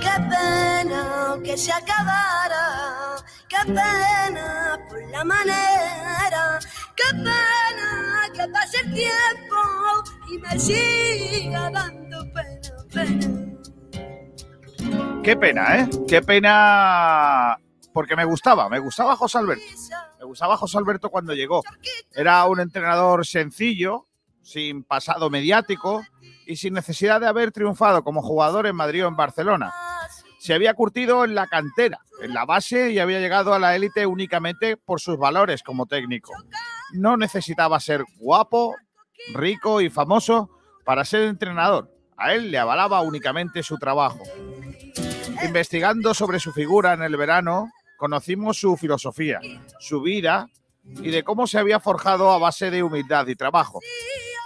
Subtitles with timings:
[0.00, 3.16] Qué pena que se acabara,
[3.48, 6.58] qué pena por la manera,
[6.96, 9.56] qué pena que pase el tiempo
[10.30, 13.28] y me siga dando pena, pena.
[15.22, 15.88] Qué pena, ¿eh?
[16.06, 17.58] Qué pena
[17.94, 19.64] porque me gustaba, me gustaba José Alberto.
[20.18, 21.62] Me gustaba José Alberto cuando llegó.
[22.12, 24.08] Era un entrenador sencillo,
[24.42, 26.04] sin pasado mediático
[26.44, 29.72] y sin necesidad de haber triunfado como jugador en Madrid o en Barcelona.
[30.40, 34.06] Se había curtido en la cantera, en la base y había llegado a la élite
[34.06, 36.32] únicamente por sus valores como técnico.
[36.92, 38.74] No necesitaba ser guapo,
[39.34, 40.50] rico y famoso
[40.84, 41.94] para ser entrenador.
[42.16, 44.20] A él le avalaba únicamente su trabajo.
[45.44, 47.70] Investigando sobre su figura en el verano,
[48.04, 49.40] conocimos su filosofía,
[49.78, 50.50] su vida
[50.84, 53.80] y de cómo se había forjado a base de humildad y trabajo.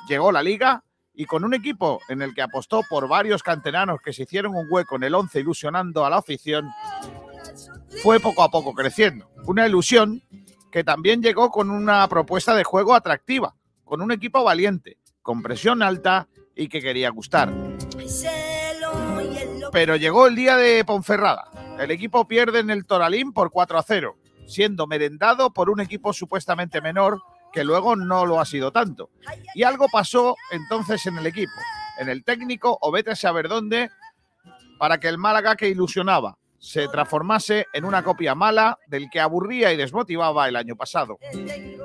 [0.08, 4.12] Llegó la liga y con un equipo en el que apostó por varios canteranos que
[4.12, 6.70] se hicieron un hueco en el 11 ilusionando a la afición,
[8.00, 9.28] fue poco a poco creciendo.
[9.44, 10.22] Una ilusión
[10.70, 15.82] que también llegó con una propuesta de juego atractiva, con un equipo valiente, con presión
[15.82, 17.52] alta y que quería gustar.
[19.72, 21.50] Pero llegó el día de Ponferrada.
[21.78, 26.12] El equipo pierde en el Toralín por 4 a 0, siendo merendado por un equipo
[26.12, 27.20] supuestamente menor
[27.52, 29.10] que luego no lo ha sido tanto.
[29.54, 31.52] Y algo pasó entonces en el equipo,
[31.98, 33.90] en el técnico o vete a saber dónde,
[34.78, 39.72] para que el Málaga que ilusionaba se transformase en una copia mala del que aburría
[39.72, 41.18] y desmotivaba el año pasado.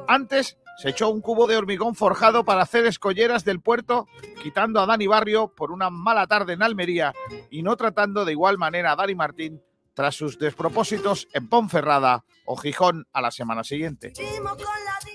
[0.08, 4.08] Antes se echó un cubo de hormigón forjado para hacer escolleras del puerto,
[4.42, 7.14] quitando a Dani Barrio por una mala tarde en Almería
[7.50, 9.62] y no tratando de igual manera a Dani Martín
[9.94, 14.14] tras sus despropósitos en Ponferrada o Gijón a la semana siguiente.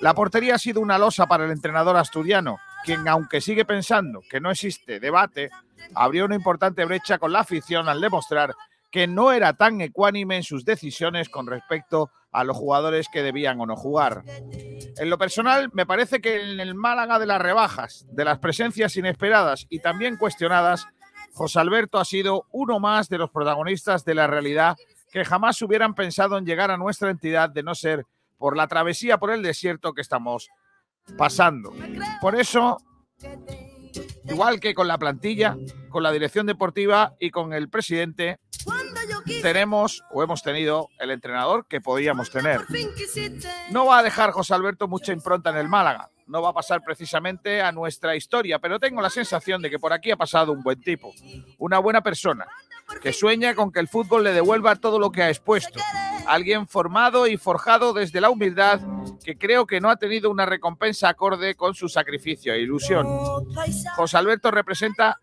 [0.01, 4.41] La portería ha sido una losa para el entrenador asturiano, quien, aunque sigue pensando que
[4.41, 5.51] no existe debate,
[5.95, 8.55] abrió una importante brecha con la afición al demostrar
[8.91, 13.61] que no era tan ecuánime en sus decisiones con respecto a los jugadores que debían
[13.61, 14.23] o no jugar.
[14.97, 18.97] En lo personal, me parece que en el Málaga de las rebajas, de las presencias
[18.97, 20.87] inesperadas y también cuestionadas,
[21.33, 24.77] José Alberto ha sido uno más de los protagonistas de la realidad
[25.11, 28.05] que jamás hubieran pensado en llegar a nuestra entidad de no ser
[28.37, 30.49] por la travesía por el desierto que estamos
[31.17, 31.73] pasando.
[32.21, 32.79] Por eso,
[34.29, 35.57] igual que con la plantilla,
[35.89, 38.39] con la dirección deportiva y con el presidente,
[39.43, 42.61] tenemos o hemos tenido el entrenador que podíamos tener.
[43.71, 46.11] No va a dejar José Alberto mucha impronta en el Málaga.
[46.29, 49.93] No va a pasar precisamente a nuestra historia, pero tengo la sensación de que por
[49.93, 51.13] aquí ha pasado un buen tipo,
[51.59, 52.47] una buena persona,
[53.03, 55.81] que sueña con que el fútbol le devuelva todo lo que ha expuesto.
[56.27, 58.81] Alguien formado y forjado desde la humildad
[59.25, 63.07] que creo que no ha tenido una recompensa acorde con su sacrificio e ilusión.
[63.97, 65.21] José Alberto representa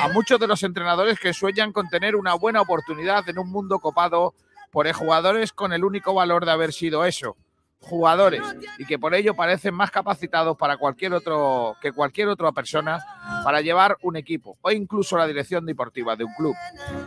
[0.00, 3.78] a muchos de los entrenadores que sueñan con tener una buena oportunidad en un mundo
[3.78, 4.34] copado
[4.70, 7.36] por jugadores con el único valor de haber sido eso,
[7.82, 8.42] jugadores,
[8.78, 13.04] y que por ello parecen más capacitados para cualquier otro que cualquier otra persona
[13.44, 16.54] para llevar un equipo o incluso la dirección deportiva de un club.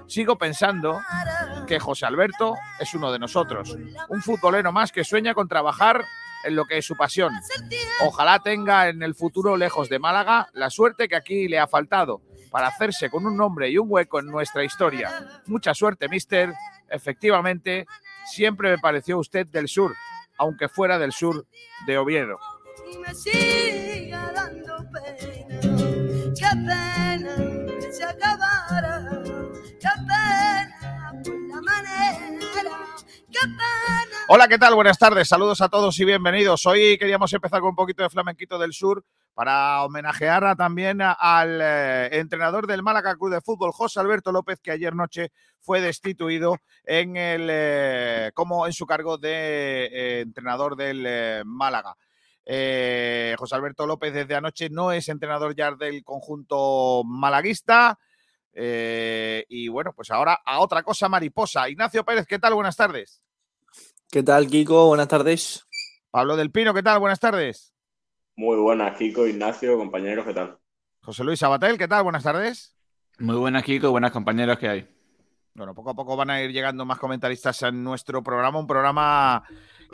[0.07, 1.01] Sigo pensando
[1.65, 3.75] que José Alberto es uno de nosotros,
[4.09, 6.03] un futbolero más que sueña con trabajar
[6.43, 7.33] en lo que es su pasión.
[8.03, 12.21] Ojalá tenga en el futuro lejos de Málaga la suerte que aquí le ha faltado
[12.51, 15.11] para hacerse con un nombre y un hueco en nuestra historia.
[15.47, 16.53] Mucha suerte, mister.
[16.89, 17.85] Efectivamente,
[18.25, 19.93] siempre me pareció usted del sur,
[20.37, 21.45] aunque fuera del sur
[21.87, 22.37] de Oviedo.
[34.27, 34.73] Hola, ¿qué tal?
[34.73, 36.65] Buenas tardes, saludos a todos y bienvenidos.
[36.65, 39.05] Hoy queríamos empezar con un poquito de flamenquito del sur
[39.35, 44.71] para homenajear también al eh, entrenador del Málaga Club de Fútbol, José Alberto López, que
[44.71, 51.45] ayer noche fue destituido en el, eh, como en su cargo de eh, entrenador del
[51.45, 51.95] Málaga.
[52.47, 57.99] José Alberto López desde anoche no es entrenador ya del conjunto malaguista.
[58.55, 61.69] y bueno, pues ahora a otra cosa mariposa.
[61.69, 62.55] Ignacio Pérez, ¿qué tal?
[62.55, 63.21] Buenas tardes.
[64.15, 64.87] ¿Qué tal, Kiko?
[64.87, 65.67] Buenas tardes.
[66.09, 67.01] Pablo del Pino, ¿qué tal?
[67.01, 67.73] Buenas tardes.
[68.37, 70.57] Muy buenas, Kiko, Ignacio, compañeros, ¿qué tal?
[71.01, 72.03] José Luis Sabatel, ¿qué tal?
[72.03, 72.77] Buenas tardes.
[73.19, 74.87] Muy buenas, Kiko, buenas compañeros que hay.
[75.53, 79.43] Bueno, poco a poco van a ir llegando más comentaristas en nuestro programa, un programa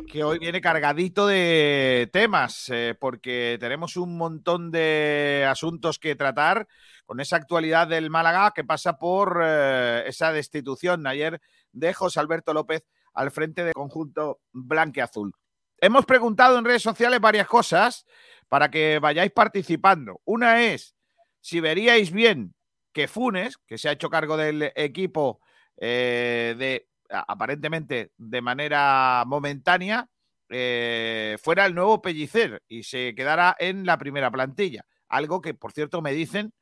[0.06, 6.68] que hoy viene cargadito de temas, eh, porque tenemos un montón de asuntos que tratar
[7.08, 11.42] con esa actualidad del Málaga que pasa por eh, esa destitución ayer
[11.72, 15.34] de José Alberto López al frente del conjunto blanqueazul.
[15.78, 18.06] Hemos preguntado en redes sociales varias cosas
[18.48, 20.22] para que vayáis participando.
[20.26, 20.96] Una es
[21.40, 22.54] si veríais bien
[22.94, 25.40] que Funes, que se ha hecho cargo del equipo
[25.78, 30.08] eh, de aparentemente de manera momentánea,
[30.50, 34.86] eh, fuera el nuevo Pellicer y se quedara en la primera plantilla.
[35.08, 36.54] Algo que, por cierto, me dicen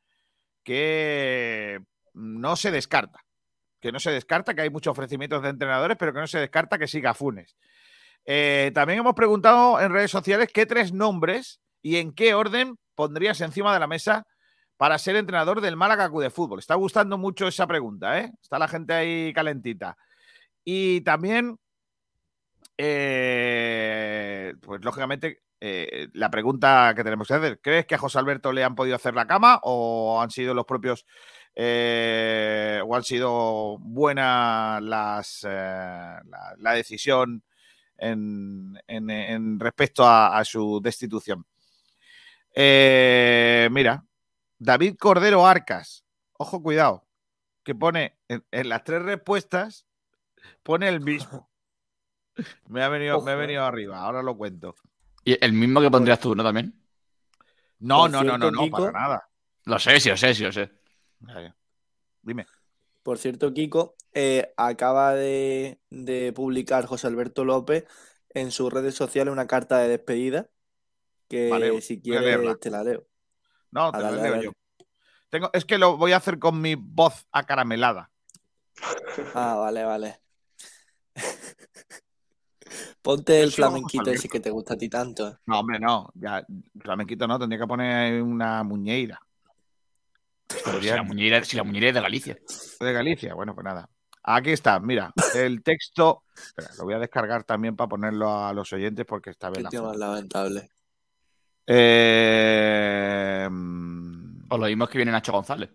[0.64, 1.80] que
[2.14, 3.20] no se descarta.
[3.80, 6.78] Que no se descarta, que hay muchos ofrecimientos de entrenadores, pero que no se descarta
[6.78, 7.56] que siga Funes.
[8.24, 13.40] Eh, también hemos preguntado en redes sociales qué tres nombres y en qué orden pondrías
[13.40, 14.26] encima de la mesa
[14.76, 16.58] para ser entrenador del Málaga de Fútbol.
[16.58, 18.32] Está gustando mucho esa pregunta, ¿eh?
[18.40, 19.96] Está la gente ahí calentita.
[20.64, 21.58] Y también,
[22.78, 28.52] eh, pues lógicamente, eh, la pregunta que tenemos que hacer, ¿crees que a José Alberto
[28.52, 31.04] le han podido hacer la cama o han sido los propios,
[31.56, 37.42] o han sido buenas las, la, decisión
[37.98, 41.44] en, respecto a, su destitución?
[42.54, 44.04] mira,
[44.58, 46.04] David Cordero Arcas,
[46.38, 47.06] ojo, cuidado,
[47.62, 49.86] que pone en, las tres respuestas,
[50.62, 51.50] pone el mismo.
[52.68, 54.74] Me ha venido, me venido arriba, ahora lo cuento.
[55.24, 56.74] ¿Y el mismo que pondrías tú, no también?
[57.80, 59.28] No, no, no, no, no, para nada.
[59.64, 60.70] Lo sé, sí, lo sé, sí, lo sé.
[62.22, 62.46] Dime.
[63.02, 65.80] Por cierto, Kiko, eh, acaba de,
[66.34, 67.86] publicar José Alberto López
[68.30, 70.48] en sus redes sociales una carta de despedida
[71.28, 73.06] que si quieres te la leo.
[73.70, 74.52] No, te lo leo yo.
[75.30, 78.10] Tengo, es que lo voy a hacer con mi voz acaramelada.
[79.34, 80.20] Ah, vale, vale.
[83.02, 85.38] Ponte el flamenquito ese que te gusta a ti tanto.
[85.46, 86.10] No, hombre, no.
[86.14, 86.44] Ya,
[86.80, 89.20] flamenquito no, tendría que poner una muñeira.
[90.80, 92.38] Si, la muñeira si la muñeira es de Galicia.
[92.80, 93.88] De Galicia, bueno, pues nada.
[94.22, 96.24] Aquí está, mira, el texto.
[96.78, 99.66] lo voy a descargar también para ponerlo a los oyentes porque está bien.
[99.70, 100.70] Qué más lamentable.
[101.66, 103.48] Eh...
[104.52, 105.70] O lo mismo que viene Nacho González.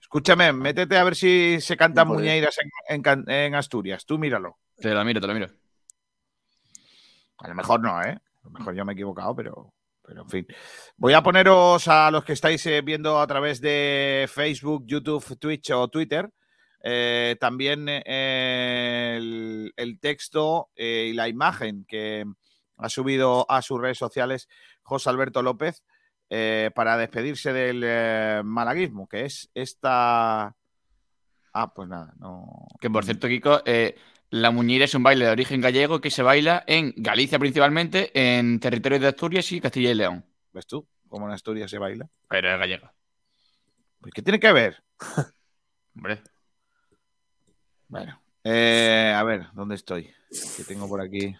[0.00, 2.56] Escúchame, métete a ver si se cantan muñeiras
[2.88, 4.06] en, Asturias.
[4.06, 4.58] Tú míralo.
[4.76, 5.48] Te lo miro, te lo miro.
[7.38, 8.12] A lo mejor no, ¿eh?
[8.12, 9.74] A lo mejor yo me he equivocado, pero,
[10.06, 10.46] pero en fin.
[10.96, 15.70] Voy a poneros a los que estáis eh, viendo a través de Facebook, YouTube, Twitch
[15.72, 16.30] o Twitter.
[16.82, 19.18] Eh, también eh,
[19.76, 22.24] el, texto y la imagen que
[22.76, 24.48] ha subido a sus redes sociales
[24.82, 25.82] José Alberto López
[26.28, 30.54] para despedirse del malaguismo, que es esta...
[31.52, 32.66] Ah, pues nada, no...
[32.80, 33.62] Que por cierto, Kiko,
[34.30, 38.60] la muñeira es un baile de origen gallego que se baila en Galicia principalmente, en
[38.60, 40.24] territorios de Asturias y Castilla y León.
[40.52, 42.08] ¿Ves tú cómo en Asturias se baila?
[42.28, 42.92] Pero es gallega.
[44.00, 44.82] Pues, ¿Qué tiene que ver?
[45.96, 46.22] Hombre.
[47.88, 50.12] Bueno, a ver, ¿dónde estoy?
[50.56, 51.36] Que tengo por aquí.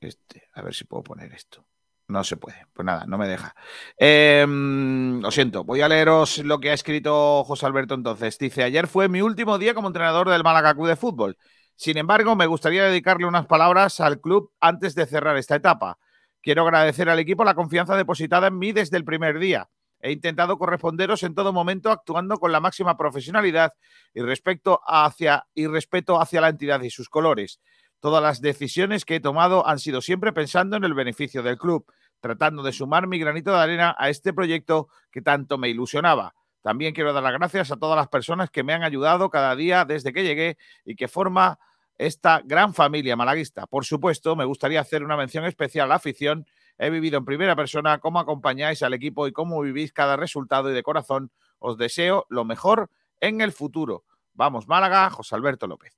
[0.00, 1.64] Este, a ver si puedo poner esto.
[2.06, 2.66] No se puede.
[2.74, 3.54] Pues nada, no me deja.
[3.96, 8.38] Em, lo siento, voy a leeros lo que ha escrito José Alberto entonces.
[8.38, 11.38] Dice, ayer fue mi último día como entrenador del Málaga de Fútbol.
[11.76, 15.98] Sin embargo, me gustaría dedicarle unas palabras al club antes de cerrar esta etapa.
[16.42, 19.68] Quiero agradecer al equipo la confianza depositada en mí desde el primer día.
[19.98, 23.72] He intentado corresponderos en todo momento actuando con la máxima profesionalidad
[24.12, 27.60] y, respecto hacia, y respeto hacia la entidad y sus colores.
[28.04, 31.90] Todas las decisiones que he tomado han sido siempre pensando en el beneficio del club,
[32.20, 36.34] tratando de sumar mi granito de arena a este proyecto que tanto me ilusionaba.
[36.60, 39.86] También quiero dar las gracias a todas las personas que me han ayudado cada día
[39.86, 41.58] desde que llegué y que forma
[41.96, 43.66] esta gran familia malaguista.
[43.66, 46.46] Por supuesto, me gustaría hacer una mención especial a la afición.
[46.76, 50.74] He vivido en primera persona cómo acompañáis al equipo y cómo vivís cada resultado y
[50.74, 52.90] de corazón os deseo lo mejor
[53.22, 54.04] en el futuro.
[54.34, 55.96] Vamos, Málaga, José Alberto López.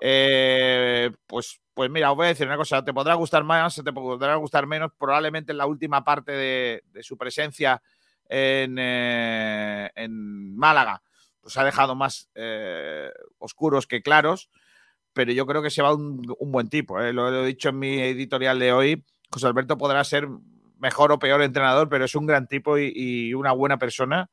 [0.00, 3.92] Eh, pues, pues mira, os voy a decir una cosa, te podrá gustar más, te
[3.92, 7.82] podrá gustar menos, probablemente en la última parte de, su presencia
[8.28, 11.02] en, eh, Málaga,
[11.40, 14.50] pues ha dejado más eh, oscuros que claros,
[15.12, 18.58] pero yo creo que se va un, buen tipo, lo, he dicho en mi editorial
[18.58, 20.28] de hoy, José Alberto podrá ser
[20.78, 24.30] mejor o peor entrenador, pero es un gran tipo y, una buena persona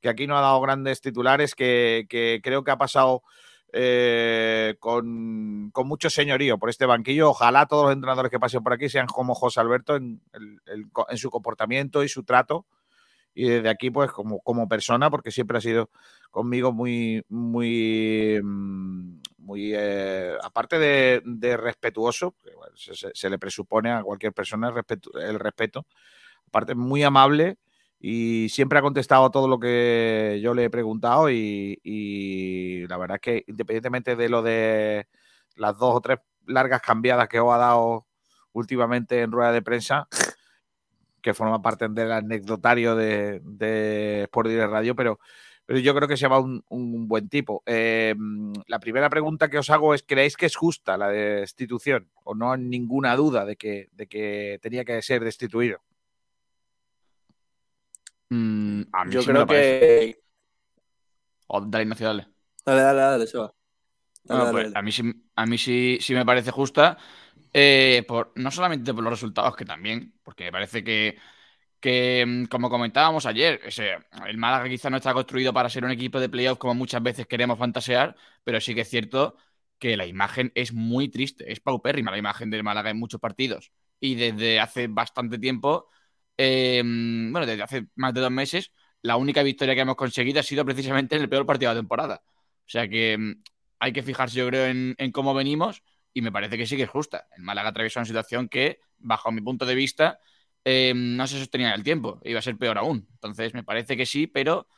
[0.00, 2.06] que aquí no ha dado grandes titulares, que
[2.42, 3.22] creo que ha pasado
[3.76, 7.30] eh, con, mucho señorío por este banquillo.
[7.30, 10.20] Ojalá todos los entrenadores que pasen por aquí sean como José Alberto en,
[11.16, 12.66] su comportamiento y su trato.
[13.34, 15.90] Y desde aquí, pues, como, como persona, porque siempre ha sido
[16.30, 22.36] conmigo muy, muy, mm, muy, eh, aparte de, respetuoso,
[22.76, 24.72] se, le presupone a cualquier persona
[25.20, 25.84] el respeto,
[26.46, 27.58] aparte muy amable
[28.06, 33.20] y siempre ha contestado todo lo que yo le he preguntado y, la verdad es
[33.22, 35.08] que independientemente de lo de
[35.56, 38.06] las dos o tres largas cambiadas que os ha dado
[38.52, 40.06] últimamente en rueda de prensa,
[41.22, 45.18] que forma parte del anecdotario de, de Sport Direct Radio, pero,
[45.64, 47.62] pero yo creo que se llama un, un buen tipo.
[47.64, 48.14] Eh,
[48.66, 52.10] la primera pregunta que os hago es, ¿creéis que es justa la destitución?
[52.22, 55.80] ¿O no hay ninguna duda de que, de que tenía que ser destituido?
[58.30, 59.74] Mm, a mí Yo sí me creo lo parece.
[59.86, 60.22] que.
[61.48, 62.24] O dale, Ignacio, dale.
[62.64, 63.54] Dale, dale, dale, Seba.
[64.24, 64.74] Dale, Bueno, pues dale.
[64.74, 65.02] a mí sí,
[65.36, 66.96] a mí sí, sí me parece justa,
[67.52, 71.18] eh, por, no solamente por los resultados, que también, porque me parece que,
[71.80, 73.92] que, mm, como comentábamos ayer, ese,
[74.26, 77.26] el Málaga quizá no está construido para ser un equipo de playoff como muchas veces
[77.26, 79.36] queremos fantasear, pero sí que es cierto
[79.78, 83.72] que la imagen es muy triste, es paupérrima la imagen del Málaga en muchos partidos.
[84.00, 85.88] Y desde hace bastante tiempo,
[86.36, 88.72] eh, bueno, desde hace más de dos meses,
[89.02, 91.80] la única victoria que hemos conseguido ha sido precisamente en el peor partido de la
[91.80, 92.22] temporada.
[92.26, 93.42] O sea que mm,
[93.78, 96.90] hay que fijarse, yo creo, en, cómo venimos y me parece que sí que es
[96.90, 97.26] justa.
[97.36, 100.18] El Málaga atravesó una situación que, bajo mi punto de vista,
[100.64, 103.06] eh, no se sostenía en el tiempo, iba a ser peor aún.
[103.12, 104.68] Entonces, me parece que sí, pero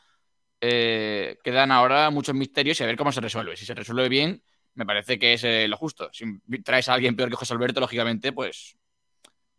[0.60, 3.56] eh, quedan ahora muchos misterios y a ver cómo se resuelve.
[3.56, 4.42] Si se resuelve bien,
[4.74, 6.10] me parece que es eh, lo justo.
[6.12, 6.24] Si
[6.64, 8.76] traes a alguien peor que José Alberto, lógicamente, pues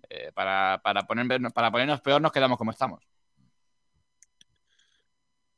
[0.09, 3.03] eh, para, para, poner, para ponernos peor nos quedamos como estamos.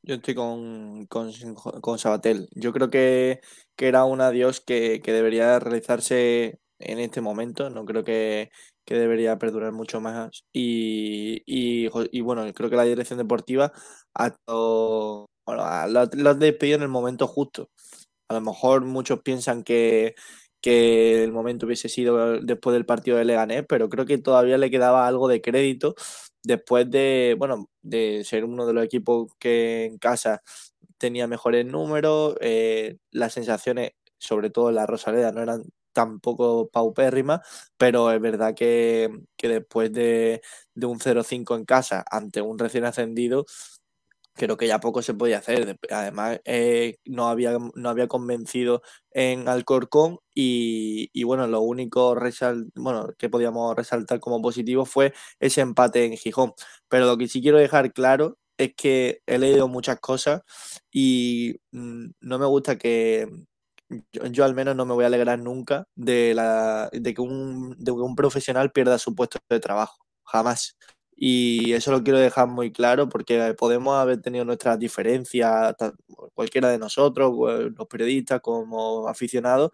[0.02, 2.48] Yo estoy con, con, Sabatel.
[2.52, 3.42] Yo creo que,
[3.76, 7.70] que era un adiós que, que debería realizarse en este momento.
[7.70, 8.50] No creo que,
[8.86, 10.46] que debería perdurar mucho más.
[10.52, 13.72] Y, y, bueno, creo que la dirección deportiva
[14.16, 17.70] ha, lo ha despedido en el momento justo.
[18.30, 20.16] A lo mejor muchos piensan que,
[20.62, 24.72] que el momento hubiese sido después del partido de Leganés, pero creo que todavía le
[24.72, 25.96] quedaba algo de crédito
[26.44, 30.42] después de, bueno, de ser uno de los equipos que en casa
[30.98, 35.64] tenía mejores números, eh, las sensaciones, sobre todo en la Rosaleda, no eran
[35.94, 37.42] tampoco paupérrimas,
[37.78, 40.42] pero es verdad que, que después de,
[40.76, 43.46] de un 0-5 en casa ante un recién ascendido,
[44.40, 45.78] creo que ya poco se podía hacer.
[45.92, 48.82] Además, eh, no, había, no había convencido
[49.12, 52.16] en Alcorcón y, y bueno, lo único
[52.76, 56.54] bueno, que podíamos resaltar como positivo fue ese empate en Gijón.
[56.88, 60.42] Pero lo que sí quiero dejar claro es que he leído muchas cosas
[60.92, 63.28] y mm, no me gusta que...
[64.14, 67.76] Yo, yo, al menos no me voy a alegrar nunca de, la, de, que un,
[67.80, 69.98] de que un profesional pierda su puesto de trabajo.
[70.26, 70.78] Jamás.
[71.22, 75.76] Y eso lo quiero dejar muy claro porque podemos haber tenido nuestras diferencias,
[76.34, 77.34] cualquiera de nosotros,
[77.78, 79.72] los periodistas como aficionados,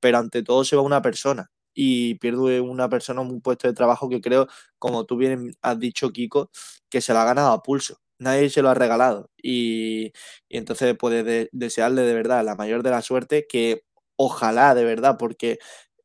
[0.00, 4.08] pero ante todo se va una persona y pierde una persona un puesto de trabajo
[4.08, 4.48] que creo,
[4.78, 6.50] como tú bien has dicho, Kiko,
[6.88, 8.00] que se lo ha ganado a pulso.
[8.18, 9.30] Nadie se lo ha regalado.
[9.42, 10.12] Y,
[10.48, 13.84] entonces puedes de, desearle de verdad la mayor de la suerte que
[14.16, 15.58] ojalá de verdad, porque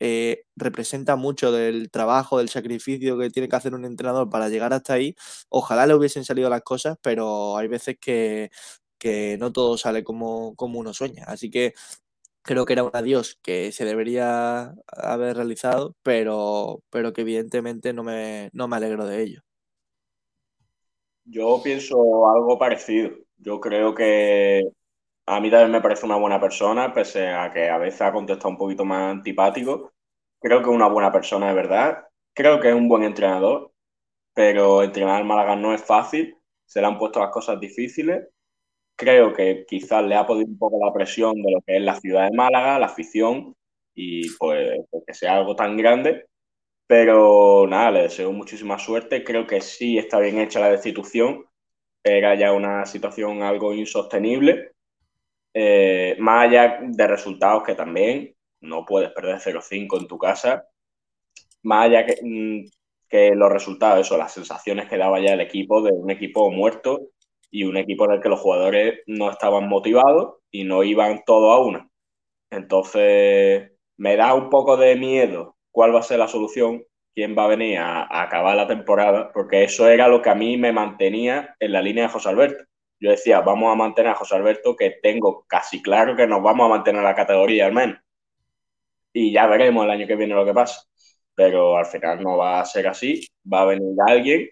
[0.04, 4.74] eh, representa mucho del trabajo, del sacrificio que tiene que hacer un entrenador para llegar
[4.74, 5.16] hasta ahí.
[5.48, 8.50] Ojalá le hubiesen salido las cosas, pero hay veces que,
[8.98, 11.26] que no todo sale como, como uno sueña.
[11.28, 11.76] Así que
[12.42, 18.04] creo que era un adiós que se debería haber realizado, pero, pero que evidentemente no
[18.04, 19.44] me, no me alegro de ello.
[21.26, 23.12] Yo pienso algo parecido.
[23.38, 24.64] Yo creo que
[25.26, 28.50] a mí también me parece una buena persona, pese a que a veces ha contestado
[28.50, 29.94] un poquito más antipático.
[30.40, 32.06] Creo que es una buena persona de verdad.
[32.34, 33.72] Creo que es un buen entrenador,
[34.34, 36.38] pero entrenar al Málaga no es fácil.
[36.66, 38.28] Se le han puesto las cosas difíciles.
[38.96, 41.96] Creo que quizás le ha podido un poco la presión de lo que es la
[42.00, 43.56] ciudad de Málaga, la afición,
[43.94, 46.28] y pues que sea algo tan grande.
[46.88, 49.24] Pero nada, le deseo muchísima suerte.
[49.24, 51.46] Creo que sí está bien hecha la destitución.
[52.04, 54.74] Era ya una situación algo insostenible.
[55.54, 60.66] Eh, más allá de resultados que también no puedes perder 0-5 en tu casa,
[61.64, 62.70] más allá que, mm,
[63.10, 67.10] que, los resultados, eso, las sensaciones que daba ya el equipo de un equipo muerto
[67.52, 71.54] y un equipo en el que los jugadores no estaban motivados y no iban todos
[71.56, 71.90] a una.
[72.52, 77.46] Entonces, me da un poco de miedo cuál va a ser la solución, quién va
[77.46, 80.72] a venir a, a acabar la temporada, porque eso era lo que a mí me
[80.72, 82.64] mantenía en la línea de José Alberto
[83.02, 86.66] yo decía, vamos a mantener a José Alberto, que tengo casi claro que nos vamos
[86.68, 88.00] a mantener la categoría al menos.
[89.12, 90.84] Y ya veremos el año que viene lo que pasa.
[91.36, 94.50] Pero al final no va a ser así, va a venir alguien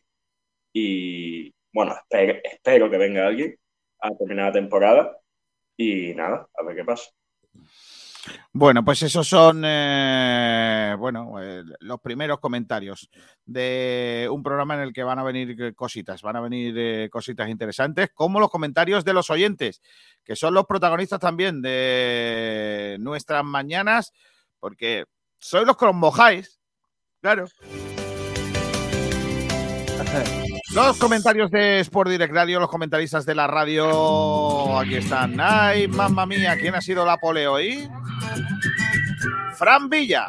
[0.74, 3.56] y bueno, espero, espero que venga alguien
[4.00, 5.18] a terminar la temporada
[5.78, 7.12] y nada, a ver qué pasa.
[8.52, 13.10] Bueno, pues esos son eh, bueno, eh, los primeros comentarios
[13.46, 17.50] de un programa en el que van a venir cositas, van a venir eh, cositas
[17.50, 19.82] interesantes, como los comentarios de los oyentes,
[20.24, 24.14] que son los protagonistas también de nuestras mañanas,
[24.60, 25.06] porque
[25.38, 26.60] sois los que os mojáis.
[27.22, 27.46] Claro.
[30.74, 34.78] Los comentarios de Sport Direct Radio, los comentaristas de la radio.
[34.78, 35.36] Aquí están.
[35.40, 37.90] Ay, mamma mía, ¿quién ha sido la pole hoy?
[39.56, 40.28] Fran Villa.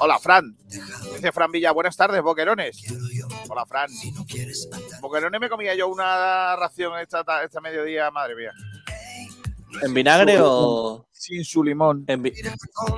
[0.00, 0.56] Hola, Fran.
[1.14, 2.82] Dice Fran Villa, buenas tardes, boquerones.
[3.48, 3.90] Hola, Fran.
[5.00, 8.52] Boquerones me comía yo una ración esta, esta mediodía, madre mía.
[9.82, 11.06] ¿En vinagre o...?
[11.12, 12.04] Sin su limón.
[12.06, 12.32] En vi-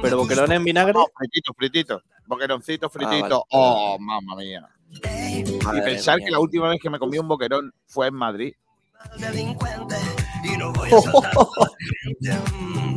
[0.02, 0.92] ¿Pero boquerones en vinagre?
[0.92, 2.02] No, fritito, fritito.
[2.26, 3.46] Boqueroncito, fritito.
[3.50, 3.94] Ah, vale.
[3.94, 4.68] Oh, mamma mía.
[4.90, 6.26] Y pensar mía.
[6.26, 8.54] que la última vez que me comí un boquerón fue en Madrid.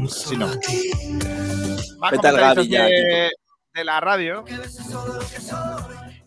[0.08, 0.48] Si no.
[0.48, 3.32] Más Vete al comentarios Gavi ya, de,
[3.74, 4.44] de la radio.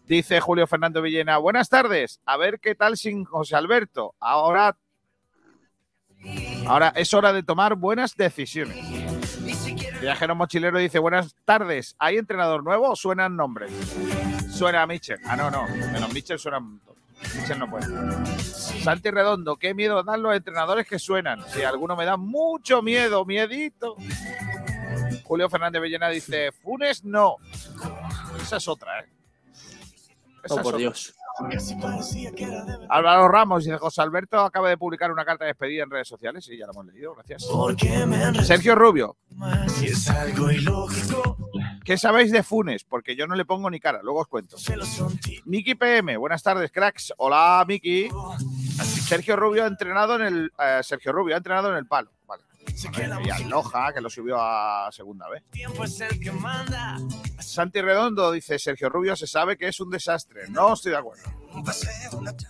[0.07, 2.21] Dice Julio Fernando Villena, buenas tardes.
[2.27, 4.15] A ver qué tal sin José Alberto.
[4.21, 4.77] Ahora,
[6.67, 9.02] ahora es hora de tomar buenas decisiones.
[10.03, 11.95] Viajero Mochilero dice, buenas tardes.
[12.01, 13.71] ¿Hay entrenador nuevo o suenan nombres?
[14.51, 15.21] Suena a Mitchell.
[15.25, 15.69] Ah, no, no.
[15.69, 16.81] Menos Mitchell suenan.
[17.37, 17.87] Mitchell no puede.
[18.83, 21.45] Santi Redondo, qué miedo dan los entrenadores que suenan.
[21.51, 23.95] Si alguno me da mucho miedo, miedito.
[25.23, 27.37] Julio Fernández Bellena dice, Funes no.
[28.43, 29.09] Esa es otra, ¿eh?
[30.43, 30.91] Esa Oh, es por otra.
[32.89, 36.45] Álvaro Ramos dice, José Alberto acaba de publicar una carta de despedida en redes sociales.
[36.45, 37.45] Sí, ya lo hemos leído, gracias.
[38.45, 39.17] Sergio Rubio,
[41.85, 42.85] ¿qué sabéis de Funes?
[42.85, 44.57] Porque yo no le pongo ni cara, luego os cuento.
[45.47, 47.13] Miki PM, buenas tardes, cracks.
[47.17, 48.09] Hola, Miki.
[49.07, 50.53] Sergio Rubio ha entrenado en el.
[50.59, 52.11] eh, Sergio Rubio ha entrenado en el palo.
[52.27, 52.43] Vale.
[53.25, 55.43] Y al Loja, que lo subió a segunda vez.
[57.39, 60.49] Santi Redondo dice: Sergio Rubio se sabe que es un desastre.
[60.49, 61.23] No estoy de acuerdo.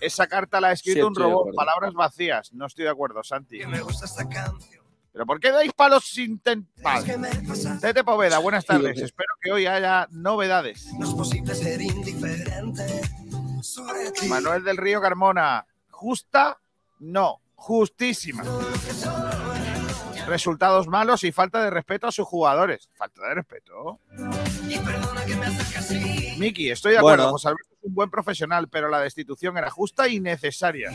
[0.01, 1.55] Esa carta la ha escrito Sí, un robot.
[1.55, 2.53] Palabras vacías.
[2.53, 3.61] No estoy de acuerdo, Santi.
[5.13, 6.67] ¿Pero por qué dais palos sin ten...
[6.83, 7.19] Vale.
[7.83, 8.99] Tete Poveda, buenas tardes.
[8.99, 10.89] Espero que hoy haya novedades.
[14.27, 16.59] Manuel del Río Carmona, ¿justa?
[17.01, 18.43] No, justísima.
[20.27, 22.89] Resultados malos y falta de respeto a sus jugadores.
[22.95, 23.99] Falta de respeto.
[26.39, 27.25] Miki, estoy de acuerdo.
[27.25, 27.33] Bueno.
[27.33, 30.91] José Alberto es un buen profesional, pero la destitución era justa y necesaria.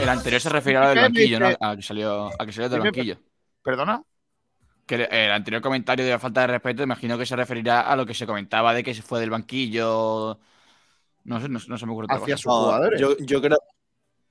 [0.00, 1.48] El anterior se refería a lo del ¿Qué banquillo, ¿no?
[1.60, 3.18] A que salió, a que salió del banquillo.
[3.62, 4.02] ¿Perdona?
[4.86, 8.06] Que el- anterior comentario de la falta de respeto, imagino que se referirá a lo
[8.06, 10.38] que se comentaba de que se fue del banquillo.
[11.24, 12.42] No sé, no, no se me ocurre otra Hacia cosa.
[12.42, 13.00] sus jugadores.
[13.00, 13.58] Yo, yo creo.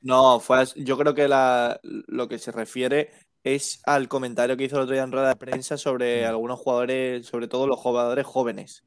[0.01, 3.11] No, fue yo creo que la, lo que se refiere
[3.45, 7.27] es al comentario que hizo el otro día en rueda de prensa sobre algunos jugadores,
[7.27, 8.83] sobre todo los jugadores jóvenes.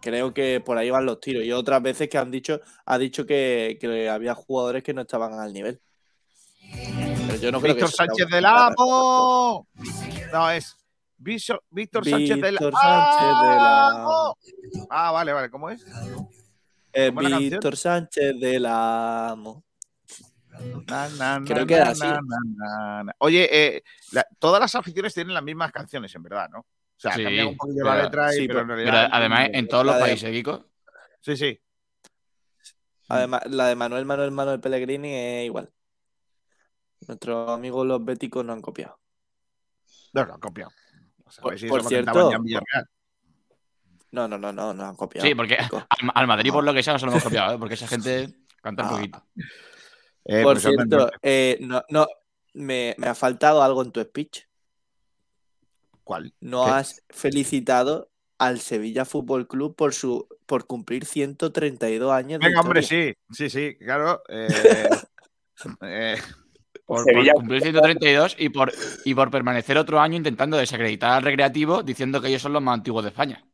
[0.00, 1.44] Creo que por ahí van los tiros.
[1.44, 5.34] Y otras veces que han dicho, ha dicho que, que había jugadores que no estaban
[5.34, 5.78] al nivel.
[7.26, 9.68] Pero yo no creo Víctor Sánchez del Amo.
[10.32, 10.74] No, es
[11.18, 11.60] Víctor
[12.08, 14.38] Sánchez del Víctor Sánchez del Amo.
[14.88, 15.50] Ah, vale, vale.
[15.50, 15.84] ¿Cómo es?
[16.94, 17.10] Eh.
[17.10, 19.62] Víctor Sánchez del Amo.
[20.86, 22.04] Na, na, Creo na, que así.
[23.18, 26.60] Oye, eh, la- todas las aficiones tienen las mismas canciones, en verdad, ¿no?
[26.60, 29.08] O sea, Sí, cambian un poquillo pero- la letra, y, sí, pero en Pero realidad.
[29.12, 30.66] además, en todos los países, Kiko.
[31.20, 31.60] Sí, sí.
[33.08, 35.70] Además, la de Manuel Manuel Manuel Pellegrini es igual.
[37.08, 38.98] Nuestros amigos los béticos no han copiado.
[40.12, 40.70] No, lo han copiado.
[41.24, 42.88] O sea, a Por- ver si por cierto- cantaban ya en Villarreal.
[44.12, 45.26] No, no, no, no, no han copiado.
[45.26, 47.58] Sí, porque al, al Madrid, por lo que sea, no se lo hemos copiado, ¿eh?
[47.58, 48.92] porque esa gente canta un Ah.
[48.92, 49.26] poquito.
[50.24, 52.06] Eh, Por pues cierto, eh, no, no,
[52.54, 54.42] me, me ha faltado algo en tu speech.
[56.04, 56.34] ¿Cuál?
[56.40, 56.70] No ¿Qué?
[56.72, 62.82] has felicitado al Sevilla Fútbol Club por su por cumplir 132 años de Venga, hombre,
[62.82, 63.14] sí.
[63.30, 64.22] Sí, sí, claro.
[64.28, 64.88] eh,
[65.82, 66.16] eh,
[66.84, 68.72] Por, por cumplir 132 y por,
[69.04, 72.74] y por permanecer otro año intentando desacreditar al recreativo diciendo que ellos son los más
[72.74, 73.44] antiguos de España.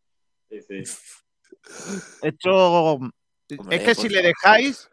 [0.48, 0.82] Sí, sí.
[2.22, 2.92] esto.
[3.58, 4.88] Hombre, es que si le dejáis,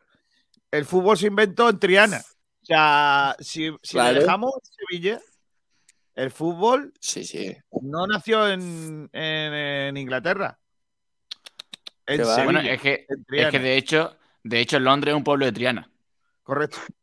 [0.78, 2.18] el fútbol se inventó en Triana.
[2.62, 4.20] O sea, si, si Claro.
[4.20, 5.22] dejamos en Sevilla,
[6.16, 7.56] el fútbol Sí, sí.
[7.82, 10.60] no nació en, en- en Inglaterra.
[12.06, 12.18] En.
[12.26, 13.52] Sevilla, Bueno, es que, en es Triana.
[13.52, 15.90] que de hecho, de hecho Londres es un pueblo de Triana.
[16.44, 16.78] Correcto.
[16.80, 16.94] Mm.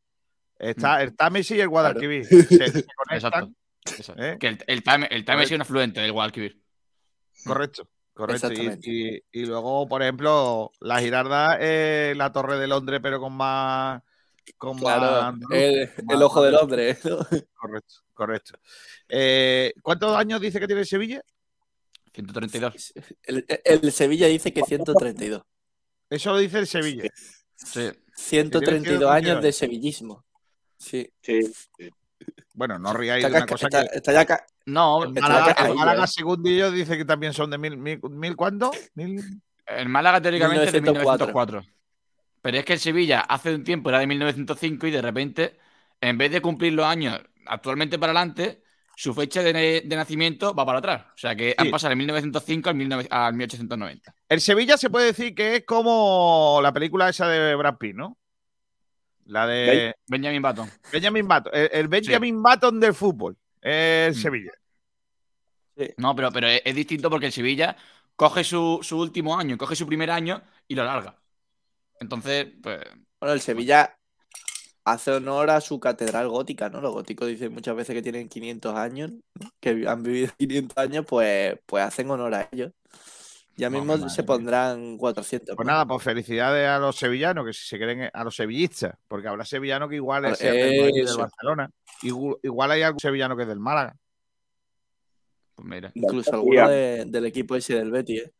[0.69, 2.25] Está el Támesis y el Guadalquivir.
[2.27, 2.85] Se, se conectan.
[3.13, 3.51] Exacto.
[3.99, 4.15] Eso.
[4.19, 4.37] ¿Eh?
[4.39, 6.61] Que el, el el Time es un afluente del Guadalquivir.
[7.45, 7.89] Correcto.
[8.15, 8.49] Correcto.
[8.49, 8.91] Y, Exactamente.
[8.91, 14.03] y- y luego, por ejemplo, la Girarda es la Torre de Londres, pero con más.
[14.59, 17.05] Con Claro, más andaluz, el, con el más- ojo de Londres.
[17.05, 17.19] ¿no?
[17.55, 18.59] Correcto, correcto.
[19.09, 21.23] Eh, ¿Cuántos años dice que tiene Sevilla?
[22.13, 22.93] 132.
[23.23, 25.43] El, el Sevilla dice que 132.
[26.11, 27.05] Eso lo dice el Sevilla.
[27.55, 27.91] Sí.
[28.17, 29.11] 132 132.
[29.11, 30.25] años de sevillismo.
[30.77, 31.09] Sí.
[31.23, 31.41] Sí,
[32.55, 33.97] Bueno, no ríais Está, de una cosa está- que.
[33.97, 36.09] está ya ca- No, El está Málaga, ya el caído, Málaga, ¿eh?
[36.09, 38.71] según ellos, dice que también son de mil, mil, mil ¿cuánto?
[38.95, 41.27] Mil- el Málaga teóricamente es de 1904.
[41.63, 41.81] 1904.
[42.43, 45.59] Pero es que el Sevilla hace un tiempo era de 1905 y de repente,
[46.01, 48.63] en vez de cumplir los años actualmente para adelante,
[48.97, 49.53] su fecha de,
[49.85, 51.03] de nacimiento va para atrás.
[51.15, 54.15] O sea que han pasado de 1905 al, 19 al 1890.
[54.29, 58.19] El Sevilla se puede decir que es como la película esa de Brad Pitt, ¿no?
[59.31, 60.69] La de Benjamin Button.
[60.93, 61.53] Benjamin Button.
[61.55, 63.37] El, el Benjamin Button del fútbol.
[63.61, 64.15] El Mm.
[64.15, 64.53] Sevilla.
[65.97, 67.77] No, pero, pero es, es distinto porque el Sevilla
[68.17, 71.17] coge su, su último año, coge su primer año y lo larga.
[72.01, 72.81] Entonces, pues,
[73.21, 73.97] Bueno, el Sevilla
[74.85, 76.81] hace honor a su catedral gótica, ¿no?
[76.81, 79.51] Los góticos dicen muchas veces que tienen 500 años, ¿no?
[79.61, 82.73] que han vivido 500 años, pues, pues hacen honor a ellos.
[83.57, 84.27] Ya No, mismo se mía.
[84.27, 85.55] pondrán 400.
[85.57, 89.29] Pues nada, pues felicidades a los sevillanos, que si se creen a los sevillistas, porque
[89.29, 91.17] habrá sevillano que igual es el del.
[91.17, 91.71] Barcelona.
[92.03, 93.95] Igual, igual hay algún sevillano que es del Málaga,
[95.55, 95.91] pues mira.
[95.95, 96.39] Incluso García.
[96.65, 98.33] alguno de- del equipo ese del Betis, ¿eh?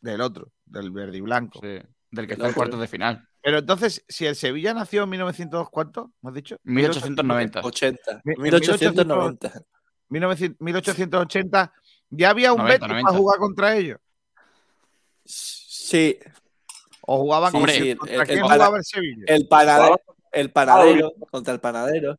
[0.00, 1.60] del otro, del verde y blanco.
[1.62, 1.78] sí,
[2.10, 3.26] del que está en cuartos de final.
[3.40, 6.12] Pero entonces, si el Sevilla nació en 1900, ¿cuánto?
[6.20, 6.56] ¿Me has dicho?
[6.64, 7.60] 1890.
[7.62, 8.20] 80.
[8.24, 9.62] Mi- en 1890.
[10.10, 11.72] 1900 1880,
[12.10, 13.06] ¿ya había un 90, Betis 90.
[13.08, 13.98] para jugar contra ellos?
[15.30, 16.18] Sí,
[17.10, 17.80] ¿O jugaban Sí, contra el-
[18.26, 19.24] quién el jugaba para- el Sevilla?
[19.28, 20.00] el panadero,
[20.32, 22.18] el panadero contra el panadero.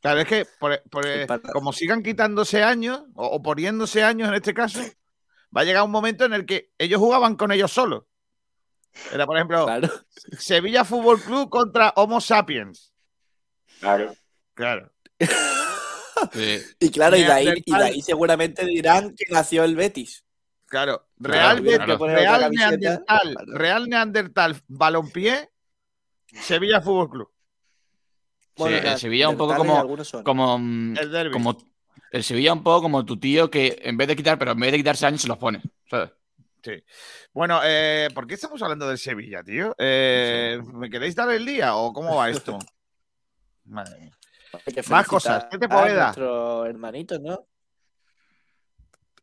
[0.00, 4.52] Claro, es que por- por- como sigan quitándose años, o, o poniéndose años en este
[4.54, 4.80] caso,
[5.56, 8.04] va a llegar un momento en el que ellos jugaban con ellos solos.
[9.12, 9.88] Era, por ejemplo, Claro.
[10.38, 12.92] Sevilla Fútbol Club contra Homo Sapiens.
[13.80, 14.14] Claro.
[14.54, 14.92] Claro.
[16.32, 16.60] Sí.
[16.78, 20.24] Y claro, y de, ahí, y de ahí seguramente dirán que nació el Betis.
[20.72, 21.62] Claro, Real.
[21.62, 23.36] Neandertal.
[23.46, 25.50] Real Neandertal, Balompié,
[26.26, 27.30] Sevilla Fútbol Club.
[28.56, 31.58] Sí, el Sevilla un poco como- mm, El como
[32.10, 34.72] el Sevilla un poco como tu tío que en vez de quitar, pero en vez
[34.72, 35.60] de quitarse años se los pone.
[35.90, 36.10] ¿sabes?
[37.34, 39.74] Bueno, eh, ¿por qué estamos hablando del Sevilla, tío?
[39.76, 42.58] Eh, ¿Me queréis dar el día o cómo va esto?
[43.66, 44.12] Madre mía.
[44.88, 45.48] Más cosas.
[45.50, 46.04] ¿Qué te a Poveda?
[46.04, 47.46] nuestros hermanitos, ¿no?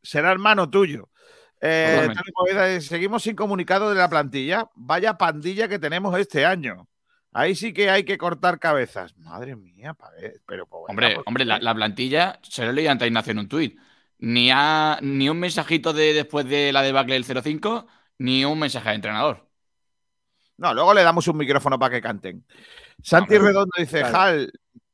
[0.04, 1.10] Será hermano tuyo.
[1.62, 4.69] Eh, seguimos sin comunicado de la plantilla.
[4.76, 6.88] Vaya pandilla que tenemos este año.
[7.32, 9.15] Ahí sí que hay que cortar cabezas.
[9.17, 9.95] Madre mía,
[10.45, 13.48] pero Poveda, Hombre, ¿por hombre, la, la plantilla se lo leí antes Ignacio en un
[13.48, 13.80] tuit.
[14.19, 18.89] Ni, a, ni un mensajito de después de la debacle del 05, ni un mensaje
[18.89, 19.48] de entrenador.
[20.58, 22.45] No, luego le damos un micrófono para que canten.
[23.02, 24.17] Santi Hombre, Redondo dice, claro.
[24.17, 24.52] Jal,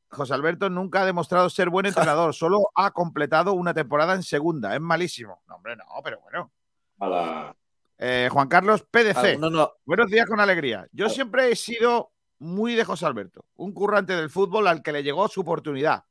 [0.08, 4.74] José Alberto nunca ha demostrado ser buen entrenador, solo ha completado una temporada en segunda,
[4.74, 5.42] es malísimo.
[5.48, 6.52] No, hombre, no, pero bueno.
[6.98, 7.56] A la...
[7.98, 9.72] Eh, Juan Carlos PDC, no.
[9.86, 10.86] buenos días con alegría.
[10.92, 15.02] Yo siempre he sido muy de José Alberto, un currante del fútbol al que le
[15.02, 16.04] llegó su oportunidad.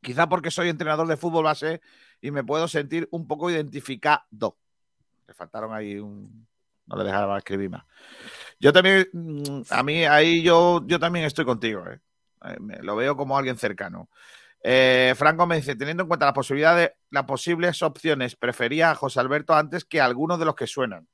[0.00, 1.80] Quizá porque soy entrenador de fútbol base
[2.20, 4.56] y me puedo sentir un poco identificado.
[5.26, 6.46] Le faltaron ahí un...
[6.86, 7.84] No le dejaba escribir más.
[8.58, 11.84] Yo también, mm, a mí ahí yo, yo también estoy contigo.
[11.86, 12.00] ¿eh?
[12.44, 14.08] Eh, Lo veo como alguien cercano.
[14.62, 19.20] Eh, Franco me dice, teniendo en cuenta las posibilidades, las posibles opciones, prefería a José
[19.20, 21.08] Alberto antes que a algunos de los que suenan.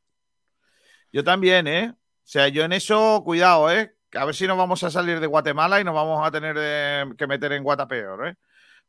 [1.13, 1.91] Yo también, ¿eh?
[1.91, 3.95] O sea, yo en eso, cuidado, ¿eh?
[4.15, 7.27] A ver si nos vamos a salir de Guatemala y nos vamos a tener que
[7.27, 8.37] meter en Guatapeor, ¿eh?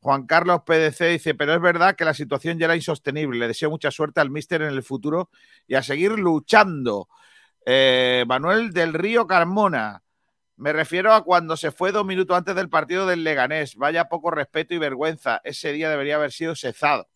[0.06, 3.40] Juan Carlos PDC dice, pero es verdad que la situación ya era insostenible.
[3.40, 5.32] Le deseo mucha suerte al míster en el futuro
[5.68, 7.08] y a seguir luchando.
[7.66, 10.04] Eh, Manuel del Río Carmona.
[10.58, 13.76] Me refiero a cuando se fue dos minutos antes del partido del Leganés.
[13.76, 15.42] Vaya poco respeto y vergüenza.
[15.44, 17.10] Ese día debería haber sido cesado.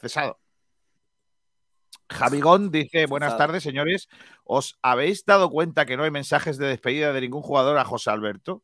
[0.00, 0.38] Cesado.
[2.10, 4.08] Javigón dice, buenas tardes, señores.
[4.44, 8.10] ¿Os habéis dado cuenta que no hay mensajes de despedida de ningún jugador a José
[8.10, 8.62] Alberto?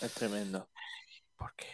[0.00, 0.68] Es tremendo.
[1.36, 1.66] ¿Por qué?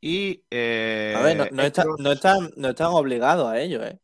[0.00, 0.42] Y...
[0.50, 4.00] eh, A ver, no, no, está- estos- no están, no están obligados a ello, ¿eh?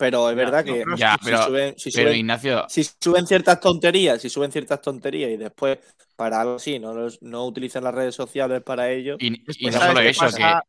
[0.00, 3.60] Pero es verdad que Ya, si, pero- suben, si, Pero suben, Ignacio, si suben ciertas
[3.60, 5.78] tonterías, si suben ciertas tonterías y después
[6.16, 9.74] para algo así no, los- no utilizan las redes sociales para ello, y, y Después,
[9.74, 10.64] no ¿sabes solo eso, pasa?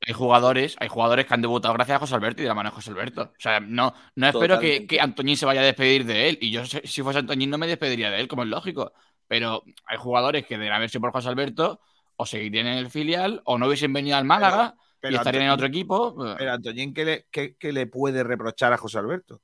[0.00, 2.54] que hay jugadores, hay jugadores que han debutado gracias a José Alberto y de la
[2.54, 3.22] mano de José Alberto.
[3.22, 6.38] O sea, no, no espero que, que Antoñín se vaya a despedir de él.
[6.40, 8.92] Y yo, si si fuese Antoñín, no me despediría de él, como es lógico.
[9.28, 11.80] Pero hay jugadores que de haber sido por José Alberto,
[12.16, 15.50] o seguirían en el filial, o no hubiesen venido al Málaga pero y estarían en
[15.50, 16.14] otro equipo.
[16.36, 19.40] Pero Antoñín, ¿qué le, qué- qué le puede reprochar a José Alberto?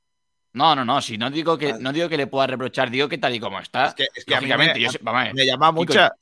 [0.53, 1.01] No, no, no.
[1.01, 1.83] Si no digo que, Vale.
[1.83, 3.87] no digo que le pueda reprochar, digo que tal y como está.
[3.87, 5.73] Es que, es que a mí lógicamente, me, yo sé- vamos a ver, me llama
[5.73, 6.13] mucha,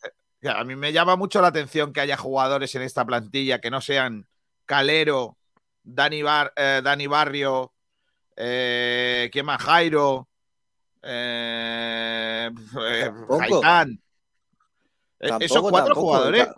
[0.45, 3.81] a mí me llama mucho la atención que haya jugadores en esta plantilla que no
[3.81, 4.27] sean
[4.67, 5.37] Calero,
[5.83, 7.73] Dani, Bar- eh, Dani Barrio,
[8.37, 9.63] eh, ¿quién más?
[9.63, 10.29] Jairo,
[11.03, 13.63] eh, eh, Tampoco.
[15.21, 16.49] Eh, Tampoco, esos cuatro tampoco, jugadores.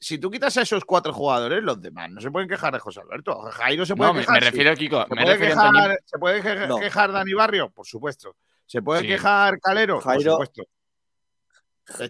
[0.00, 3.00] Si tú quitas a esos cuatro jugadores, los demás no se pueden quejar de José
[3.00, 3.38] Alberto.
[3.52, 4.34] Jairo se puede No, me, quejar.
[4.34, 4.50] me sí.
[4.50, 6.76] refiero, Kiko, ¿Se me puede, refiero, quejar, Antonio- ¿Se puede que- No.
[6.78, 7.70] quejar Dani Barrio?
[7.70, 8.36] Por supuesto.
[8.66, 9.06] ¿Se puede Sí.
[9.08, 10.00] quejar Calero?
[10.00, 10.62] Jairo- Por supuesto.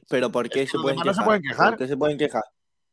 [0.08, 1.14] Pero ¿por qué se pueden demás no quejar?
[1.14, 1.68] se pueden quejar.
[1.70, 2.42] ¿Por qué se pueden quejar?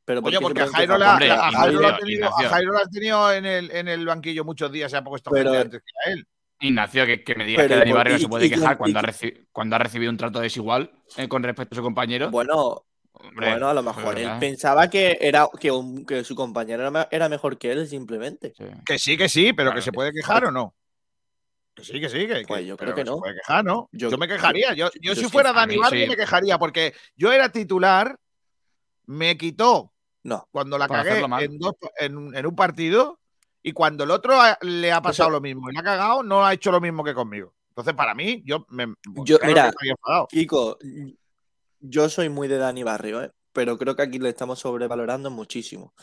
[0.06, 1.00] Pero ¿por se porque a pueden Jairo, quejar?
[1.08, 2.50] la- Hombre, la- a Jairo lo ha tenido, a Ignacio.
[2.50, 5.52] Jairo lo ha tenido en el, en el banquillo muchos días, se ha puesto Pero-
[5.52, 6.28] gente antes que a él.
[6.60, 8.74] Ignacio, que, que me digas Pero, que Dani ¿por- Barrio no se puede y- quejar
[8.74, 11.78] y- cuando, y- ha reci- cuando ha recibido un trato desigual eh, con respecto a
[11.78, 12.32] su compañero.
[12.32, 12.84] Bueno,
[13.20, 16.92] Hombre, bueno, a lo mejor él pensaba que era que, un- que su compañero era,
[16.92, 18.54] me- era mejor que él, simplemente.
[18.58, 18.66] Sí.
[18.86, 19.76] Que sí, que sí, pero Claro.
[19.76, 20.74] que se puede quejar o no.
[21.76, 23.18] Que sí, que sí, que, Pues yo creo que se no.
[23.20, 23.88] puede quejar, ¿no?
[23.92, 24.74] Yo, Yo- me quejaría.
[24.74, 26.10] Yo, yo, yo si fuera Dani Barrio sí.
[26.10, 28.18] me quejaría porque yo era titular,
[29.06, 33.20] me quitó No, cuando la cagué en, dos- en- en un partido
[33.64, 36.54] y cuando el otro le ha pasado lo mismo y le ha cagado, no ha
[36.54, 37.54] hecho lo mismo que conmigo.
[37.70, 38.88] Entonces, para mí, yo me.
[39.24, 40.26] Yo- claro mira.
[40.30, 40.78] Kiko,
[41.80, 43.32] yo soy muy de Dani Barrio, ¿eh?
[43.54, 45.94] pero creo que aquí le estamos sobrevalorando muchísimo.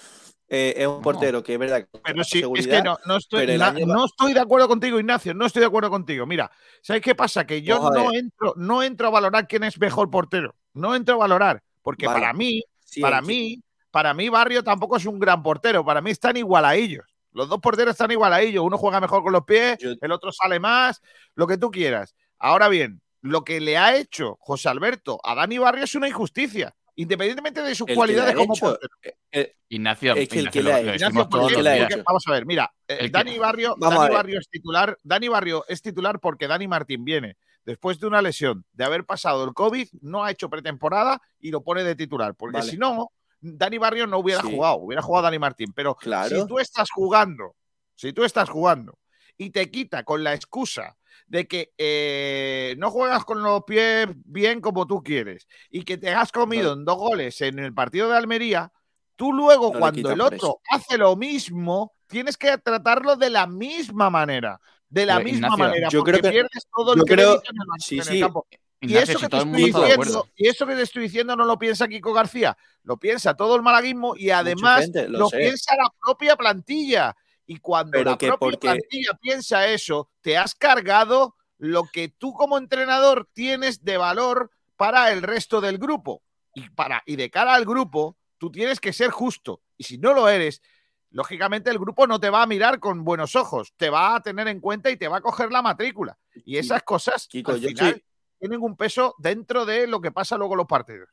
[0.49, 1.03] Eh, es un No.
[1.03, 3.69] portero que es verdad que Pero sí, es que no, no estoy, pero el na-
[3.69, 5.33] año va- no estoy de acuerdo contigo, Ignacio.
[5.35, 6.27] No estoy de acuerdo contigo.
[6.27, 6.51] Mira,
[6.83, 7.47] ¿sabes qué pasa?
[7.47, 10.55] Que yo no entro, no entro a valorar quién es mejor portero.
[10.75, 11.63] No entro a valorar.
[11.83, 12.21] Porque Vale.
[12.21, 15.85] para mí, sí, para mí, para mí, Barrio tampoco es un gran portero.
[15.85, 17.05] Para mí están igual a ellos.
[17.33, 18.63] Los dos porteros están igual a ellos.
[18.65, 21.01] Uno juega mejor con los pies, Yo- el otro sale más,
[21.37, 22.15] lo que tú quieras.
[22.39, 26.75] Ahora bien, lo que le ha hecho José Alberto a Dani Barrio es una injusticia.
[26.97, 28.93] Independientemente de sus cualidades como hecho, portero.
[29.33, 31.43] eh, Ignacio, Es que el Ignacio, que le lo- ha lo hecho- decimos Ignacio, todos
[31.43, 31.89] porque- ¿qué los le ha días.
[31.89, 34.15] porque- vamos a ver, mira, eh, Dani Barrio, Vamos Dani.
[34.15, 38.65] Barrio es titular, Dani Barrio es titular porque Dani Martín viene después de una lesión,
[38.75, 42.59] de haber pasado el COVID, no ha hecho pretemporada y lo pone de titular, porque
[42.59, 42.71] Vale.
[42.71, 43.11] si no,
[43.41, 44.51] Dani Barrio no hubiera Sí.
[44.55, 46.29] jugado, hubiera jugado Dani Martín, pero Claro.
[46.43, 47.57] si tú estás jugando,
[47.97, 48.99] si tú estás jugando
[49.37, 50.97] y te quita con la excusa
[51.35, 56.11] de que eh, no juegas con los pies bien como tú quieres y que te
[56.15, 58.71] has comido en dos goles en el partido de Almería,
[59.17, 64.11] tú luego No cuando el otro hace lo mismo, tienes que tratarlo de la misma
[64.11, 64.61] manera.
[64.89, 67.41] De la Pero, misma Ignacio, manera, yo porque creo que- pierdes todo el yo creo-
[67.41, 68.47] crédito en el, sí, en el sí, campo.
[68.81, 71.89] Y eso, que te estoy diciendo, y eso que te estoy diciendo no lo piensa
[71.89, 76.37] Kiko García, lo piensa todo el malaguismo y además gente, lo lo, piensa la propia
[76.37, 77.17] plantilla.
[77.47, 82.09] Y cuando Pero la que propia porque- plantilla piensa eso, te has cargado lo que
[82.09, 86.23] tú como entrenador tienes de valor para el resto del grupo.
[86.55, 89.61] Y, para, y de cara al grupo, tú tienes que ser justo.
[89.77, 90.63] Y si no lo eres,
[91.11, 94.49] lógicamente el grupo no te va a mirar con buenos ojos, te va a tener
[94.49, 96.19] en cuenta y te va a coger la matrícula.
[96.45, 98.05] Y esas cosas Kiko, al final soy-
[98.39, 101.09] tienen un peso dentro de lo que pasa luego en los partidos.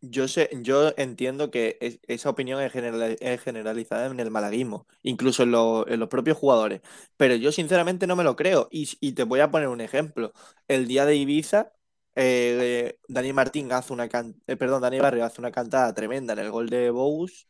[0.00, 4.86] Yo sé, yo entiendo que es- esa opinión es, general- es generalizada en el malaguismo,
[5.02, 6.82] incluso en, lo- en los propios jugadores.
[7.16, 8.68] Pero yo sinceramente no me lo creo.
[8.70, 10.32] Y, y te voy a poner un ejemplo.
[10.68, 11.72] El día de Ibiza,
[12.14, 16.38] eh, Dani Martín hace una can- eh, perdón, Dani Barrio hace una cantada tremenda en
[16.40, 17.48] el gol de Bous.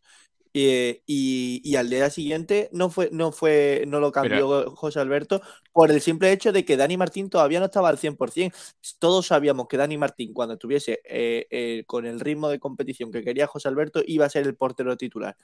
[0.67, 5.41] Eh, y, y al día siguiente no fue, no fue, no lo cambió José Alberto
[5.73, 8.53] por el simple hecho de que Dani Martín todavía no estaba al 100%.
[8.99, 13.23] Todos sabíamos que Dani Martín, cuando estuviese eh, eh, con el ritmo de competición que
[13.23, 15.37] quería José Alberto, iba a ser el portero titular.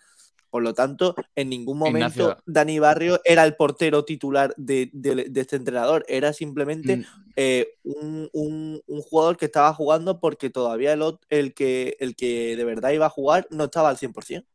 [0.51, 2.43] Por lo tanto, en ningún momento Ignacio.
[2.47, 6.05] Dani Barrio era el portero titular de, de- de este entrenador.
[6.09, 7.03] Era simplemente Mm,
[7.37, 12.55] eh, un, un- un jugador que estaba jugando porque todavía el, el, que, el que
[12.57, 14.47] de verdad iba a jugar no estaba al 100%.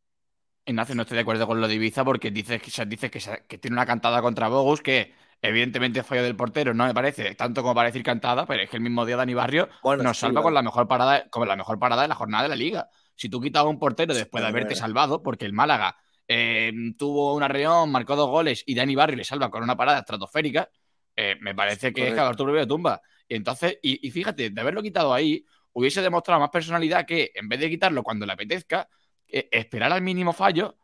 [0.70, 3.20] Ignacio, no estoy de acuerdo con lo de Ibiza porque dices que, se dice que,
[3.46, 7.34] que tiene una cantada contra Bogus que evidentemente es fallo del portero, no me parece
[7.34, 10.16] tanto como para decir cantada, pero es que el mismo día Dani Barrio Bueno, nos
[10.16, 10.44] sí, salva vale.
[10.44, 12.88] con la mejor parada, con la mejor parada de la jornada de la liga.
[13.14, 15.96] Si tú quitas a un portero después de haberte salvado, porque el Málaga
[16.28, 20.00] eh, tuvo una reón, marcó dos goles y Dani Barrio le salva con una parada
[20.00, 20.70] estratosférica,
[21.16, 22.22] eh, me parece que es Correcto.
[22.22, 23.00] que Arturo de tumba.
[23.28, 27.48] Y entonces, y, y fíjate, de haberlo quitado ahí, hubiese demostrado más personalidad que en
[27.48, 28.88] vez de quitarlo cuando le apetezca,
[29.32, 30.76] eh, esperar al mínimo fallo,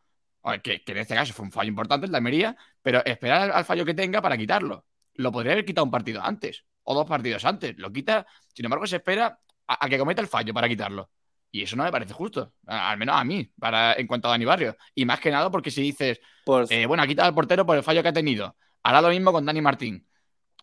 [0.62, 3.52] que, que en este caso fue un fallo importante el de Almería, pero esperar al,
[3.52, 4.86] al fallo que tenga para quitarlo.
[5.14, 7.74] Lo podría haber quitado un partido antes o dos partidos antes.
[7.78, 11.10] Lo quita, sin embargo, se espera a, a que cometa el fallo para quitarlo.
[11.50, 14.44] Y eso no me parece justo, al menos a mí, para, en cuanto a Dani
[14.44, 14.76] Barrio.
[14.94, 17.76] Y más que nada porque si dices, Por, eh, bueno, ha quitado al portero por
[17.76, 20.06] el fallo que ha tenido, hará lo mismo con Dani Martín.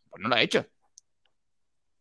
[0.09, 0.65] Pues no lo ha hecho.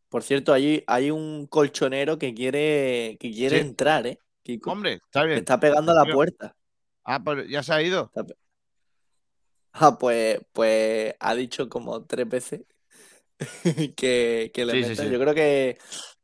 [0.09, 3.61] por cierto, hay, hay un colchonero que quiere, que quiere Sí.
[3.61, 4.19] entrar, ¿eh?
[4.43, 4.71] Kiko.
[4.73, 5.39] Hombre, está Me bien.
[5.41, 6.57] está pegando a la puerta.
[7.05, 8.11] Ah, pero ya se ha ido.
[9.73, 12.63] Ah, pues, pues ha dicho como tres veces
[13.97, 15.11] que, que le Sí, sí.
[15.11, 15.79] Yo creo que,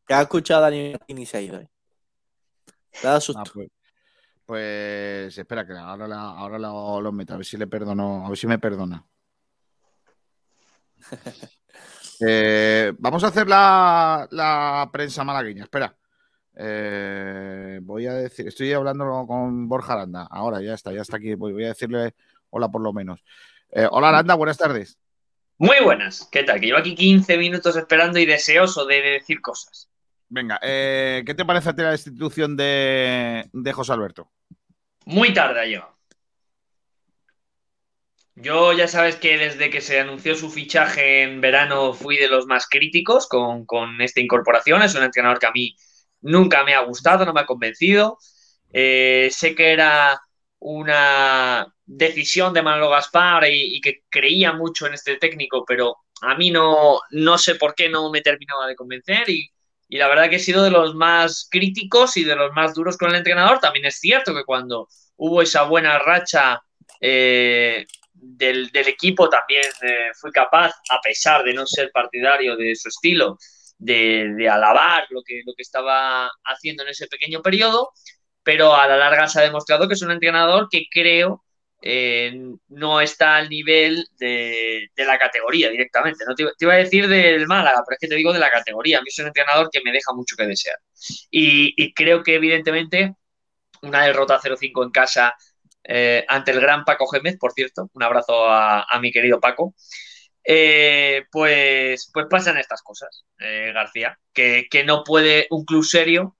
[0.06, 1.58] que ha escuchado a Dani y se ha ido.
[1.60, 1.68] ¿eh?
[3.02, 3.68] Le ha Ah, pues,
[4.44, 8.28] pues espera, que ahora, la- ahora lo, lo meto, a ver si le perdono, a
[8.28, 9.06] ver si me perdona.
[12.20, 15.96] Eh, vamos a hacer la, la prensa malagueña, espera.
[16.60, 20.26] Eh, voy a decir, estoy hablando con Borja Aranda.
[20.28, 21.34] Ahora ya está, ya está aquí.
[21.34, 22.14] Voy, a decirle
[22.50, 23.22] hola por lo menos.
[23.70, 24.98] Eh, hola Aranda, buenas tardes.
[25.58, 26.60] Muy buenas, ¿qué tal?
[26.60, 29.88] Que llevo aquí 15 minutos esperando y deseoso de decir cosas.
[30.28, 34.30] Venga, eh, ¿qué te parece a ti la destitución de, de José Alberto?
[35.04, 35.94] Muy tarde yo.
[38.34, 42.46] Yo ya sabes que desde que se anunció su fichaje en verano fui de los
[42.46, 44.82] más críticos con, con esta incorporación.
[44.82, 45.76] Es un entrenador que a mí
[46.20, 48.18] nunca me ha gustado, no me ha convencido.
[48.72, 50.20] Eh, sé que era
[50.60, 56.50] una decisión de Manolo Gaspar y, que creía mucho en este técnico, pero a mí
[56.50, 59.50] no, no sé por qué no me terminaba de convencer y,
[59.90, 63.08] la verdad que he sido de los más críticos y de los más duros con
[63.08, 63.58] el entrenador.
[63.58, 66.62] También es cierto que cuando hubo esa buena racha
[67.00, 72.88] eh, del, equipo también eh, fui capaz, a pesar de no ser partidario de su
[72.88, 73.38] estilo,
[73.78, 77.92] de, alabar lo que, lo que estaba haciendo en ese pequeño periodo,
[78.42, 81.44] pero a la larga se ha demostrado que es un entrenador que creo
[81.80, 82.32] eh,
[82.68, 86.24] no está al nivel de, la categoría directamente.
[86.26, 88.98] No te, iba a decir del Málaga, pero es que te digo de la categoría.
[88.98, 90.76] A mí es un entrenador que me deja mucho que desear.
[91.30, 93.14] Y, creo que evidentemente
[93.82, 95.34] una derrota 0-5 en casa
[95.84, 99.74] eh, ante el gran Paco Gémez, por cierto, un abrazo a mi querido Paco,
[100.50, 106.38] eh, pues, pues pasan estas cosas, eh, García, que, no puede un club serio,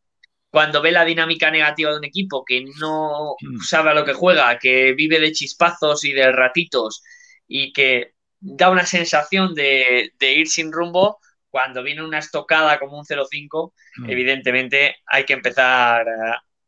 [0.48, 3.60] cuando ve la dinámica negativa de un equipo que no hmm.
[3.60, 7.02] sabe a lo que juega, que vive de chispazos y de ratitos
[7.46, 11.18] y que da una sensación de, ir sin rumbo,
[11.50, 14.10] cuando viene una estocada como un 0-5, hmm.
[14.10, 16.06] evidentemente hay que empezar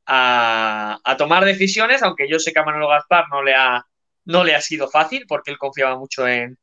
[0.04, 3.82] a, a, tomar decisiones, aunque yo sé que a Manolo Gaspar no le ha,
[4.26, 6.58] no le ha sido fácil porque él confiaba mucho en,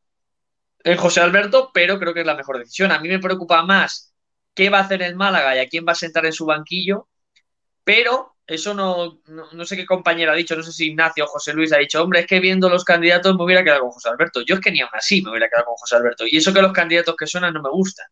[0.84, 2.92] en José Alberto, pero creo que es la mejor decisión.
[2.92, 4.14] A mí me preocupa más
[4.54, 7.08] qué va a hacer el Málaga y a quién va a sentar en su banquillo,
[7.84, 11.54] pero eso no, no, sé qué compañero ha dicho, no sé si Ignacio o José
[11.54, 14.42] Luis ha dicho, hombre, es que viendo los candidatos me hubiera quedado con José Alberto.
[14.42, 16.26] Yo es que ni aún así me hubiera quedado con José Alberto.
[16.26, 18.08] Y eso que los candidatos que suenan no me gustan,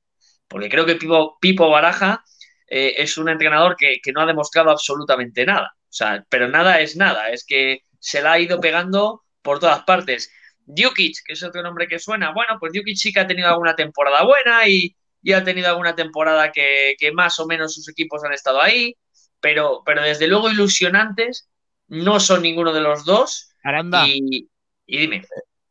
[0.47, 0.99] porque creo que
[1.39, 2.23] Pipo, Baraja
[2.67, 5.75] eh, es un entrenador que, que no ha demostrado absolutamente nada.
[5.77, 9.83] O sea, pero nada es nada, es que se la ha ido pegando por todas
[9.83, 10.29] partes.
[10.65, 12.33] Djukic, que es otro nombre que suena.
[12.33, 14.95] Bueno, pues Djukic sí que ha tenido alguna temporada buena y,
[15.33, 18.95] ha tenido alguna temporada que, más o menos sus equipos han estado ahí,
[19.39, 21.49] pero, pero desde luego ilusionantes
[21.87, 23.49] no son ninguno de los dos.
[23.63, 24.05] Aranda.
[24.07, 24.49] Y,
[24.87, 25.25] dime.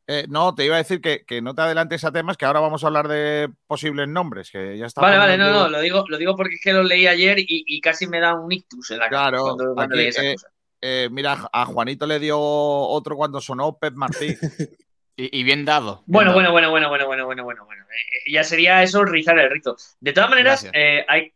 [0.07, 2.85] Eh, no, te iba a decir que, no te adelantes a temas, que ahora vamos
[2.85, 5.01] a hablar de posibles nombres, que ya está.
[5.01, 7.81] Vale, vale, no, no, lo digo, lo digo porque es que lo leí ayer y,
[7.81, 10.37] casi me da un ictus en la cara cuando, eh,
[10.83, 14.37] eh, mira, a Juanito le dio otro cuando sonó Pep Martí.
[15.17, 16.03] Y, bien dado.
[16.07, 19.39] Bueno, bien bueno, bueno, bueno, bueno, bueno, bueno, bueno, eh, eh, ya sería eso rizar
[19.39, 19.77] el rito.
[20.01, 21.33] De todas maneras, eh, hay,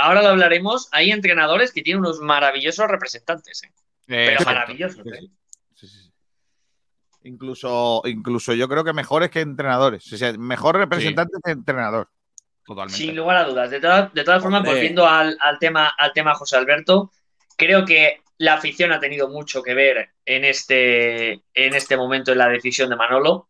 [0.00, 0.88] ahora lo hablaremos.
[0.92, 3.62] Hay entrenadores que tienen unos maravillosos representantes.
[3.64, 3.70] Eh.
[4.06, 5.02] Pero maravillosos.
[5.04, 5.32] Sí,
[5.74, 6.12] sí, sí.
[7.24, 10.38] Incluso, incluso yo creo que mejores que entrenadores.
[10.38, 12.08] Mejor representantes que entrenador.
[12.64, 12.96] Totalmente.
[12.96, 13.70] Sin lugar a dudas.
[13.70, 17.10] De, todas, de todas formas, volviendo al, al, tema, al tema José Alberto,
[17.56, 22.38] creo que la afición ha tenido mucho que ver en este, en este momento en
[22.38, 23.48] la decisión de Manolo,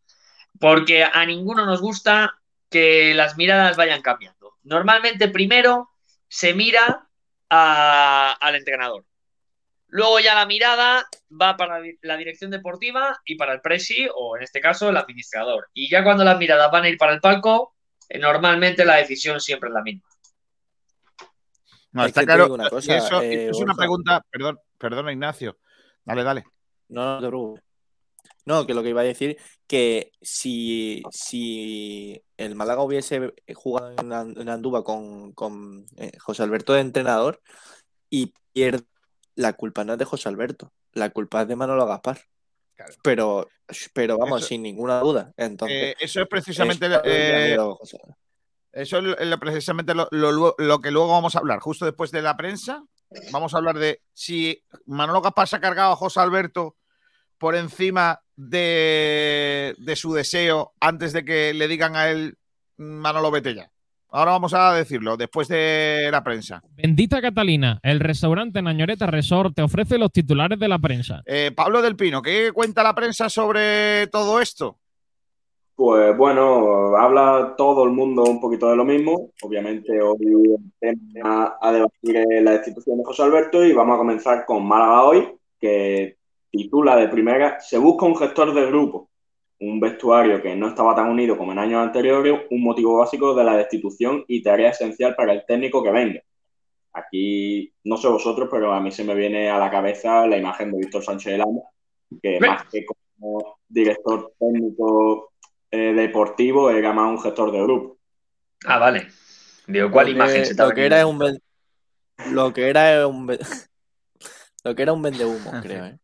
[0.60, 2.38] porque a ninguno nos gusta
[2.68, 4.58] que las miradas vayan cambiando.
[4.64, 5.92] Normalmente primero
[6.28, 7.08] se mira
[7.48, 9.06] al entrenador.
[9.86, 11.08] Luego ya la mirada
[11.40, 15.70] va para la dirección deportiva y para el presi, o en este caso el administrador.
[15.72, 17.74] Y ya cuando las miradas van a ir para el palco,
[18.10, 20.06] eh, normalmente la decisión siempre es la misma.
[21.92, 22.56] No, está claro.
[22.78, 25.58] eso, eh, es una pregunta, perdón, Perdona, Ignacio.
[26.04, 26.44] Dale, dale.
[26.88, 27.54] No, no
[28.46, 29.36] No, que lo que iba a decir,
[29.68, 37.40] que si, si el Málaga hubiese jugado en, Andúba con, eh, José Alberto de entrenador
[38.10, 38.84] y pierde,
[39.36, 42.18] la culpa no es de José Alberto, la culpa es de Manolo Gaspar.
[43.04, 43.48] Pero,
[43.94, 45.32] pero vamos, sin ninguna duda.
[45.36, 47.56] Entonces, eh, eso es precisamente eh,
[48.72, 52.84] eso es precisamente lo, que luego vamos a hablar, justo después de la prensa,
[53.30, 56.76] vamos a hablar de si Manolo Gaspar se ha cargado a José Alberto
[57.38, 62.38] por encima de, su deseo antes de que le digan a él
[62.76, 63.70] Manolo vete ya.
[64.14, 66.62] Ahora vamos a decirlo, después de la prensa.
[66.74, 71.22] Bendita Catalina, el restaurante Nañoreta Resort te ofrece los titulares de la prensa.
[71.24, 74.81] Eh, Pablo del Pino, ¿qué cuenta la prensa sobre todo esto?
[75.74, 79.30] Pues bueno, habla todo el mundo un poquito de lo mismo.
[79.42, 84.44] Obviamente hoy el tema a debatir la destitución de José Alberto y vamos a comenzar
[84.44, 86.18] con Málaga hoy, que
[86.50, 89.08] titula de primera, se busca un gestor del grupo,
[89.60, 93.44] un vestuario que no estaba tan unido como en años anteriores, un motivo básico de
[93.44, 96.20] la destitución y tarea esencial para el técnico que venga.
[96.92, 100.70] Aquí, no sé vosotros, pero a mí se me viene a la cabeza la imagen
[100.70, 101.62] de Víctor Sánchez Lama,
[102.22, 105.31] que más que como director técnico
[105.72, 107.98] eh, deportivo era más un gestor de grupo.
[108.66, 109.08] Ah, vale.
[109.66, 111.42] Digo, ¿cuál Lo imagen que- se te lo que era un ven-
[112.30, 113.26] lo que era un
[114.64, 115.86] lo que era un vendehumo, En creo.
[115.86, 115.98] ¿eh?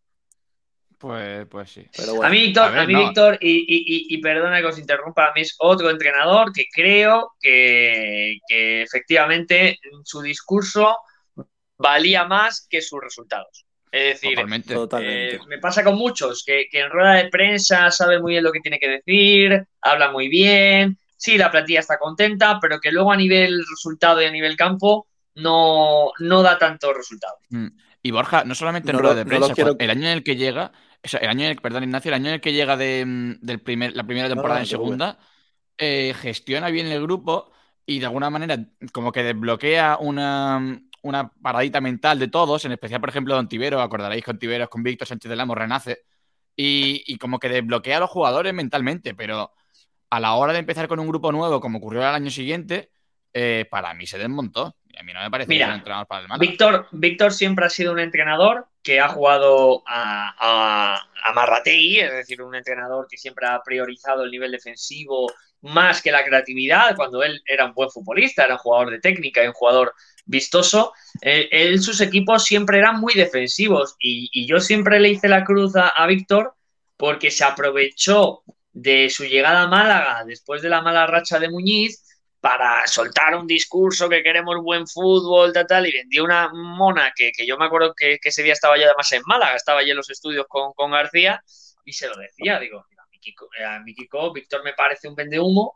[0.99, 1.87] Pues, pues sí.
[1.97, 2.99] Pero A mí, Víctor, a ver, a mí, no.
[3.01, 6.65] Víctor, y, y- y- y perdona que os interrumpa, a mí es otro entrenador que
[6.75, 10.97] creo que, que efectivamente su discurso
[11.79, 13.65] valía más que sus resultados.
[13.91, 14.75] Es decir, Totalmente.
[14.75, 15.37] totalmente.
[15.37, 18.53] eh, me pasa con muchos, que, que en rueda de prensa sabe muy bien lo
[18.53, 23.13] que tiene que decir, habla muy bien, sí, la plantilla está contenta, pero que luego
[23.13, 27.35] a nivel resultado y a nivel campo no, no da tanto resultado.
[27.51, 27.69] Mm.
[28.03, 30.13] Y Borja, no solamente en No rueda lo- de no prensa, quiero- el año en
[30.13, 30.73] el que llega,
[31.05, 33.05] o sea, el año en el, perdón, Ignacio, el año en el que llega de,
[33.07, 35.19] mm, del primer, la primera No, temporada no, en segunda,
[35.79, 37.53] eh, gestiona bien el grupo
[37.87, 38.59] y de alguna manera
[38.93, 43.81] como que desbloquea una, una paradita mental de todos, en especial, por ejemplo, Don Tibero,
[43.81, 46.05] acordaréis con Tiberos, con Víctor Sánchez del Amo, renace,
[46.57, 49.53] y, y como que desbloquea a los jugadores mentalmente, pero
[50.11, 52.91] a la hora de empezar con un grupo nuevo, como ocurrió el año siguiente,
[53.33, 54.77] eh, para mí se desmontó.
[54.87, 56.41] Y a mí no me parece Mira, un entrenador para el.
[56.41, 62.13] Víctor, Víctor siempre ha sido un entrenador que ha jugado a, a, a Marrategui, es
[62.13, 65.31] decir, un entrenador que siempre ha priorizado el nivel defensivo
[65.61, 69.43] más que la creatividad, cuando él era un buen futbolista, era un jugador de técnica
[69.43, 69.95] y un jugador
[70.29, 70.93] vistoso.
[71.21, 75.73] Eh, él, sus equipos siempre eran muy defensivos y, yo siempre le hice la cruz
[75.75, 76.55] a, Víctor
[76.97, 82.05] porque se aprovechó de su llegada a Málaga después de la mala racha de Muñiz
[82.41, 87.59] para soltar un discurso que queremos buen fútbol, tal, y vendió una mona que, yo
[87.59, 90.47] me acuerdo que, ese día estaba ya además en Málaga, estaba allí en los estudios
[90.49, 91.43] con, con García,
[91.85, 92.85] y se lo decía, digo,
[93.59, 95.75] eh, a mi Kiko, Víctor me parece un vendehumo,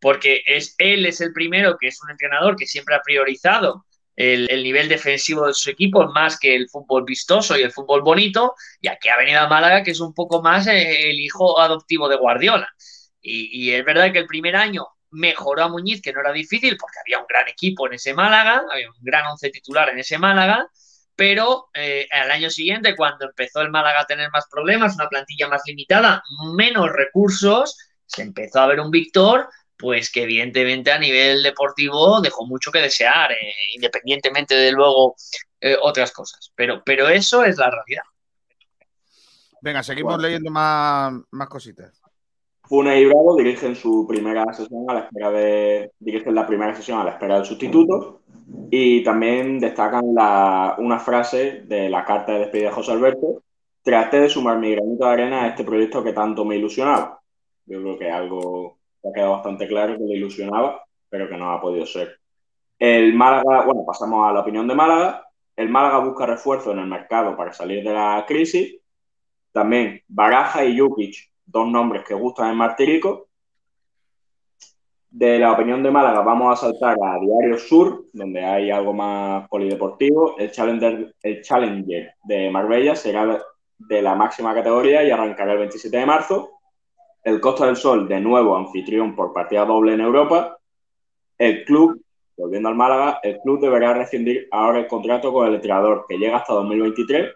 [0.00, 3.86] porque es, él es el primero que es un entrenador que siempre ha priorizado
[4.16, 8.02] el, el nivel defensivo de sus equipos más que el fútbol vistoso y el fútbol
[8.02, 11.60] bonito, y aquí ha venido a Málaga, que es un poco más eh, el hijo
[11.60, 12.68] adoptivo de Guardiola.
[13.20, 16.76] Y, y es verdad que el primer año mejoró a Muñiz, que no era difícil,
[16.76, 20.18] porque había un gran equipo en ese Málaga, había un gran once titular en ese
[20.18, 20.68] Málaga,
[21.16, 25.48] pero eh, al año siguiente, cuando empezó el Málaga a tener más problemas, una plantilla
[25.48, 26.22] más limitada,
[26.54, 32.46] menos recursos, se empezó a ver un Víctor, pues que evidentemente a nivel deportivo dejó
[32.46, 35.16] mucho que desear, eh, independientemente de luego
[35.60, 36.52] eh, otras cosas.
[36.54, 38.04] Pero, pero eso es la realidad.
[39.60, 40.28] Venga, seguimos Bueno.
[40.28, 42.00] leyendo más, más cositas.
[42.66, 45.90] Funes y Bravo dirigen su primera sesión a la espera de.
[45.98, 48.22] dirigen la primera sesión a la espera del sustituto.
[48.70, 53.42] Y también destacan la, una frase de la carta de despedida de José Alberto.
[53.82, 57.20] Traté de sumar mi granito de arena a este proyecto que tanto me ilusionaba.
[57.66, 58.78] Yo creo que algo
[59.08, 62.18] ha quedado bastante claro que le ilusionaba, pero que no ha podido ser.
[62.78, 65.26] El Málaga, bueno, pasamos a la opinión de Málaga.
[65.56, 68.76] El Málaga busca refuerzo en el mercado para salir de la crisis.
[69.52, 73.28] También Baraja y Jukic dos nombres que gustan en Martirico.
[75.10, 79.48] De la opinión de Málaga vamos a saltar a Diario Sur, donde hay algo más
[79.48, 80.36] polideportivo.
[80.38, 83.40] El Challenger, el Challenger de Marbella será
[83.78, 86.53] de la máxima categoría y arrancará el 27 de marzo.
[87.24, 90.58] El Costa del Sol, de nuevo anfitrión por partida doble en Europa.
[91.38, 92.00] El club,
[92.36, 96.36] volviendo al Málaga, el club deberá rescindir ahora el contrato con el entrenador, que llega
[96.36, 97.34] hasta 2023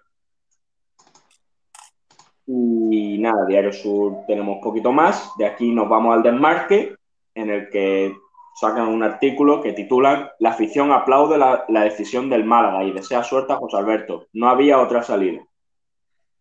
[2.51, 5.33] y nada, Diario Sur tenemos un poquito más.
[5.37, 6.97] De aquí nos vamos al desmarque,
[7.35, 8.17] en el que
[8.55, 13.53] sacan un artículo que titulan La afición aplaude la, decisión del Málaga y desea suerte
[13.53, 14.29] a José Alberto.
[14.33, 15.45] No había otra salida.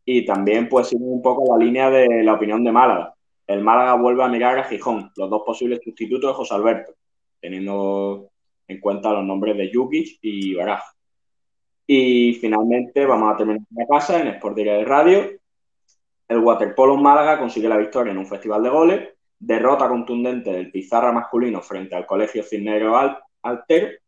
[0.06, 3.14] Y también pues siguen un poco la línea de la opinión de Málaga.
[3.48, 6.93] El Málaga vuelve a mirar a Gijón, los dos posibles sustitutos de José Alberto,
[7.39, 8.30] teniendo
[8.68, 10.93] en cuenta los nombres de Jukic y Baraja.
[11.88, 15.38] Y finalmente vamos a terminar la casa en Sport Direct de Radio,
[16.28, 21.12] el waterpolo Málaga consigue la victoria en un festival de goles, derrota contundente del Pizarra
[21.14, 24.02] masculino frente al Colegio Cisnero Al Alter.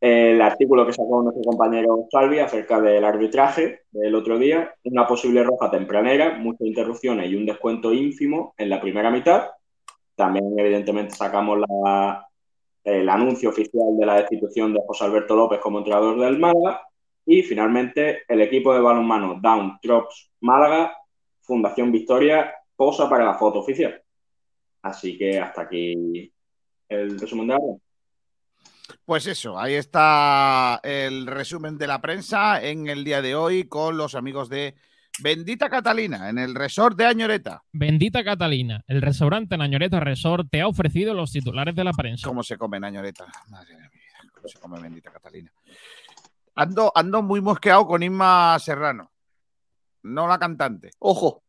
[0.00, 5.42] El artículo que sacó nuestro compañero Salvi acerca del arbitraje del otro día, una posible
[5.44, 9.50] roja tempranera, muchas interrupciones y un descuento ínfimo en la primera mitad.
[10.14, 12.26] También, evidentemente, sacamos la,
[12.84, 16.80] el anuncio oficial de la destitución de José Alberto López como entrenador del Málaga.
[17.26, 20.96] Y finalmente, el equipo de balonmano Down Trops Málaga
[21.42, 24.00] Fundación Victoria posa para la foto oficial.
[24.82, 26.32] Así que hasta aquí
[26.88, 27.89] el resumen de ahora.
[29.04, 33.96] Pues eso, ahí está el resumen de la prensa en el día de hoy con
[33.96, 34.74] los amigos de
[35.22, 37.62] Bendita Catalina en el resort de Añoreta.
[37.72, 42.26] Bendita Catalina, el restaurante Nañoreta Resort te ha ofrecido los titulares de la prensa.
[42.26, 43.26] ¿Cómo se come en Añoreta?
[43.48, 44.32] Madre vida.
[44.42, 45.52] no se come bendita Catalina.
[46.54, 49.10] Ando, ando muy mosqueado con Inma Serrano,
[50.02, 50.90] no la cantante.
[50.98, 51.42] Ojo.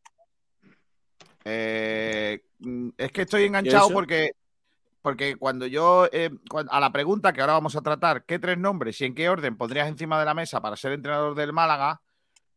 [1.44, 2.44] Eh,
[2.98, 4.32] es que estoy enganchado porque,
[5.02, 6.30] porque cuando yo, eh,
[6.70, 9.58] a la pregunta que ahora vamos a tratar, ¿qué tres nombres y en qué orden
[9.58, 12.02] pondrías encima de la mesa para ser entrenador del Málaga?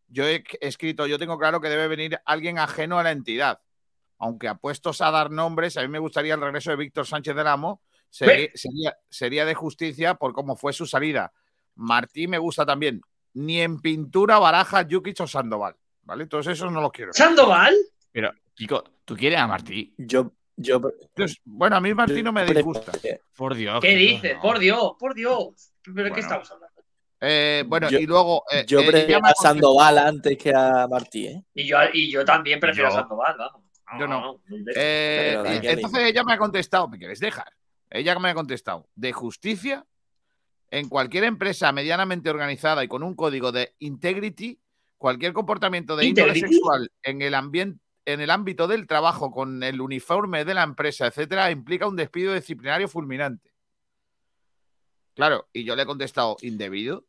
[0.08, 3.60] Yo he escrito, yo tengo claro que debe venir alguien ajeno a la entidad.
[4.18, 7.46] Aunque apuestos a dar nombres, a mí me gustaría el regreso de Víctor Sánchez del
[7.46, 7.82] Amo.
[8.10, 11.32] Sería, sería, sería de justicia por cómo fue su salida.
[11.74, 13.00] Martí me gusta también.
[13.32, 15.76] Ni en pintura, Baraja, Jukic o Sandoval.
[16.02, 16.26] ¿Vale?
[16.26, 17.12] Todos esos no los quiero.
[17.12, 17.74] ¿Sandoval?
[18.12, 19.94] Pero, Kiko, ¿tú quieres a Martí?
[19.98, 22.92] Yo, yo Entonces, bueno, a mí Martí no me disgusta.
[23.36, 23.80] Por Dios.
[23.80, 24.34] ¿Qué dices?
[24.36, 24.40] no.
[24.42, 25.72] Por Dios, por Dios.
[25.82, 26.14] ¿Pero Bueno.
[26.14, 26.74] qué estamos hablando?
[27.20, 28.44] Eh, bueno, Yo- y luego.
[28.52, 31.42] eh, Yo eh, prefiero a Sandoval antes que a Martí, ¿eh?
[31.54, 33.62] Y yo, y yo también prefiero Yo- a Sandoval, vamos.
[33.98, 34.40] Yo no.
[34.74, 37.46] Eh, Dani, entonces ella me ha contestado, ¿me quieres dejar?
[37.90, 39.84] Ella me ha contestado, de justicia,
[40.70, 44.58] en cualquier empresa medianamente organizada y con un código de integrity,
[44.98, 49.80] cualquier comportamiento de índole sexual en el ambiente en el ámbito del trabajo con el
[49.80, 53.52] uniforme de la empresa, etcétera, implica un despido disciplinario fulminante.
[55.14, 57.04] Claro, y yo le he contestado, ¿indebido?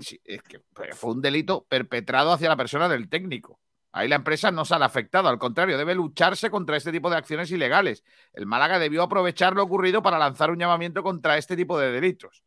[0.00, 0.60] Sí, es que
[0.92, 3.60] fue un delito perpetrado hacia la persona del técnico.
[3.92, 7.50] Ahí la empresa no sale afectada, al contrario, debe lucharse contra este tipo de acciones
[7.50, 8.04] ilegales.
[8.32, 12.42] El Málaga debió aprovechar lo ocurrido para lanzar un llamamiento contra este tipo de delitos.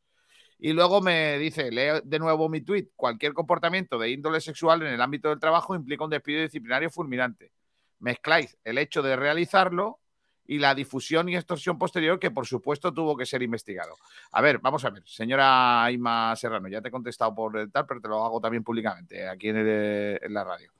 [0.59, 4.93] Y luego me dice, leo de nuevo mi tuit, cualquier comportamiento de índole sexual en
[4.93, 7.51] el ámbito del trabajo implica un despido disciplinario fulminante.
[7.99, 9.99] Mezcláis el hecho de realizarlo
[10.47, 13.95] y la difusión y extorsión posterior que por supuesto tuvo que ser investigado.
[14.31, 18.01] A ver, vamos a ver, señora Ima Serrano, ya te he contestado por tal, pero
[18.01, 20.71] te lo hago también públicamente eh, aquí en, en la radio.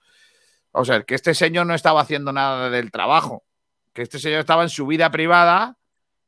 [0.71, 3.43] Vamos a ver, que este señor no estaba haciendo nada del trabajo,
[3.93, 5.78] que este señor estaba en su vida privada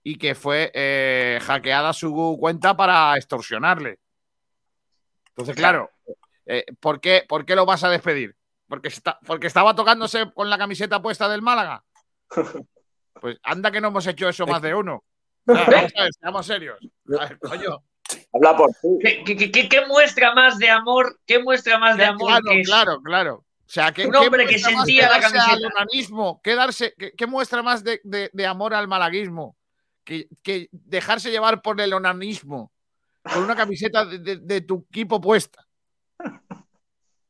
[0.03, 3.99] y que fue eh, hackeada su cuenta para extorsionarle.
[5.29, 5.89] Entonces, claro,
[6.45, 8.35] eh, ¿por, qué, ¿por qué lo vas a despedir?
[8.67, 11.83] ¿Porque, está, ¿Porque estaba tocándose con la camiseta puesta del Málaga?
[13.21, 15.03] Pues anda que no hemos hecho eso más de uno.
[15.45, 16.79] O sea, vamos a ver, seamos serios.
[17.19, 17.83] A ver, coño.
[18.33, 18.87] Habla por ti.
[19.01, 21.19] ¿Qué, qué- qué- qué muestra más de amor?
[21.25, 23.33] ¿Qué muestra más de amor claro, que claro, claro.
[23.35, 25.51] O sea, ¿qué, Un qué hombre que muestra más sentía de la camiseta.
[25.81, 26.39] al?
[26.41, 29.57] ¿Qué, darse, qué, qué muestra más de, de- de amor al malaguismo?
[30.09, 32.71] Que, que dejarse llevar por el onanismo
[33.31, 35.67] con una camiseta de, de- de tu equipo puesta.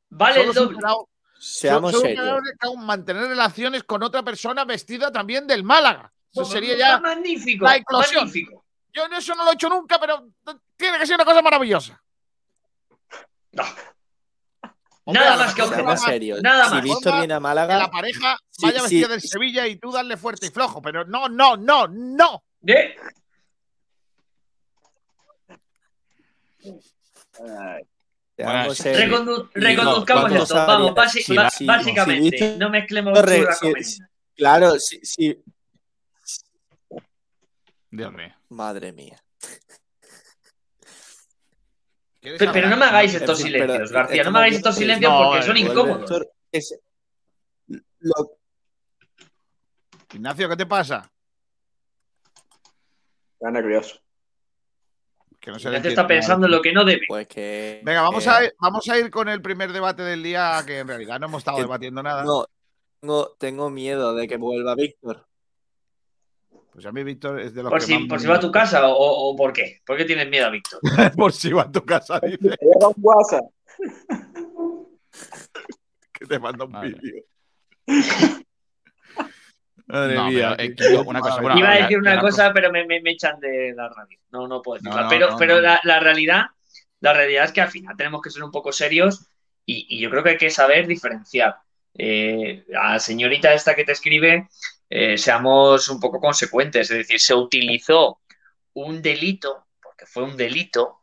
[0.10, 0.76] Vale Solo el doble.
[0.78, 1.10] superado-
[1.42, 2.42] Seamos solo serios.
[2.78, 6.12] mantener relaciones con otra persona vestida también del Málaga.
[6.32, 7.00] Eso sería ya.
[7.00, 7.66] magnífico.
[7.66, 8.26] la eclosión.
[8.26, 8.66] Magnífico.
[8.94, 10.28] Yo en eso no lo he hecho nunca, pero
[10.78, 12.02] tiene que ser una cosa maravillosa.
[13.52, 13.64] No.
[15.06, 15.84] Hombre, Nada más que objetar.
[15.86, 16.42] Seamos serios.
[16.42, 16.84] Nada si más.
[16.84, 18.82] Víctor Forma viene a Que la Málaga, pareja vaya sí.
[18.84, 22.44] vestida del Sevilla y tú darle fuerte y flojo, pero no, no, no, no.
[22.68, 22.96] ¿Eh?
[26.64, 26.80] sí.
[28.76, 29.10] serios.
[29.10, 30.56] Recondu- reconduzcamos ¿cuánto esto.
[30.56, 34.10] Vamos, Si- si- básicamente, si no mezclemos comedia.
[34.36, 35.44] Claro, sí, sí.
[37.92, 38.34] Dios mío.
[38.50, 39.22] Madre mía.
[42.22, 44.24] ¿Quieres Pero, pero no me hagáis estos pero silencios, García.
[44.24, 46.28] No me hagáis estos silencios No, porque son incómodos.
[46.52, 46.80] Es-
[48.00, 48.38] lo-
[50.14, 51.10] Ignacio, ¿qué te pasa?
[53.40, 54.00] Está nervioso.
[55.40, 57.04] Que no se está pensando en lo que no debe.
[57.08, 57.80] pues que.
[57.86, 60.90] Venga, vamos a, ir, vamos a ir con el primer debate del día, que en
[60.90, 62.26] realidad no hemos estado debatiendo nada.
[62.26, 62.46] No,
[63.00, 65.26] tengo, tengo miedo de que vuelva Víctor.
[66.74, 68.40] Pues a mí, Víctor, es de los Por que si, más por si va a
[68.42, 69.80] tu casa o, o por qué.
[69.86, 70.82] ¿Por qué tienes miedo a Víctor?
[71.16, 73.46] por si va a tu casa, dice Te un WhatsApp.
[76.12, 77.24] que te manda un vídeo.
[79.90, 80.56] Madre No, mía.
[80.58, 81.58] pero, eh, una cosa, bueno.
[81.60, 84.20] Iba a decir una cosa, pero me, me- me echan de la radio.
[84.32, 84.98] No, no puedo decirla.
[84.98, 85.62] No, no, pero no, pero no.
[85.62, 86.46] La, la realidad,
[87.00, 89.26] la realidad es que al final tenemos que ser un poco serios
[89.66, 91.58] y, y yo creo que hay que saber diferenciar.
[91.98, 94.48] Eh, a la señorita esta que te escribe,
[94.90, 96.90] eh, seamos un poco consecuentes.
[96.92, 98.20] Es decir, se utilizó
[98.74, 101.00] un delito, porque fue un delito,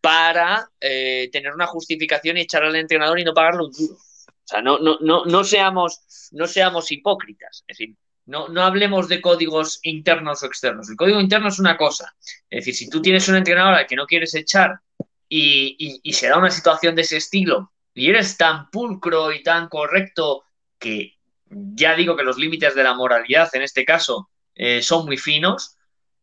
[0.00, 3.94] para eh, tener una justificación y echar al entrenador y no pagarle un duro.
[3.94, 7.62] O sea, no, no, no, no, seamos, no seamos hipócritas.
[7.68, 7.94] Es decir,
[8.32, 10.88] no, no hablemos de códigos internos o externos.
[10.90, 12.06] El código interno es una cosa.
[12.50, 14.70] Es decir, si tú tienes un entrenador al que no quieres echar
[15.28, 19.42] y, y- y se da una situación de ese estilo y eres tan pulcro y
[19.42, 20.44] tan correcto
[20.78, 21.18] que
[21.50, 25.76] ya digo que los límites de la moralidad en este caso eh, son muy finos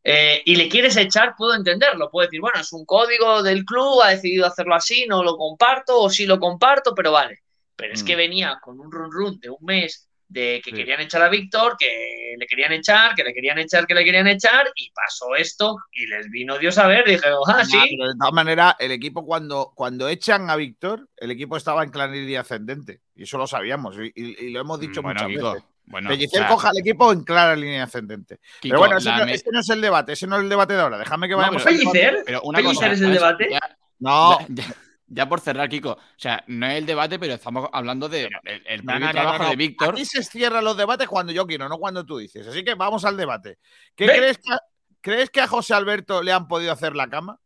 [0.03, 2.09] eh, y le quieres echar, puedo entenderlo.
[2.09, 5.99] Puedo decir, bueno, es un código del club, ha decidido hacerlo así, no lo comparto
[6.01, 7.43] o sí lo comparto, pero vale.
[7.75, 8.05] Pero es Mm.
[8.07, 10.75] que venía con un run run de un mes de que Sí.
[10.77, 14.27] querían echar a Víctor, que le querían echar, que le querían echar, que le querían
[14.27, 17.77] echar, y pasó esto, y les vino Dios a ver, y dijeron, ah, Nah, sí,
[17.97, 21.89] pero de todas maneras, el equipo cuando, cuando echan a Víctor, el equipo estaba en
[21.89, 23.01] claridad ascendente.
[23.15, 23.95] Y eso lo sabíamos.
[23.97, 25.67] Y, y- y lo hemos dicho Mm, bueno, muchas Kiko, veces.
[25.85, 28.35] bueno, Pellicer coja al equipo en clara línea ascendente.
[28.59, 30.49] Kiko, pero bueno, ese no, me- ese no es el debate, ese no es el
[30.49, 30.97] debate de ahora.
[30.99, 31.99] Déjame que No, vayamos pero- al debate.
[31.99, 33.19] Pellicer, pero una Pellicer cosa, es el ¿sabes?
[33.19, 33.47] debate.
[33.51, 34.75] Ya- No, Ya, ya-
[35.09, 35.91] ya por cerrar, Kiko.
[35.91, 39.05] O sea, no es el debate, pero estamos hablando del el, el No, previo no,
[39.07, 39.49] no, trabajo no, no.
[39.49, 39.89] de Víctor.
[39.95, 42.47] Aquí se cierran los debates cuando yo quiero, no cuando tú dices.
[42.47, 43.57] Así que vamos al debate.
[43.95, 44.17] ¿Qué Ve.
[44.17, 44.61] crees que, a-
[45.01, 47.39] crees que a José Alberto le han podido hacer la cama?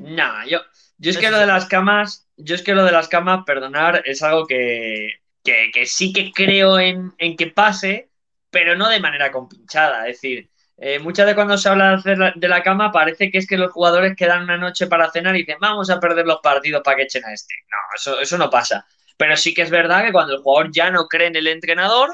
[0.00, 0.60] Nah, yo,
[0.98, 4.02] yo es que lo de las camas, yo es que lo de las camas, perdonar,
[4.04, 8.10] es algo que, que, que sí que creo en, en que pase,
[8.50, 10.08] pero no de manera compinchada.
[10.08, 13.38] Es decir, eh, muchas veces cuando se habla de, la- de la cama parece que
[13.38, 16.40] es que los jugadores quedan una noche para cenar y dicen, vamos a perder los
[16.40, 17.54] partidos para que echen a este.
[17.70, 18.86] No, eso, eso no pasa.
[19.16, 22.10] Pero sí que es verdad que cuando el jugador ya no cree en el entrenador,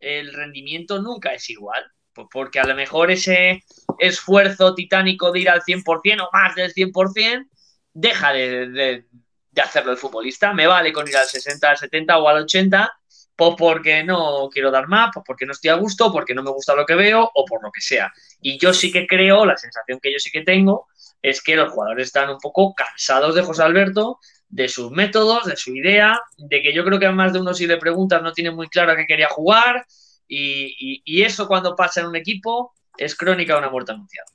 [0.00, 1.82] el rendimiento nunca es igual.
[2.12, 3.64] Pues porque a lo mejor ese
[3.98, 7.46] esfuerzo titánico de ir al 100% o más del 100%,
[7.94, 9.04] deja de, de-
[9.50, 10.52] de hacerlo el futbolista.
[10.52, 12.92] Me vale con ir al 60, al 70 o al 80,
[13.34, 16.50] pues porque no quiero dar más, pues porque no estoy a gusto, porque no me
[16.50, 18.12] gusta lo que veo o por lo que sea.
[18.40, 20.86] Y yo sí que creo, la sensación que yo sí que tengo,
[21.22, 24.18] es que los jugadores están un poco cansados de José Alberto,
[24.48, 27.54] de sus métodos, de su idea, de que yo creo que a más de uno
[27.54, 29.86] si le preguntas no tiene muy claro a qué quería jugar.
[30.28, 34.26] Y, eso cuando pasa en un equipo es crónica de una muerte anunciada.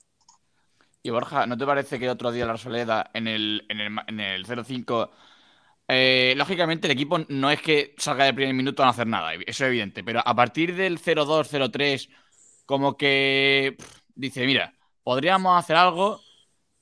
[1.04, 4.20] Y Borja, ¿no te parece que otro día la Rosaleda en el, en el, en
[4.20, 5.10] el 0-5,
[5.88, 9.33] eh, lógicamente el equipo no es que salga del primer minuto a no hacer nada,
[9.33, 12.09] eso es evidente, pero a partir del 0-2, 0-3,
[12.65, 14.73] como que pff, dice, mira,
[15.03, 16.19] podríamos hacer algo,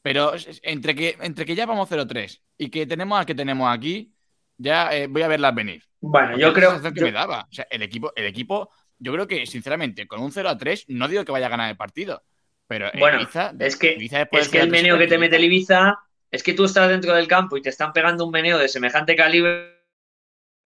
[0.02, 0.34] pero
[0.64, 4.12] entre que, entre que ya vamos 0-3 y que tenemos al que tenemos aquí,
[4.58, 5.84] ya eh, voy a verlas venir.
[6.00, 6.94] Bueno, Porque yo es la creo.
[6.94, 7.48] que yo- me daba.
[7.50, 10.86] O sea, el equipo, el equipo, yo creo que, sinceramente, con un 0 a 3,
[10.88, 12.24] no digo que vaya a ganar el partido.
[12.68, 15.36] Pero el Bueno, Ibiza- es que, Ibiza es que el 0-3 meneo que te mete
[15.36, 15.44] el.
[15.46, 15.96] Ibiza
[16.32, 19.16] es que tú estás dentro del campo y te están pegando un meneo de semejante
[19.16, 19.76] calibre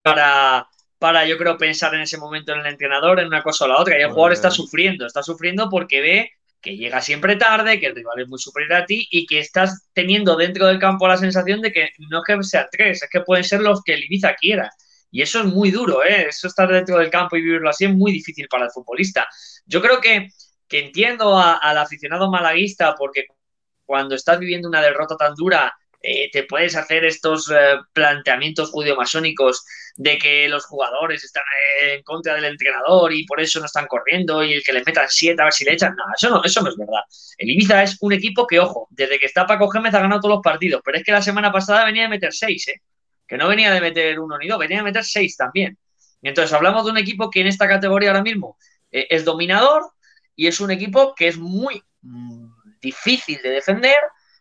[0.02, 0.66] para,
[0.98, 3.78] para yo creo, pensar en ese momento en el entrenador, en una cosa o la
[3.78, 3.98] otra.
[3.98, 6.30] Y el jugador está sufriendo, está sufriendo porque ve
[6.60, 9.88] que llega siempre tarde, que el rival es muy superior a ti y que estás
[9.92, 13.20] teniendo dentro del campo la sensación de que no es que sea tres, es que
[13.20, 14.70] pueden ser los que el Ibiza quiera.
[15.10, 16.26] Y eso es muy duro, ¿eh?
[16.28, 19.26] Eso estar dentro del campo y vivirlo así es muy difícil para el futbolista.
[19.66, 20.28] Yo creo que,
[20.68, 23.26] que entiendo a- al aficionado malaguista porque
[23.84, 25.74] cuando estás viviendo una derrota tan dura,
[26.04, 29.64] eh, te puedes hacer estos eh, planteamientos judío-masónicos
[29.96, 31.44] de que los jugadores están
[31.80, 34.84] eh, en contra del entrenador y por eso no están corriendo y el que les
[34.84, 35.94] metan siete a ver si le echan.
[35.94, 37.02] No, eso no, eso no es verdad.
[37.38, 40.36] El Ibiza es un equipo que, ojo, desde que está Paco Gémez ha ganado todos
[40.36, 42.82] los partidos, pero es que la semana pasada venía de meter seis, ¿eh?
[43.26, 45.78] que no venía de meter uno ni dos, venía de meter seis también.
[46.20, 48.56] Entonces hablamos de un equipo que en esta categoría ahora mismo
[48.90, 49.84] eh, es dominador
[50.34, 51.82] y es un equipo que es muy
[52.82, 53.96] difícil de defender,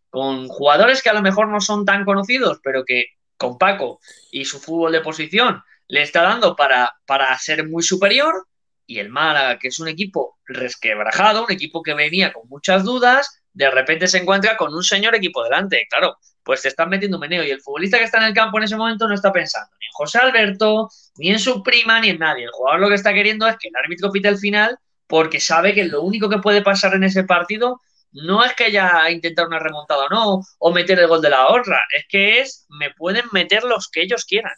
[0.10, 3.06] con jugadores que a lo mejor no son tan conocidos, pero que
[3.38, 8.48] con Paco y su fútbol de posición le está dando para, para ser muy superior.
[8.86, 13.42] Y el Málaga, que es un equipo resquebrajado, un equipo que venía con muchas dudas,
[13.54, 15.88] de repente se encuentra con un señor equipo delante.
[15.90, 17.44] Claro, pues te están metiendo un meneo.
[17.44, 19.86] Y el futbolista que está en el campo en ese momento no está pensando ni
[19.86, 22.44] en José Alberto, ni en su prima, ni en nadie.
[22.44, 24.78] El jugador lo que está queriendo es que el árbitro pite el final
[25.08, 27.82] porque sabe que lo único que puede pasar en ese partido
[28.14, 31.48] no es que haya intentado una remontada o no, o meter el gol de la
[31.48, 34.54] honra, es que es, me pueden meter los que ellos quieran.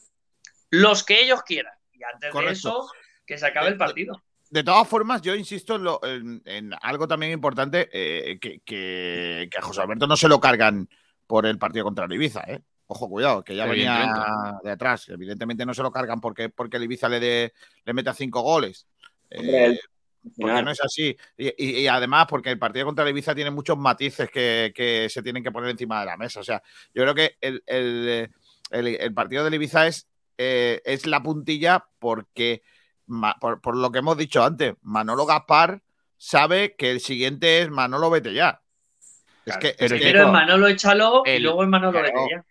[0.69, 1.73] Los que ellos quieran.
[1.93, 2.49] Y antes Correcto.
[2.49, 2.87] de eso,
[3.25, 4.21] que se acabe el partido.
[4.49, 9.47] De todas formas, yo insisto en, lo- en- en algo también importante, eh, que, que-
[9.51, 10.87] que a José Alberto no se lo cargan
[11.27, 12.61] por el partido contra el Ibiza, ¿eh?
[12.87, 15.07] Ojo, cuidado, que ya venía de atrás.
[15.09, 17.53] Evidentemente no se lo cargan porque, porque el Ibiza le, dé-
[17.85, 18.85] le meta cinco goles.
[19.29, 19.79] Eh,
[20.37, 21.15] porque no es así.
[21.37, 25.09] Y, y- y además, porque el partido contra el Ibiza tiene muchos matices que, que
[25.09, 26.39] se tienen que poner encima de la mesa.
[26.39, 26.61] O sea,
[26.93, 28.29] yo creo que el, el-
[28.71, 30.07] el- el partido del Ibiza es,
[30.37, 32.63] eh, es la puntilla porque,
[33.07, 35.81] ma- por, por lo que hemos dicho antes, Manolo Gaspar
[36.17, 38.61] sabe que el siguiente es Manolo Vete ya.
[39.45, 42.07] Es que, es pero que- el Manolo échalo y luego el Manolo claro.
[42.07, 42.45] vete ya.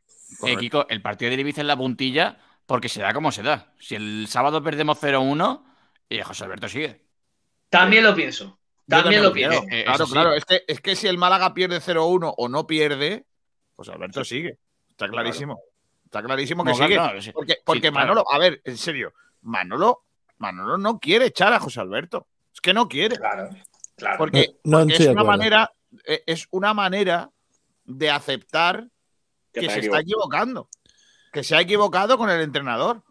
[0.48, 0.56] Eh.
[0.58, 3.72] Kiko, el partido del Ibiza es la puntilla porque se da como se da.
[3.78, 5.64] Si el sábado perdemos 0-1,
[6.08, 7.00] y José Alberto sigue.
[7.72, 8.58] También lo pienso.
[8.86, 9.62] También lo pienso.
[9.70, 10.12] Eh, claro, sí.
[10.12, 10.34] claro.
[10.34, 13.24] Es que, es que si el Málaga pierde 0-1 o no pierde,
[13.74, 14.58] pues Alberto sigue.
[14.90, 15.58] Está clarísimo.
[16.04, 16.94] Está clarísimo que No, sigue.
[16.96, 17.32] claro, sí.
[17.32, 17.94] Porque, porque claro.
[17.94, 20.04] Manolo, a ver, en serio, Manolo,
[20.36, 22.26] Manolo no quiere echar a José Alberto.
[22.52, 23.16] Es que no quiere.
[23.16, 23.48] Claro,
[23.96, 24.18] claro.
[24.18, 25.72] Porque, No, no porque es una manera,
[26.04, 27.30] eh, es una manera
[27.84, 28.86] de aceptar
[29.50, 30.68] Que se está equivocando.
[31.32, 33.02] Que se ha equivocado con el entrenador.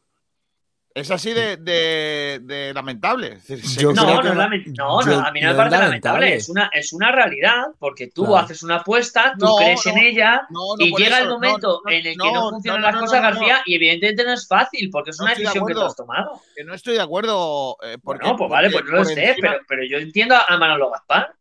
[0.93, 3.39] Es así de, de- de lamentable.
[3.77, 4.27] Yo No, creo no, que
[4.71, 6.33] no- yo- a mí no no me parece lamentable, lamentable.
[6.35, 8.37] es una, es una realidad, porque tú Claro.
[8.39, 11.81] haces una apuesta, tú No, crees en ella, no, no, y llega eso, el momento
[11.85, 13.75] no, en el que no, no, funcionan no, las no, cosas, no, no, García, y
[13.75, 16.41] evidentemente no es fácil, porque es No una de decisión que tú has tomado.
[16.55, 17.77] que no estoy de acuerdo.
[17.83, 20.57] eh, porque, Bueno, pues vale, pues no lo sé, encima- pero, pero yo entiendo a
[20.57, 21.33] Manolo Gaspar.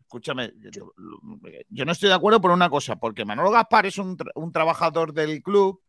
[0.00, 0.92] Escúchame, yo,
[1.68, 4.50] yo no estoy de acuerdo por una cosa, porque Manolo Gaspar es un, tra- un
[4.52, 5.80] trabajador del club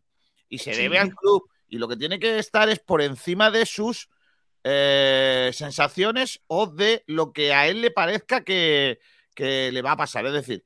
[0.49, 0.81] y se Sí.
[0.83, 4.09] debe al club y lo que tiene que estar es por encima de sus
[4.63, 8.99] eh, sensaciones o de lo que a él le parezca que,
[9.35, 10.25] que le va a pasar.
[10.25, 10.63] Es decir,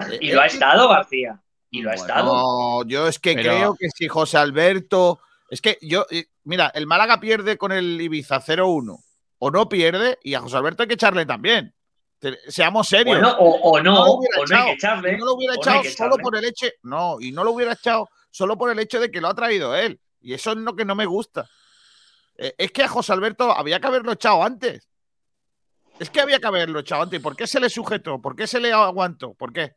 [0.00, 1.40] eh, Y lo ha que- estado, García.
[1.70, 2.84] Y lo ha Bueno, estado.
[2.86, 5.20] yo es que Pero- creo que si José Alberto.
[5.50, 6.06] Es que yo.
[6.10, 8.98] eh, Mira, el Málaga pierde con el Ibiza 0-1
[9.38, 11.74] o no pierde y a José Alberto hay que echarle también.
[12.48, 13.18] Seamos serios.
[13.18, 14.66] Bueno, o, o no, No lo hubiera o no hay echado.
[14.66, 15.18] que echarle.
[15.18, 16.66] No lo hubiera no echado solo por el hecho.
[16.82, 19.74] No, y no lo hubiera echado solo por el hecho de que lo ha traído
[19.76, 20.00] él.
[20.24, 21.50] Y eso es lo que no me gusta.
[22.36, 24.88] Eh, es que a José Alberto había que haberlo echado antes.
[25.98, 27.20] Es que había que haberlo echado antes.
[27.20, 28.20] ¿Por qué se le sujetó?
[28.22, 29.34] ¿Por qué se le aguantó?
[29.34, 29.76] ¿Por qué?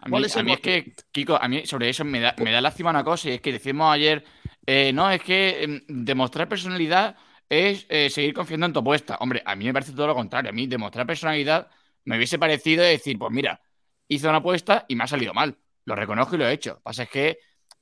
[0.00, 0.62] A mí, ¿Cuál es a el mí es motivo?
[0.62, 3.40] que, Kiko, a mí sobre eso me da, me da lástima una cosa y es
[3.40, 4.24] que decimos ayer,
[4.66, 7.16] eh, no, es que em, demostrar personalidad
[7.48, 9.16] es eh, seguir confiando en tu apuesta.
[9.20, 10.50] Hombre, a mí me parece todo lo contrario.
[10.50, 11.68] A mí demostrar personalidad
[12.04, 13.60] me hubiese parecido decir, pues mira,
[14.08, 15.58] hice una apuesta y me ha salido mal.
[15.84, 16.70] Lo reconozco y lo he hecho.
[16.70, 17.38] Lo que pasa es que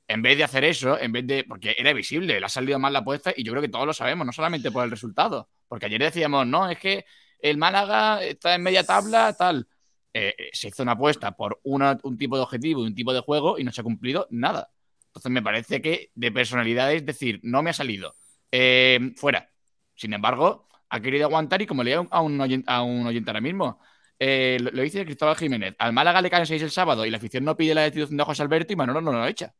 [0.09, 1.43] en vez de hacer eso, en vez de.
[1.43, 3.93] Porque era visible, le ha salido mal la apuesta y yo creo que todos lo
[3.93, 5.49] sabemos, no solamente por el resultado.
[5.67, 7.05] Porque ayer decíamos, no, es que
[7.39, 9.67] el Málaga está en media tabla, tal.
[10.11, 13.19] Eh, eh, se hizo una apuesta por un tipo de objetivo y un tipo de
[13.19, 14.71] juego y no se ha cumplido nada.
[15.09, 18.15] Entonces me parece que de personalidad es decir, no me ha salido.
[18.51, 19.51] Eh, fuera.
[19.95, 23.41] Sin embargo, ha querido aguantar y como leía a un oyente, a un oyente ahora
[23.41, 23.79] mismo,
[24.17, 25.75] eh, lo, lo dice Cristóbal Jiménez.
[25.77, 28.23] Al Málaga le caen seis el sábado y la afición no pide la destitución de
[28.23, 29.53] José Alberto y Manolo no lo echa.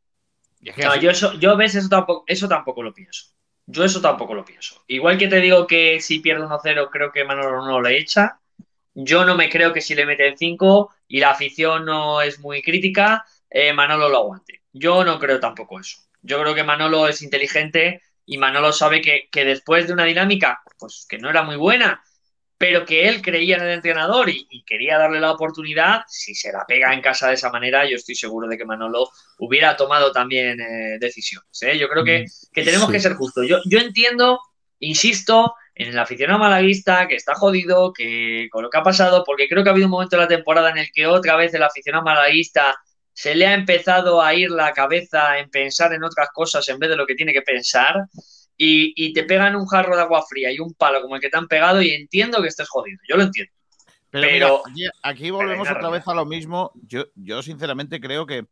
[0.60, 3.26] Y es que No, así- yo eso, yo ves, eso tampoco, eso tampoco lo pienso.
[3.66, 4.82] Yo eso tampoco lo pienso.
[4.88, 8.40] Igual que te digo que si pierde 1-0, creo que Manolo no le echa.
[8.94, 12.62] Yo no me creo que si le meten 5 y la afición no es muy
[12.62, 14.62] crítica, eh, Manolo lo aguante.
[14.72, 15.98] Yo no creo tampoco eso.
[16.22, 20.60] Yo creo que Manolo es inteligente y Manolo sabe que, que después de una dinámica,
[20.78, 22.02] pues que no era muy buena,
[22.60, 26.52] pero que él creía en el entrenador y, y quería darle la oportunidad, si se
[26.52, 29.08] la pega en casa de esa manera, yo estoy seguro de que Manolo
[29.38, 31.48] hubiera tomado también eh, decisiones.
[31.62, 31.78] ¿eh?
[31.78, 32.92] Yo creo que, que tenemos Sí.
[32.92, 33.46] que ser justos.
[33.48, 34.40] Yo, yo entiendo,
[34.78, 39.48] insisto, en el aficionado malaguista que está jodido, que con lo que ha pasado, porque
[39.48, 41.62] creo que ha habido un momento en la temporada en el que otra vez el
[41.62, 42.76] aficionado malaguista
[43.14, 46.90] se le ha empezado a ir la cabeza en pensar en otras cosas en vez
[46.90, 47.94] de lo que tiene que pensar.
[48.62, 51.30] Y, y te pegan un jarro de agua fría y un palo como el que
[51.30, 53.50] te han pegado y entiendo que estés jodido, yo lo entiendo.
[54.10, 56.70] Pero, Pero- mira, aquí, aquí volvemos otra vez a lo mismo.
[56.86, 58.44] Yo, yo sinceramente creo que,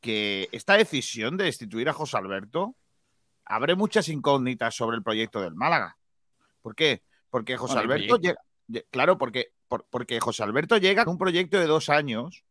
[0.00, 2.74] que esta decisión de destituir a José Alberto
[3.44, 5.96] abre muchas incógnitas sobre el proyecto del Málaga.
[6.60, 7.02] ¿Por qué?
[7.30, 8.40] Porque José Alberto llega.
[8.68, 12.42] lle- Claro, porque, por- porque José Alberto llega con un proyecto de dos años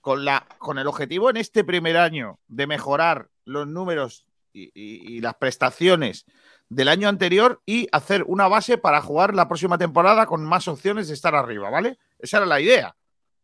[0.00, 5.16] con, la, con el objetivo en este primer año de mejorar los números y, y-
[5.16, 6.24] y las prestaciones
[6.68, 11.08] del año anterior y hacer una base para jugar la próxima temporada con más opciones
[11.08, 11.98] de estar arriba, ¿vale?
[12.18, 12.94] Esa era la idea.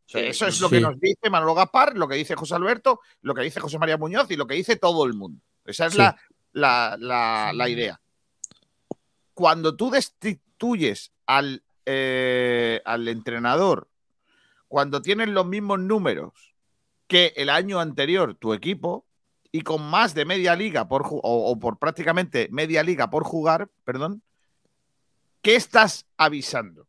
[0.07, 0.63] Sí, eso es sí.
[0.63, 3.79] lo que nos dice Manolo Gaspar, lo que dice José Alberto, lo que dice José
[3.79, 5.43] María Muñoz y lo que dice todo el mundo.
[5.67, 5.99] Esa es Sí.
[5.99, 6.17] la,
[6.53, 8.01] la- la- la idea.
[9.35, 13.89] Cuando tú destituyes al, eh, al entrenador,
[14.67, 16.55] cuando tienes los mismos números
[17.07, 19.05] que el año anterior tu equipo
[19.53, 23.69] y con más de media liga por o, o por prácticamente media liga por jugar,
[23.85, 24.23] perdón,
[25.43, 26.87] ¿qué estás avisando?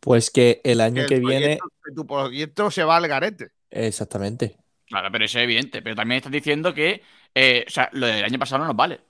[0.00, 3.48] Pues que el año el que viene, proyecto- que tu proyecto se va al garete.
[3.70, 4.56] exactamente.
[4.86, 5.82] Claro, pero eso es evidente.
[5.82, 7.02] Pero también estás diciendo que
[7.34, 9.00] eh, o sea, lo del año pasado no nos vale.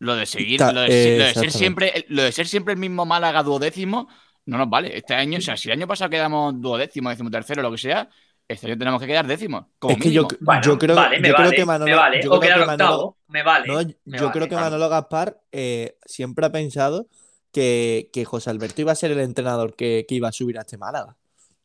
[0.00, 2.80] Lo de seguir, Ta- lo de, lo de ser siempre, lo de ser siempre el
[2.80, 4.08] mismo Málaga duodécimo,
[4.46, 4.96] no nos vale.
[4.96, 8.08] Este año, o sea, si el año pasado quedamos duodécimo, décimo tercero, lo que sea,
[8.48, 9.68] este año tenemos que quedar décimo.
[9.78, 10.38] Como Es que yo, mínimo.
[10.40, 12.22] Bueno, yo creo, vale, me yo vale, creo que Manolo, me vale.
[12.22, 13.66] yo o creo que Manolo- octavo, me vale.
[13.68, 13.82] No,
[14.16, 14.54] yo creo que.
[14.56, 17.06] Manolo Gaspar eh, siempre ha pensado
[17.52, 20.62] que, que José Alberto iba a ser el entrenador que, que iba a subir a
[20.62, 21.16] este Málaga.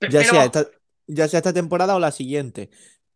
[0.10, 0.68] Ya sea, esta,
[1.08, 2.70] ya sea esta temporada o la siguiente.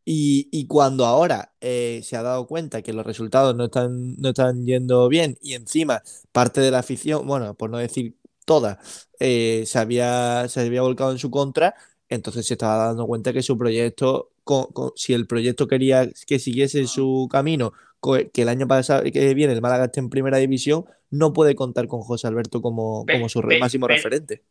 [0.09, 4.29] Y, y cuando ahora eh, se ha dado cuenta que los resultados no están, no
[4.29, 6.01] están yendo bien y encima
[6.31, 8.15] parte de la afición, bueno, por no decir
[8.45, 8.79] toda,
[9.19, 11.75] eh, se había, se había volcado en su contra,
[12.09, 16.39] entonces se estaba dando cuenta que su proyecto, co- co- si el proyecto quería que
[16.39, 17.73] siguiese su camino,
[18.33, 21.87] que el año pasado que viene el Málaga esté en primera división, no puede contar
[21.87, 24.43] con José Alberto como, Pe- como su pe- máximo pe- referente.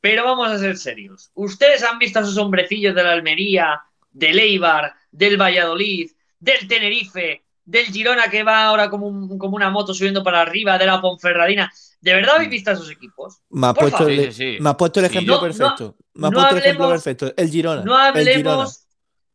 [0.00, 1.30] Pero vamos a ser serios.
[1.34, 3.80] ¿Ustedes han visto a esos hombrecillos de la Almería,
[4.12, 9.70] del Eibar, del Valladolid, del Tenerife, del Girona que va ahora como, un- como una
[9.70, 11.72] moto subiendo para arriba, de la Ponferradina.
[12.00, 13.40] ¿De verdad habéis visto a esos equipos?
[13.50, 14.62] Me Por puesto, el, Sí, sí, sí.
[14.62, 15.12] me has puesto el Sí.
[15.12, 15.96] ejemplo No, perfecto.
[16.14, 17.34] me has no puesto el ejemplo hablemos- perfecto.
[17.36, 17.82] El Girona.
[17.82, 18.52] No el Girona.
[18.52, 18.86] hablemos,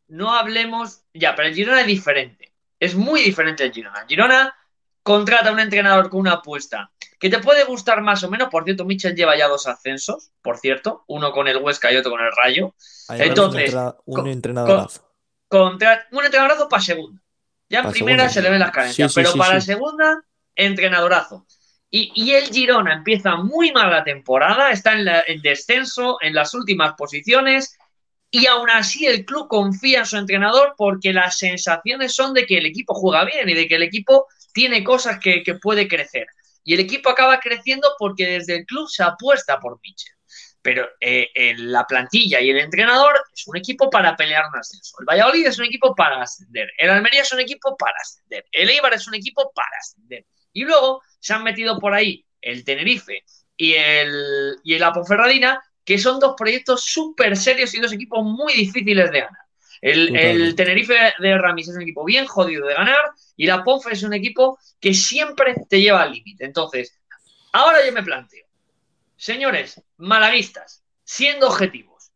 [0.08, 2.54] no hablemos, ya, pero el Girona es diferente.
[2.80, 4.00] Es muy diferente el Girona.
[4.02, 4.54] El Girona
[5.02, 8.48] contrata a un entrenador con una apuesta que te puede gustar más o menos.
[8.48, 12.10] Por cierto, Michel lleva ya dos ascensos, por cierto, uno con el Huesca y otro
[12.12, 12.74] con el Rayo.
[13.08, 15.08] Ahí me Entonces, un, con- entrenadorazo.
[15.48, 17.20] Contra un entrenadorazo para segunda.
[17.68, 19.66] Ya en primera segunda, se le ven las carencias, sí, sí, pero sí, para sí.
[19.66, 20.22] segunda,
[20.54, 21.46] entrenadorazo.
[21.94, 26.54] Y, el Girona empieza muy mal la temporada, está en, la- en descenso, en las
[26.54, 27.76] últimas posiciones,
[28.30, 32.56] y aún así el club confía en su entrenador porque las sensaciones son de que
[32.58, 36.26] el equipo juega bien y de que el equipo tiene cosas que, que puede crecer.
[36.64, 40.14] Y el equipo acaba creciendo porque desde el club se apuesta por Michel.
[40.62, 44.96] Pero eh, el- la plantilla y el entrenador es un equipo para pelear un ascenso.
[45.00, 46.70] El Valladolid es un equipo para ascender.
[46.78, 48.46] El Almería es un equipo para ascender.
[48.52, 50.24] El Eibar es un equipo para ascender.
[50.52, 53.22] Y luego se han metido por ahí el Tenerife
[53.56, 58.52] y el, y el Ponferradina, que son dos proyectos súper serios y dos equipos muy
[58.54, 59.38] difíciles de ganar.
[59.80, 63.04] El, el Tenerife de Ramis es un equipo bien jodido de ganar
[63.36, 66.44] y la Ponfe es un equipo que siempre te lleva al límite.
[66.44, 66.98] Entonces,
[67.52, 68.46] ahora yo me planteo,
[69.16, 72.10] señores malaguistas, siendo objetivos,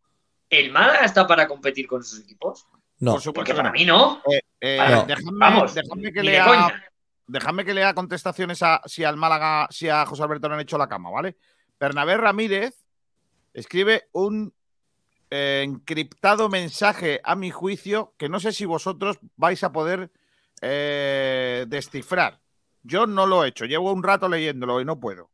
[0.51, 2.67] ¿el Málaga está para competir con esos equipos?
[2.99, 3.73] No, Por supuesto Porque que para no.
[3.73, 4.23] mí no.
[4.33, 5.07] Eh, eh, Para- No.
[5.07, 6.85] dejadme, Vamos, dejadme que lea, coña.
[7.27, 10.79] Dejadme que lea contestaciones a si al Málaga, si a José Alberto le han hecho
[10.79, 11.37] la cama, ¿vale?
[11.79, 12.85] Bernabé Ramírez
[13.53, 14.55] escribe un
[15.31, 20.11] eh, encriptado mensaje a mi juicio que no sé si vosotros vais a poder
[20.61, 22.41] eh, descifrar.
[22.83, 25.31] Yo no lo he hecho, llevo un rato leyéndolo y no puedo.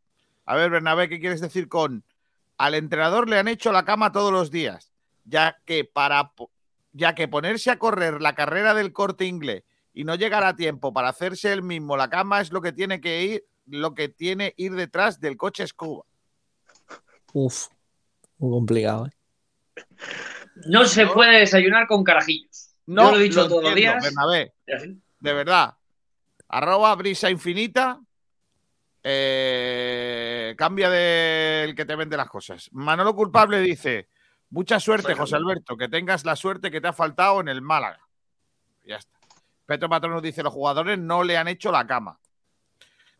[0.47, 2.05] A ver, Bernabé, ¿qué quieres decir con
[2.57, 4.93] al entrenador le han hecho la cama todos los días?
[5.24, 6.32] Ya que para
[6.93, 9.64] ya que ponerse a correr la carrera del corte inglés
[9.95, 13.01] y no llegar a tiempo para hacerse él mismo la cama es lo que tiene
[13.01, 16.05] que ir, lo que tiene ir detrás del coche Scuba.
[17.32, 17.68] Uf,
[18.38, 19.07] muy complicado.
[19.07, 19.11] ¿eh?
[20.66, 21.12] No se No.
[21.14, 22.74] puede desayunar con carajillos.
[22.86, 24.03] No Yo lo he dicho todos los días.
[24.03, 24.53] Bernabé,
[25.20, 25.74] de verdad.
[26.49, 28.01] Arroba brisa infinita.
[29.05, 32.68] eh, cambia del que te vende las cosas.
[32.72, 34.09] Manolo Culpable dice:
[34.51, 35.14] Mucha suerte.
[35.14, 37.99] José Alberto, que tengas la suerte que te ha faltado en el Málaga.
[38.84, 39.18] Ya está.
[39.73, 42.20] Petro Patrono dice: Los jugadores no le han hecho la cama.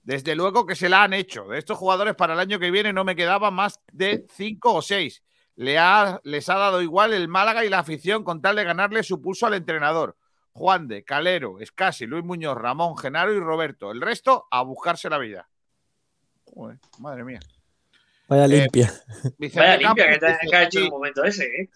[0.03, 1.47] Desde luego que se la han hecho.
[1.47, 4.83] De estos jugadores para el año que viene no me quedaba más de cinco o
[4.83, 5.23] seis.
[5.57, 9.03] Le ha, les ha dado igual el Málaga y la afición con tal de ganarle
[9.03, 10.15] su pulso al entrenador.
[10.53, 13.91] Juan de, Calero, Escasi, Luis Muñoz, Ramón, Genaro y Roberto.
[13.91, 15.49] El resto a buscarse la vida.
[16.45, 17.41] Joder, madre mía.
[18.29, 18.93] Vaya Eh, limpia.
[19.55, 21.71] Vaya limpia que, te, que ha hecho un momento ese, ¿eh?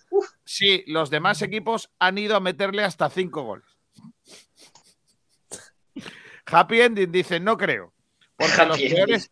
[0.45, 3.76] sí, los demás equipos han ido a meterle hasta cinco goles.
[6.47, 7.93] Happy Ending dice, no creo.
[8.37, 8.95] Porque, los Happy ending.
[8.97, 9.31] peores,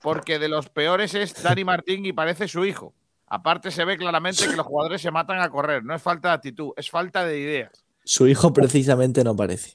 [0.00, 2.94] porque de los peores es Dani Martín y parece su hijo.
[3.26, 5.84] Aparte se ve claramente que los jugadores se matan a correr.
[5.84, 7.84] No es falta de actitud, es falta de ideas.
[8.04, 9.74] Su hijo precisamente no parece.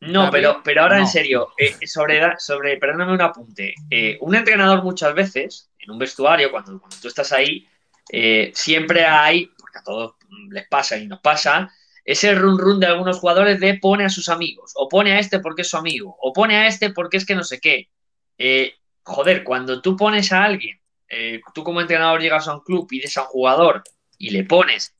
[0.00, 3.74] No, pero, pero ahora en serio, eh, sobre, sobre, perdóname un apunte.
[3.88, 7.66] Eh, un entrenador muchas veces, en un vestuario, cuando, cuando tú estás ahí,
[8.10, 10.14] eh, siempre hay, porque a todos
[10.50, 11.72] les pasa y nos pasa,
[12.04, 15.40] ese run run de algunos jugadores de pone a sus amigos, o pone a este
[15.40, 17.88] porque es su amigo, o pone a este porque es que no sé qué.
[18.38, 22.86] Eh, joder, cuando tú pones a alguien, eh, tú como entrenador llegas a un club,
[22.86, 23.82] pides a un jugador
[24.18, 24.94] y le pones,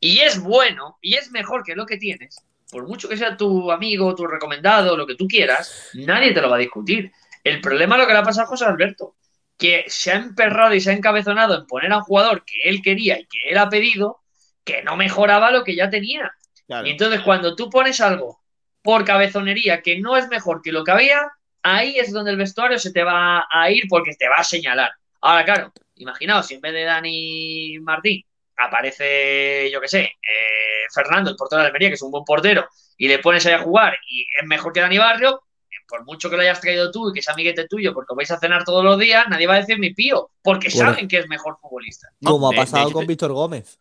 [0.00, 3.72] y es bueno, y es mejor que lo que tienes, por mucho que sea tu
[3.72, 7.10] amigo, tu recomendado, lo que tú quieras, nadie te lo va a discutir.
[7.42, 9.16] El problema es lo que le ha pasado a José Alberto,
[9.56, 12.82] que se ha emperrado y se ha encabezonado en poner a un jugador que él
[12.82, 14.20] quería y que él ha pedido,
[14.64, 16.32] que no mejoraba lo que ya tenía.
[16.66, 16.86] Claro.
[16.86, 18.40] Y entonces cuando tú pones algo
[18.82, 21.30] por cabezonería que no es mejor que lo que había,
[21.62, 24.90] ahí es donde el vestuario se te va a ir porque te va a señalar.
[25.20, 28.22] Ahora, claro, imaginaos si en vez de Dani Martín
[28.56, 32.68] aparece, yo qué sé, eh, Fernando, el portero de Almería, que es un buen portero,
[32.96, 36.28] y le pones ahí a jugar y es mejor que Dani Barrio, eh, por mucho
[36.30, 38.64] que lo hayas traído tú y que sea amiguete tuyo porque os vais a cenar
[38.64, 40.90] todos los días, nadie va a decir mi pío, porque Bueno.
[40.92, 42.08] saben que es mejor futbolista.
[42.22, 43.78] Como ha de pasado con Víctor Gómez.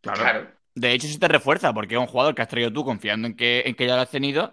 [0.00, 0.20] Claro.
[0.20, 0.50] Claro.
[0.74, 3.36] De hecho, sí te refuerza porque es un jugador que has traído tú confiando en
[3.36, 4.52] que, en que ya lo has tenido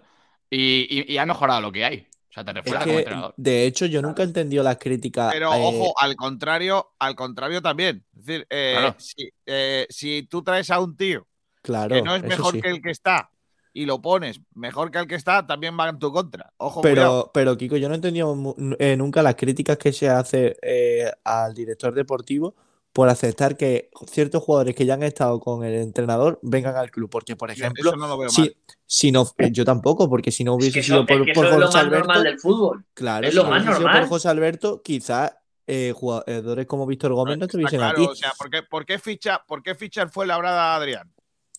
[0.50, 2.06] y, y- y ha mejorado lo que hay.
[2.30, 3.34] O sea, te Es refuerza como entrenador.
[3.36, 5.32] de hecho, yo nunca he entendido las críticas.
[5.32, 8.04] Pero eh, ojo, al contrario, al contrario también.
[8.16, 8.96] Es decir, eh, Claro.
[8.98, 11.26] si, eh, si tú traes a un tío
[11.62, 12.60] claro, que no es mejor sí.
[12.60, 13.30] que el que está
[13.72, 16.52] y lo pones mejor que el que está, también va en tu contra.
[16.58, 17.30] Ojo, cuidado.
[17.32, 18.36] Pero, pero Kiko, yo no he entendido
[18.78, 22.54] eh, nunca las críticas que se hace eh, al director deportivo
[22.98, 27.08] por aceptar que ciertos jugadores que ya han estado con el entrenador vengan al club.
[27.08, 28.56] Porque, por ejemplo, Eso no lo veo si, mal.
[28.86, 31.32] si no, yo tampoco, porque si no Es hubiese que sido eso, por, es que
[31.32, 32.84] por es lo José más Alberto, normal del fútbol.
[32.94, 34.00] claro, es si lo no más hubiese sido normal.
[34.02, 35.32] por José Alberto, quizás
[35.68, 38.06] eh, jugadores como Víctor Gómez no Está estuviesen claro, aquí.
[38.10, 41.12] O sea, ¿por qué, por qué ficha, por qué ficha el Fuenlabrada a Adrián?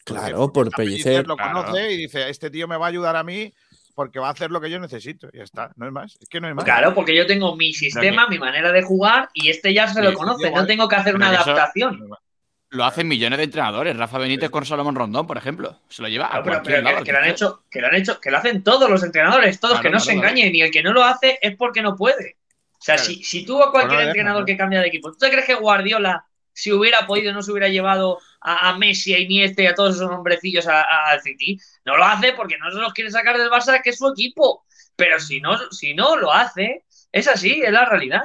[0.04, 1.28] claro, por Pellicer Pellicer.
[1.28, 1.64] lo Claro.
[1.64, 3.54] conoce y dice, este tío me va a ayudar a mí
[3.96, 5.28] porque va a hacer lo que yo necesito.
[5.34, 6.18] Y ya está, no es más.
[6.22, 6.66] Es que no hay más.
[6.66, 10.14] Claro, porque yo tengo mi sistema, mi manera de jugar y este ya se lo
[10.14, 10.48] conoce.
[10.48, 10.64] igual.
[10.64, 12.10] No tengo que hacer Pero una eso- adaptación.
[12.72, 13.98] Lo hacen millones de entrenadores.
[13.98, 15.80] Rafa Benítez con Salomón Rondón, por ejemplo.
[15.90, 16.98] Se lo lleva a pero, cualquier pero lado.
[17.00, 19.60] que, que lo han hecho, que lo han hecho, que lo hacen todos los entrenadores,
[19.60, 20.28] todos, Claro, que no claro, se claro.
[20.30, 22.38] engañen, y el que no lo hace es porque no puede.
[22.74, 23.10] O sea, Claro.
[23.10, 25.56] si, si tú a cualquier no entrenador que cambia de equipo, ¿tú te crees que
[25.56, 29.76] Guardiola, si hubiera podido, no se hubiera llevado a, a Messi, a Iniesta y a
[29.76, 31.60] todos esos hombrecillos al City?
[31.86, 34.66] No lo hace porque no se los quiere sacar del Barça, que es su equipo.
[34.96, 38.22] Pero si no, si no lo hace, es así, es la realidad.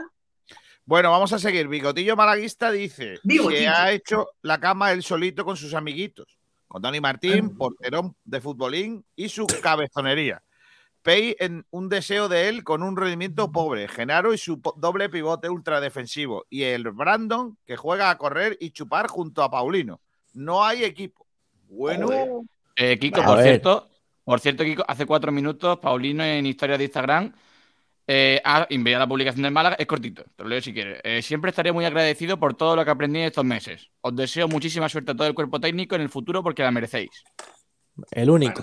[0.86, 1.66] Bueno, vamos a seguir.
[1.68, 3.60] Bigotillo Malaguista dice Bigotillo.
[3.60, 6.26] que ha hecho la cama él solito con sus amiguitos.
[6.68, 10.42] Con Dani Martín, porterón de futbolín y su cabezonería.
[11.02, 13.88] Pei en un deseo de él con un rendimiento pobre.
[13.88, 16.46] Genaro y su doble pivote ultra defensivo.
[16.50, 20.00] Y el Brandon que juega a correr y chupar junto a Paulino.
[20.34, 21.26] No hay equipo.
[21.68, 22.44] Bueno.
[22.76, 23.46] Eh, Kiko, A por ver.
[23.46, 23.88] cierto,
[24.24, 27.32] por cierto, Kiko, hace cuatro minutos, Paulino en historia de Instagram
[28.06, 29.76] eh, ha enviado la publicación del Málaga.
[29.78, 31.00] Es cortito, te lo leo si quieres.
[31.04, 33.90] Eh, siempre estaré muy agradecido por todo lo que aprendí en estos meses.
[34.00, 37.10] Os deseo muchísima suerte a todo el cuerpo técnico en el futuro porque la merecéis.
[38.10, 38.62] El único.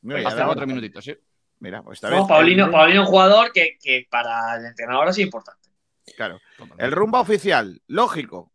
[0.00, 1.14] mira, Hace cuatro minutitos, ¿sí?
[1.60, 2.26] Mira, pues está No, bien.
[2.28, 5.68] Paulino, Paulino es un jugador que, que para el entrenador es importante.
[6.16, 6.40] Claro.
[6.78, 8.51] El rumba oficial, lógico.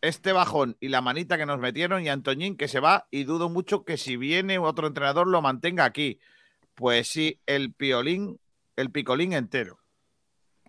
[0.00, 3.48] Este bajón y la manita que nos metieron y Antoñín que se va y dudo
[3.48, 6.20] mucho que si viene otro entrenador lo mantenga aquí.
[6.74, 8.38] Pues sí, el piolín,
[8.76, 9.80] el picolín entero.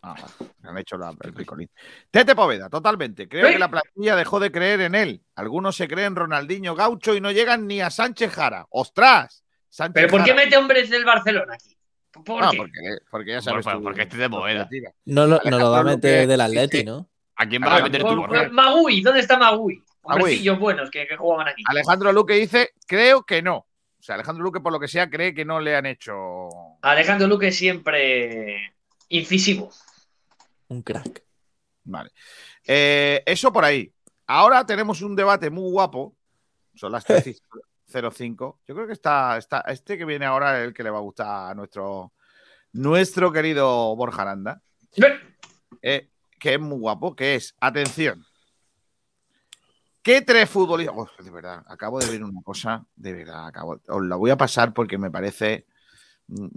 [0.01, 0.15] Ah,
[0.63, 1.69] me han hecho la- el picolín.
[2.09, 3.27] Tete Poveda, totalmente.
[3.27, 5.21] Creo que la plantilla dejó de creer en él.
[5.36, 8.65] Algunos se creen Ronaldinho Gaucho y no llegan ni a Sánchez Jara.
[8.69, 9.43] ¡Ostras!
[9.69, 10.43] Sánchez ¿Pero por qué Jara.
[10.45, 11.75] mete hombres del Barcelona aquí?
[12.23, 12.57] ¿Por No, qué?
[12.57, 12.80] porque,
[13.11, 13.63] porque ya sabes.
[13.63, 14.67] Por- tú- porque este de Poveda.
[15.05, 17.07] No lo, no lo va a meter del Atleti, ¿no?
[17.40, 18.28] ¿A quién vas a meter tú?
[18.52, 19.82] Magui, ¿dónde está Magui?
[20.02, 21.64] Hombrecillos buenos que, que jugaban aquí.
[21.68, 23.56] Alejandro Luque dice, creo que no.
[23.58, 26.50] O sea, Alejandro Luque, por lo que sea, cree que no le han hecho.
[26.82, 28.74] Alejandro Luque siempre
[29.08, 29.72] incisivo.
[30.68, 31.24] Un crack.
[31.86, 32.12] Vale.
[32.68, 33.90] Eh, eso por ahí.
[34.28, 36.18] Ahora tenemos un debate muy guapo.
[36.76, 38.58] Son las 13.05.
[38.68, 39.62] Yo creo que está, está.
[39.62, 42.12] Este que viene ahora es el que le va a gustar a nuestro,
[42.74, 44.62] nuestro querido Borja Aranda.
[45.82, 46.10] eh,
[46.40, 48.26] que es muy guapo, que es, atención.
[50.02, 50.96] ¿Qué tres futbolistas?
[50.98, 54.38] Oh, de verdad, acabo de ver una cosa, de verdad, acabo, os la voy a
[54.38, 55.66] pasar porque me parece.
[56.28, 56.48] mm,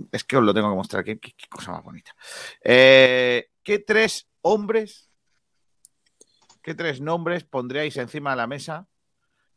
[0.00, 2.14] mm, Es que os lo tengo que mostrar, qué, qué- qué cosa más bonita.
[2.62, 5.10] Eh, ¿Qué tres hombres,
[6.62, 8.86] qué tres nombres pondríais encima de la mesa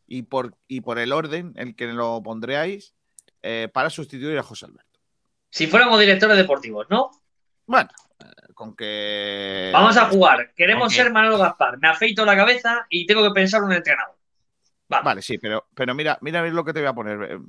[0.07, 2.95] y por, y por el orden en el que lo pondríais
[3.43, 4.99] eh, para sustituir a José Alberto?
[5.49, 7.11] Si fuéramos directores deportivos, ¿no?
[7.65, 7.89] Bueno,
[8.57, 9.69] con que.
[9.71, 10.51] Vamos a jugar.
[10.55, 11.77] Queremos ser Manolo Gaspar.
[11.77, 14.15] Me afeito la cabeza y tengo que pensar un entrenador.
[14.89, 15.03] Vale.
[15.05, 17.31] Vale, sí, pero, pero mira, mira lo que te voy a poner.
[17.31, 17.39] eh,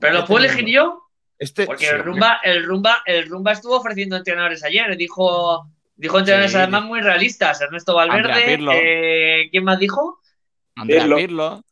[0.00, 1.02] ¿Pero lo este puedo elegir yo?
[1.36, 2.04] Este, Porque sí, el.
[2.04, 4.96] Rumba, el Rumba, el Rumba estuvo ofreciendo entrenadores ayer.
[4.96, 6.58] Dijo, dijo entrenadores Sí.
[6.58, 7.60] además muy realistas.
[7.60, 8.56] Ernesto Valverde.
[8.72, 10.20] Eh, ¿Quién más dijo?
[10.76, 11.16] Andrea Pirlo.
[11.16, 11.64] Pirlo.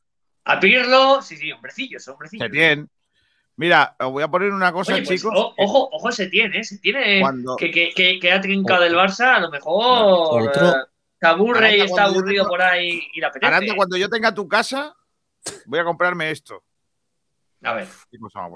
[0.44, 1.22] A Pirlo.
[1.22, 2.46] Sí, sí, hombrecillos, hombrecillos.
[2.46, 2.90] Setién.
[3.56, 5.34] Mira, os voy a poner una cosa, Oye, pues, chicos.
[5.36, 8.94] o- ojo, ojo, se tiene, se tiene Cuando- que, que, que, que ha trincado el
[8.94, 10.74] Barça, a lo mejor Otro- eh,
[11.20, 13.46] se aburre y está aburrido tengo- por ahí y la apetece.
[13.54, 14.96] Aranda, cuando yo tenga tu casa,
[15.66, 16.62] voy a comprarme esto.
[17.64, 17.86] A ver.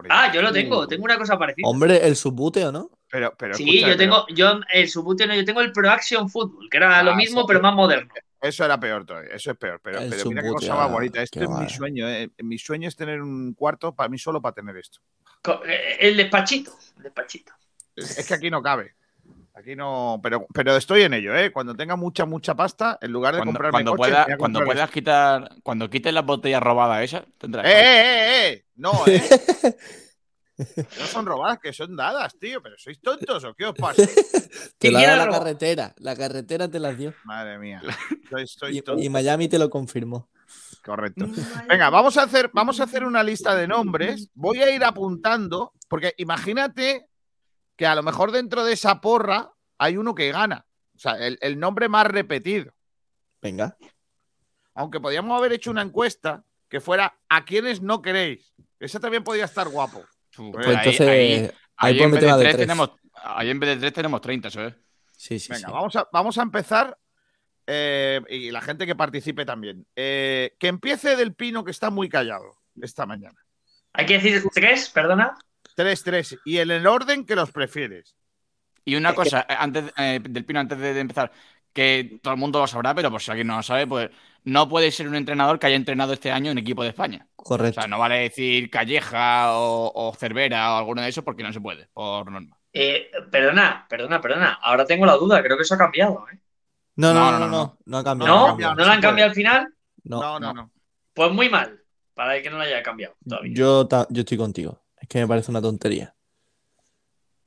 [0.08, 1.68] Ah, yo lo tengo, tengo una cosa parecida.
[1.68, 2.90] Hombre, el subbuteo, ¿no?
[3.08, 5.88] Pero, pero Sí, escucha, yo pero tengo, yo el Subbuteo no, yo tengo el Pro
[5.90, 7.44] Action Football, que era Ah, lo mismo, sí.
[7.46, 8.12] pero más moderno.
[8.48, 9.30] Eso era peor todavía.
[9.34, 9.80] Eso es peor.
[9.82, 11.22] Pero, mira qué cosa más bonita.
[11.22, 12.08] Esto es mi sueño.
[12.08, 12.30] eh.
[12.38, 15.00] Mi sueño es tener un cuarto para mí solo para tener esto.
[15.42, 17.52] Co- eh, El despachito, el despachito.
[17.94, 18.94] Es es que aquí no cabe.
[19.54, 20.20] Aquí no.
[20.22, 21.50] Pero, pero estoy en ello, ¿eh?
[21.50, 24.58] Cuando tenga mucha, mucha pasta, en lugar de Cuando, comprarme cuando, coche, pueda- a cuando
[24.60, 27.64] comprar puedas quitar, cuando quites las botellas robadas esas, tendrás.
[27.66, 28.64] ¡Eh, eh, eh!
[28.76, 29.22] No, ¿eh?
[30.58, 32.62] No son robadas, que son dadas, tío.
[32.62, 34.02] Pero sois tontos o qué os pasa.
[34.78, 35.94] Te la da la carretera.
[35.98, 37.12] La carretera te las dio.
[37.24, 37.82] Madre mía.
[38.30, 39.04] Sois, sois Y, tontos.
[39.04, 40.28] y Miami te lo confirmó.
[40.84, 41.26] Correcto.
[41.68, 44.30] Venga, vamos a hacer, vamos a hacer una lista de nombres.
[44.34, 47.08] Voy a ir apuntando, porque imagínate
[47.76, 50.64] que a lo mejor dentro de esa porra hay uno que gana.
[50.94, 52.72] O sea, el, el nombre más repetido.
[53.42, 53.76] Venga.
[54.74, 58.54] Aunque podíamos haber hecho una encuesta que fuera a quienes no queréis.
[58.78, 60.04] Esa también podría estar guapo.
[60.36, 62.66] Pues Pues ahí- entonces, ahí- ahí, ahí por en vez de una de tres tres.
[62.66, 62.90] tenemos,
[63.24, 64.74] ahí en vez de tres tenemos 30, eso es.
[65.16, 65.72] Sí, sí, Venga, sí.
[65.72, 66.96] vamos, a, vamos a empezar
[67.66, 69.86] eh, y la gente que participe también.
[69.96, 73.38] Eh, que empiece del Pino, que está muy callado esta mañana.
[73.92, 75.34] Hay que decir tres, perdona.
[75.74, 76.36] Tres, tres.
[76.44, 78.14] Y en el orden que los prefieres.
[78.84, 81.32] Y una cosa, eh, antes eh, del Pino, antes de, de empezar,
[81.72, 84.10] que todo el mundo lo sabrá, pero por si alguien no lo sabe, pues
[84.46, 87.26] no puede ser un entrenador que haya entrenado este año en equipo de España.
[87.36, 87.80] O Correcto.
[87.80, 91.60] sea, no vale decir Calleja o, o Cervera o alguno de esos porque no se
[91.60, 92.56] puede, por norma.
[92.72, 94.58] Eh, perdona, perdona, perdona.
[94.62, 96.26] Ahora tengo la duda, creo que eso ha cambiado.
[96.32, 96.38] ¿eh?
[96.96, 98.34] No, no, No, no, no, no, no, no ha cambiado.
[98.34, 98.38] ¿No?
[98.38, 99.74] ha ¿No, cambiado, no lo se han cambiado al final?
[100.04, 100.70] No, No, no, no.
[101.12, 101.80] Pues muy mal,
[102.14, 103.52] para que no lo haya cambiado todavía.
[103.54, 104.82] Yo, yo estoy contigo.
[105.00, 106.14] Es que me parece una tontería.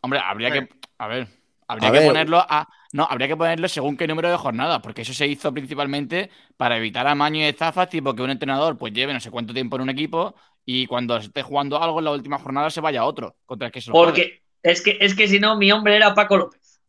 [0.01, 0.69] Hombre, habría que.
[0.97, 1.27] A ver.
[1.67, 2.07] Habría A que ver.
[2.07, 2.67] ponerlo a.
[2.91, 6.77] No, habría que ponerlo según qué número de jornadas, porque eso se hizo principalmente para
[6.77, 9.83] evitar amaños y estafas, tipo que un entrenador pues lleve no sé cuánto tiempo en
[9.83, 10.33] un equipo
[10.65, 13.71] y cuando esté jugando algo en la última jornada se vaya a otro contra el
[13.71, 14.07] que se lo juegue.
[14.11, 16.81] Porque es que, es que si no, mi hombre era Paco López.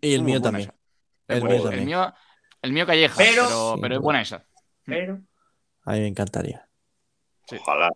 [0.00, 0.72] Y el mío también.
[1.28, 1.84] El mío el también.
[1.86, 2.14] mío,
[2.62, 4.44] el mío Calleja, Pero- pero, Sí, pero es buena esa.
[4.84, 5.20] Pero...
[5.84, 6.66] A mí me encantaría.
[7.52, 7.90] Ojalá.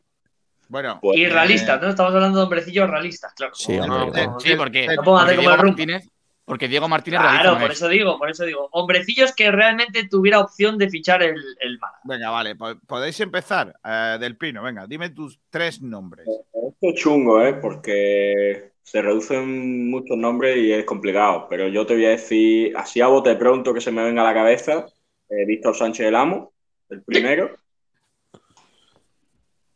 [0.68, 1.88] Bueno, Pues, Y realistas, ¿no?
[1.88, 3.54] Estamos hablando de hombrecillos realistas, claro.
[3.54, 5.16] Sí, No, hombre, no, no, Sí, porque, Diego.
[5.44, 6.08] Martínez,
[6.52, 7.76] porque Diego Martínez Claro, por es.
[7.78, 8.68] eso digo, por eso digo.
[8.72, 12.00] Hombrecillos que realmente tuviera opción de fichar el, el Málaga.
[12.04, 12.56] venga, vale.
[12.56, 13.74] po- Podéis empezar.
[13.84, 16.26] eh, del Pino, venga, dime tus tres nombres.
[16.28, 17.54] Esto es chungo, ¿eh?
[17.54, 21.46] Porque se reducen muchos nombres y es complicado.
[21.48, 24.24] Pero yo te voy a decir, así a bote pronto que se me venga a
[24.26, 24.86] la cabeza,
[25.28, 26.52] eh, Víctor Sánchez del Amo,
[26.90, 27.56] el primero.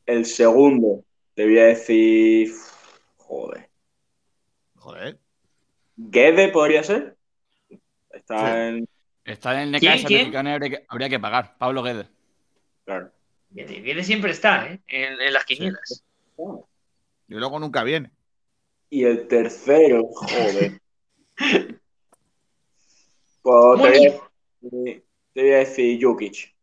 [0.04, 1.04] El segundo,
[1.34, 2.52] te voy a decir,
[3.16, 3.68] joder,
[4.76, 5.18] Joder.
[5.96, 7.16] Guede podría ser.
[8.10, 8.68] Está Sí.
[8.78, 8.88] en,
[9.24, 10.20] Está en el ¿Quién, Necaxa, quién?
[10.20, 11.56] mexicano, habría que, habría que pagar.
[11.58, 12.06] Pablo Guedes.
[12.84, 13.10] claro.
[13.48, 14.80] Viene, Viene siempre está, ¿eh?
[14.88, 16.04] En, en las quinielas.
[17.28, 18.10] Y luego nunca viene.
[18.90, 20.80] Y el tercero, joder.
[23.42, 26.54] Pues te voy a decir, te voy a decir Jukic.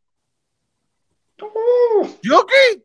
[2.22, 2.84] ¿Yuki?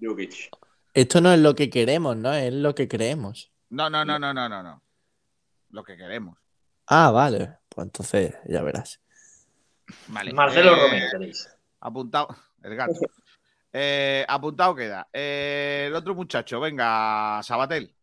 [0.00, 0.50] Jukic.
[0.94, 2.34] Esto no es lo que queremos, ¿no?
[2.34, 3.52] Es lo que creemos.
[3.70, 4.82] No, no, no, no, no, no, no.
[5.72, 6.38] Lo que queremos.
[6.86, 7.58] Ah, vale.
[7.68, 9.00] Pues entonces ya verás.
[10.08, 10.32] Vale.
[10.32, 11.48] Marcelo eh, Romero, queréis.
[11.80, 12.28] Apuntado.
[12.62, 12.92] El gato.
[13.72, 15.08] Eh, apuntado queda.
[15.12, 17.94] Eh, el otro muchacho, venga, Sabatel.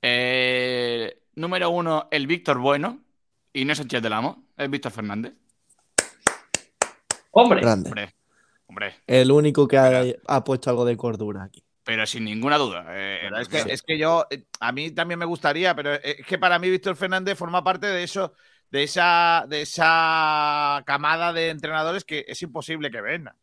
[0.00, 3.00] Eh, número uno, el Víctor Bueno.
[3.52, 5.32] Y no es Sánchez del Amo, es Víctor Fernández.
[7.32, 7.88] Hombre, Grande.
[7.90, 8.14] Hombre,
[8.66, 11.64] hombre, El único que ha, ha puesto algo de cordura aquí.
[11.84, 12.84] Pero sin ninguna duda.
[12.90, 15.94] eh, Pero es, que, porque- es que yo, eh, a mí también me gustaría, pero
[15.94, 18.34] es que para mí Víctor Fernández forma parte de eso,
[18.70, 23.34] de esa, de esa camada de entrenadores que es imposible que vengan.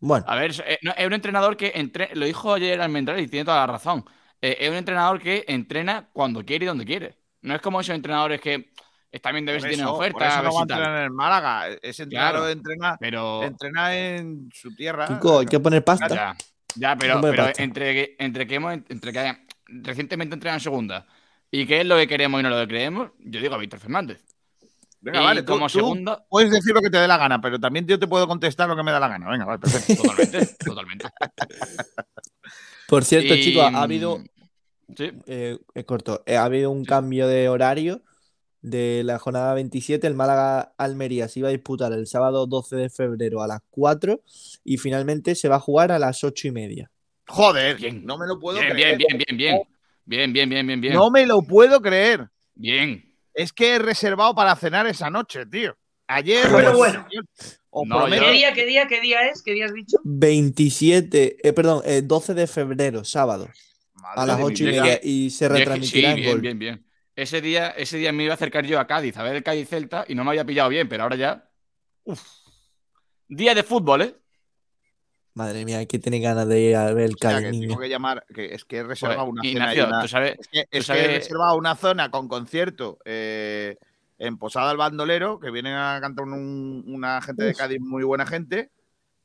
[0.00, 3.28] Bueno, A ver, es, eh, es un entrenador que entre, lo dijo ayer Almendral y
[3.28, 4.04] tiene toda la razón.
[4.40, 7.16] Eh, es un entrenador que entrena cuando quiere y donde quiere.
[7.42, 8.72] No es como esos entrenadores que
[9.12, 10.96] están bien de ver Por si tienen eso- por oferta, a no va a entrenar
[10.98, 11.68] en el Málaga.
[11.82, 12.48] Ese entrenador Claro.
[12.48, 15.06] entrena, Pero entrena en su tierra.
[15.06, 16.08] Kiko, hay que poner pasta.
[16.08, 16.36] ya,
[16.76, 19.36] ya, pero, pero entre, que- entre que hemos, entre que
[19.68, 21.06] recientemente entrenan en segunda
[21.50, 23.80] y que es lo que queremos y no lo que creemos, yo digo a Víctor
[23.80, 24.24] Fernández.
[25.00, 27.58] Venga, y vale, como tú segundo, puedes decir lo que te dé la gana, pero
[27.58, 29.28] también yo te puedo contestar lo que me da la gana.
[29.28, 29.96] Venga, vale, perfecto.
[30.02, 31.08] totalmente, totalmente.
[32.88, 34.22] Por cierto, Y, chicos, ha habido.
[34.96, 36.22] Sí, eh, es corto.
[36.26, 38.02] eh, ha habido un cambio de horario
[38.62, 40.06] de la jornada 27.
[40.06, 44.22] El Málaga Almería se iba a disputar el sábado 12 de febrero a las 4
[44.64, 46.90] y finalmente se va a jugar a las 8 y media.
[47.28, 48.04] Joder, Bien.
[48.04, 48.96] no me lo puedo bien, creer.
[48.96, 49.62] bien, bien, bien, bien.
[50.04, 50.94] Bien, bien, bien, bien, bien.
[50.94, 52.28] No me lo puedo creer.
[52.54, 53.04] Bien.
[53.34, 55.76] Es que he reservado para cenar esa noche, tío.
[56.06, 56.42] Ayer.
[56.42, 57.06] Pero pues, bueno.
[57.70, 58.04] Os No.
[58.06, 59.42] ¿qué día, qué día, qué día es?
[59.42, 59.96] ¿Qué día has dicho?
[60.04, 63.48] 27, eh, perdón, eh, 12 de febrero, sábado,
[63.94, 66.40] Madre a las de mi 8 y media y se retransmitirá sí, en bien, Gol.
[66.42, 66.86] bien, bien.
[67.14, 69.68] Ese día, ese día me iba a acercar yo a Cádiz a ver el Cádiz
[69.68, 71.48] Celta y no me había pillado bien, pero ahora ya.
[72.04, 72.22] Uf.
[73.28, 74.14] Día de fútbol, ¿eh?
[75.34, 77.78] Madre mía, que tiene ganas de ir a ver el O sea, Cádiz, que tengo
[77.80, 80.82] que llamar, que es que he reservado Pues, una tú sabes, Es que, es que
[80.82, 83.76] sabes- he reservado una zona con concierto eh,
[84.18, 87.54] en Posada al Bandolero, que vienen a cantar un- una gente de.
[87.54, 88.70] Cádiz muy buena gente,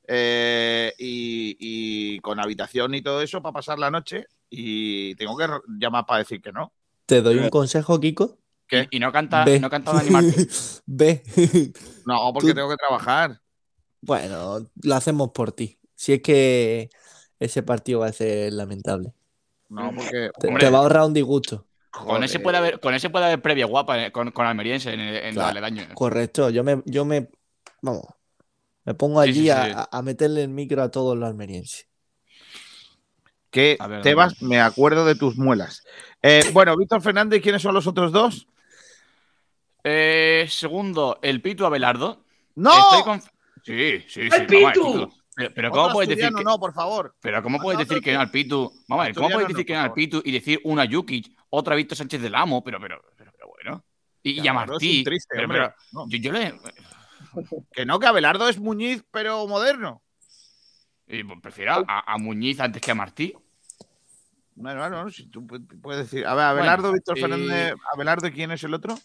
[0.07, 5.47] eh, y, y con habitación y todo eso para pasar la noche, y tengo que
[5.80, 6.72] llamar para decir que no.
[7.08, 8.38] Te doy un consejo, Kiko.
[8.68, 8.88] ¿Qué?
[8.92, 9.60] y, no canta, Ve.
[9.62, 10.48] no canta Dani Martín.
[10.86, 11.24] Ve.
[12.06, 13.42] No, porque Tú- tengo que trabajar.
[14.02, 15.80] bueno, lo hacemos por ti.
[15.96, 16.90] Si es que
[17.40, 19.14] ese partido va a ser lamentable.
[19.70, 20.30] No, porque.
[20.40, 20.66] Te, Hombre.
[20.66, 21.66] te va a ahorrar un disgusto.
[21.92, 25.00] Con ese puede haber, con ese puede haber previa guapa eh, con, con Almeriense en,
[25.00, 25.50] el- en Claro.
[25.50, 25.88] aledaños.
[25.94, 26.50] Correcto.
[26.50, 27.30] Yo me, yo me,
[27.82, 28.04] vamos,
[28.84, 29.50] me pongo allí sí, sí.
[29.50, 31.88] A, a meterle el micro a todos los almerienses.
[33.50, 35.84] Que ver, Tebas, me acuerdo de tus muelas.
[36.22, 38.48] Eh, bueno, Víctor Fernández, ¿quiénes son los otros dos?
[39.84, 42.23] Eh, segundo, el Pitu Abelardo.
[42.56, 42.72] ¡No!
[42.98, 43.22] Estoy
[43.64, 44.35] Sí, sí, sí.
[44.35, 45.11] ¡El Pitu!
[45.53, 47.15] Pero, ¿cómo puedes decir que, no, por favor.
[47.22, 48.72] pero cómo puedes decir que no al Pitu?
[48.88, 49.94] Vamos a ver, ¿cómo puedes decir no, que no al.
[49.94, 52.64] Pitu y decir una Jukic, otra Víctor Sánchez del Amo?
[52.64, 53.85] Pero, pero, pero, pero bueno.
[54.23, 55.03] Y, y a Martí.
[55.03, 56.10] triste, pero, pero No.
[56.10, 56.60] yo, yo le.
[57.72, 60.02] Que no, que Abelardo es Muñiz, pero moderno.
[61.07, 63.35] y, pues, prefiero a, a Muñiz antes que a Martí.
[64.60, 66.26] Bueno, bueno, si tú pu- puedes decir.
[66.26, 67.76] A ver, Abelardo, Bueno, Víctor y- Fernández.
[67.94, 68.98] Abelardo, ¿y quién es el otro?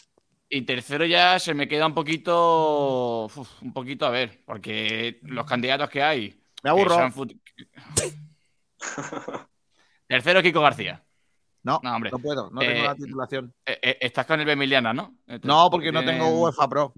[0.49, 3.25] Y tercero ya se me queda un poquito.
[3.27, 4.43] uf, un poquito a ver.
[4.47, 6.43] Porque los candidatos que hay.
[6.63, 6.97] Me aburro.
[7.11, 7.39] fut-
[10.07, 11.03] tercero, Kiko García.
[11.65, 12.11] No, No, hombre.
[12.11, 13.55] no puedo, no tengo Eh, la titulación.
[13.65, 15.15] Eh, eh, estás con el Emiliana, ¿no?
[15.43, 16.93] No, porque no tengo UEFA Pro.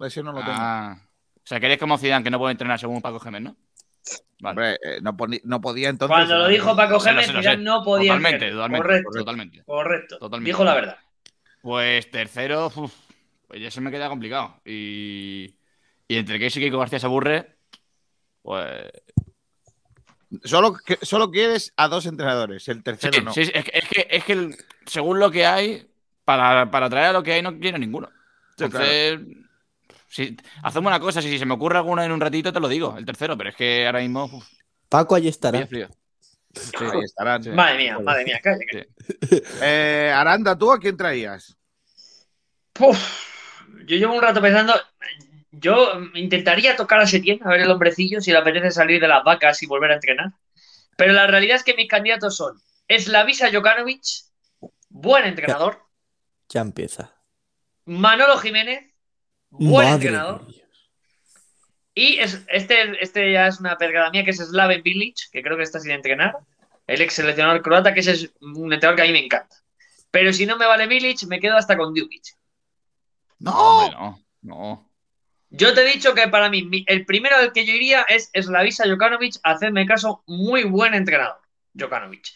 [0.00, 0.52] Ese no lo tengo.
[0.56, 0.96] Ah.
[1.36, 3.56] O sea, que eres como Zidane, que no puede entrenar según Paco Gémez, ¿no?
[4.40, 4.50] Vale.
[4.50, 6.14] Hombre, eh, no, podía entonces.
[6.14, 7.56] Cuando lo dijo Paco Gémez, sé, sé.
[7.56, 8.12] no podía.
[8.14, 9.62] Totalmente, totalmente, Correcto, totalmente.
[9.64, 10.18] correcto.
[10.18, 10.48] Totalmente.
[10.50, 10.98] Dijo la verdad.
[11.62, 12.92] Pues tercero, uf,
[13.48, 14.60] pues ya se me queda complicado.
[14.66, 15.56] Y,
[16.06, 17.56] y entre que y Kiko García se aburre,
[18.42, 18.82] pues...
[20.42, 22.66] Solo, solo quieres a dos entrenadores.
[22.68, 23.32] El Sí, tercero no.
[23.32, 25.86] sí, es que, es que, es que el- según lo que hay,
[26.24, 28.10] para, para traer a lo que hay no quiero ninguno.
[28.58, 29.20] Sí, Entonces,
[30.14, 32.94] si, hacemos una cosa, si se me ocurre alguno en un ratito te lo digo,
[32.96, 34.26] el tercero, pero es que ahora mismo...
[34.26, 34.46] uf,
[34.88, 35.66] Paco allí estará.
[35.66, 35.98] frío, frío.
[36.52, 36.84] Sí.
[36.84, 37.42] Ahí estarán.
[37.42, 37.50] Sí.
[37.50, 38.64] Madre mía, madre mía, calla.
[39.60, 41.56] Eh, Aranda, ¿tú a quién traías?
[42.78, 43.26] Uf,
[43.86, 44.72] yo llevo un rato pensando.
[45.50, 49.24] Yo intentaría tocar a Setién, a ver el hombrecillo, si le apetece salir de las
[49.24, 50.30] vacas y volver a entrenar.
[50.96, 54.04] Pero la realidad es que mis candidatos son Slavisa Jokanovic,
[54.90, 55.82] buen entrenador,
[56.48, 57.16] Ya empieza.
[57.84, 58.93] Manolo Jiménez,
[59.58, 60.46] buen Madre entrenador,
[61.94, 65.56] y es- este, este ya es una pergada mía, que es Slaven Bilic, que creo
[65.56, 66.36] que está sin entrenar,
[66.86, 69.56] el ex seleccionador croata, que ese es un entrenador que a mí me encanta.
[70.10, 72.22] Pero si no me vale Bilic, me quedo hasta con Djukic.
[73.38, 74.24] No, ¡No!
[74.42, 74.90] no.
[75.50, 78.88] Yo te he dicho que para mí el primero del que yo iría es Slavisa
[78.88, 81.40] Jokanovic, hacedme caso, muy buen entrenador,
[81.78, 82.26] Jokanovic.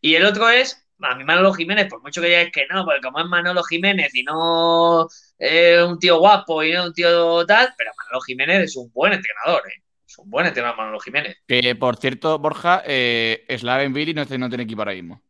[0.00, 3.00] Y el otro es, a mi Manolo Jiménez, por mucho que digáis que no, porque
[3.00, 5.08] como es Manolo Jiménez y no
[5.38, 9.12] eh, un tío guapo y no un tío tal, pero Manolo Jiménez es un buen
[9.12, 9.82] entrenador, ¿eh?
[10.06, 11.36] Es un buen entrenador Manolo Jiménez.
[11.46, 15.22] Que por cierto, Borja, eh, Slaven Billy no, no tiene equipo ahora mismo.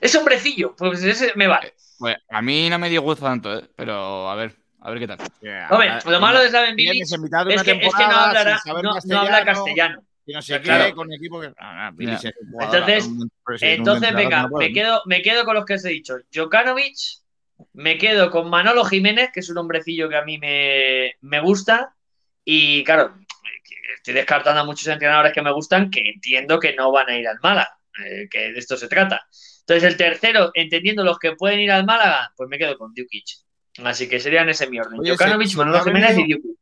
[0.00, 1.74] Ese hombrecillo, pues ese me vale.
[1.98, 3.68] Pues a mí no me dio gusto tanto, ¿eh?
[3.76, 5.18] pero a ver, a ver qué tal.
[5.70, 8.60] Hombre, lo malo de Slaven Bilic es que, es que hablará,
[9.04, 10.02] no habla castellano.
[10.26, 10.84] Y no sé Claro.
[10.86, 11.52] qué, con equipo que.
[11.58, 12.30] Ah, Billy Ya.
[12.30, 13.30] es un jugador, Entonces- un-
[13.60, 16.16] Entonces, venga, no me quedo, me quedo con los que os he dicho.
[16.34, 16.96] Jokanovic,
[17.74, 21.94] me quedo con Manolo Jiménez, que es un hombrecillo que a mí me, me gusta.
[22.44, 23.14] Y claro,
[23.96, 27.28] estoy descartando a muchos entrenadores que me gustan que entiendo que no van a ir
[27.28, 29.26] al Málaga, eh, que de esto se trata.
[29.60, 33.24] Entonces, el tercero, entendiendo los que pueden ir al Málaga, pues me quedo con Djukic.
[33.84, 35.00] Así que serían ese mi orden.
[35.00, 36.56] Oye, Jokanovic, se- Manolo Jiménez y Djukic.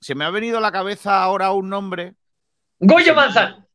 [0.00, 2.14] Se me ha venido a la cabeza ahora un nombre.
[2.78, 3.66] Goyo Manzano.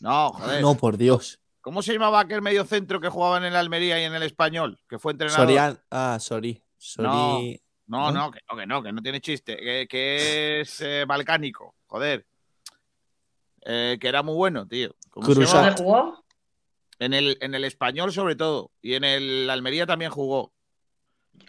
[0.00, 0.60] No, joder.
[0.60, 1.38] No, por Dios.
[1.60, 4.80] ¿Cómo se llamaba aquel medio centro que jugaba en el Almería y en el Español?
[4.88, 5.46] Que fue entrenador.
[5.46, 5.80] Sorian.
[5.90, 6.60] Ah, sorry.
[6.76, 7.62] Sorry.
[7.86, 8.12] No, ¿No?
[8.12, 9.56] no, que no, que no, que no tiene chiste.
[9.56, 12.26] Que, que es eh, balcánico, joder.
[13.64, 14.94] Eh, que era muy bueno, tío.
[15.10, 15.46] ¿Cómo se
[15.76, 16.24] jugó?
[16.98, 18.70] En el, en el español, sobre todo.
[18.80, 20.52] Y en el Almería también jugó.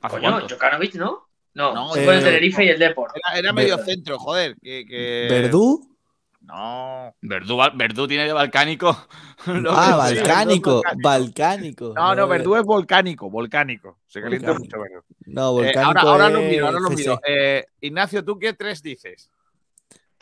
[0.02, 0.54] ¿Hace Coño, cuánto?
[0.54, 1.28] Jokanovic, ¿no?
[1.56, 3.16] No, No, fue el eh, Tenerife y el Deport.
[3.16, 4.56] Era, era medio centro, joder.
[4.62, 5.93] Que, que- ¿Verdú?
[6.44, 7.16] No.
[7.22, 8.96] Verdú, Verdú tiene de balcánico.
[9.46, 10.82] Ah, que balcánico.
[11.02, 11.94] Balcánico.
[11.96, 14.00] No, no, Verdú es volcánico, volcánico.
[14.08, 14.78] Se calienta Volcánico.
[14.78, 15.06] mucho Verdú.
[15.26, 16.00] No, Eh, volcánico.
[16.00, 17.20] ahora, ahora lo miro, ahora lo miro.
[17.28, 19.30] Eh, Ignacio, ¿tú qué tres dices?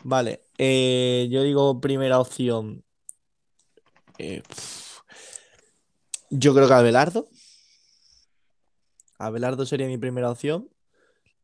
[0.04, 2.82] Vale, eh, yo digo primera opción.
[6.30, 7.28] yo creo que Abelardo.
[9.18, 10.68] Abelardo sería mi primera opción.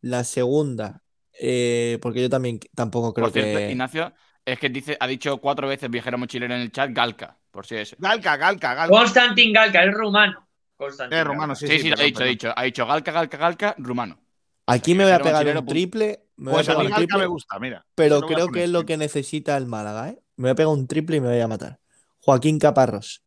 [0.00, 1.02] La segunda,
[1.40, 3.70] eh, porque yo también tampoco creo Por cierto, que.
[3.70, 4.12] Ignacio,
[4.52, 7.76] es que dice, ha dicho cuatro veces viajero mochilero en el chat, Galca, por si
[7.76, 7.96] es.
[7.98, 8.94] Galca, Galca, Galca.
[8.96, 10.46] Constantin Galca, es rumano.
[10.76, 11.28] Constantin Galca.
[11.32, 11.80] romano, sí, Sí, sí.
[11.82, 12.52] sí, lo ha dicho, ha dicho.
[12.56, 14.18] Ha dicho Galca, Galca, Galca, rumano.
[14.66, 16.20] Aquí me voy a pegar un triple.
[16.36, 17.84] Me voy a Pues a mí Galca triple, me gusta, mira.
[17.94, 20.18] pero creo que es lo que necesita el Málaga, ¿eh?
[20.36, 21.78] Me voy a pegar un triple y me voy a matar.
[22.20, 23.22] Joaquín Caparrós.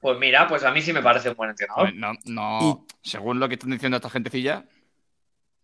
[0.00, 1.94] Pues mira, pues a mí sí me parece un buen entrenador.
[1.94, 4.64] No, no, según lo que están diciendo esta gentecilla,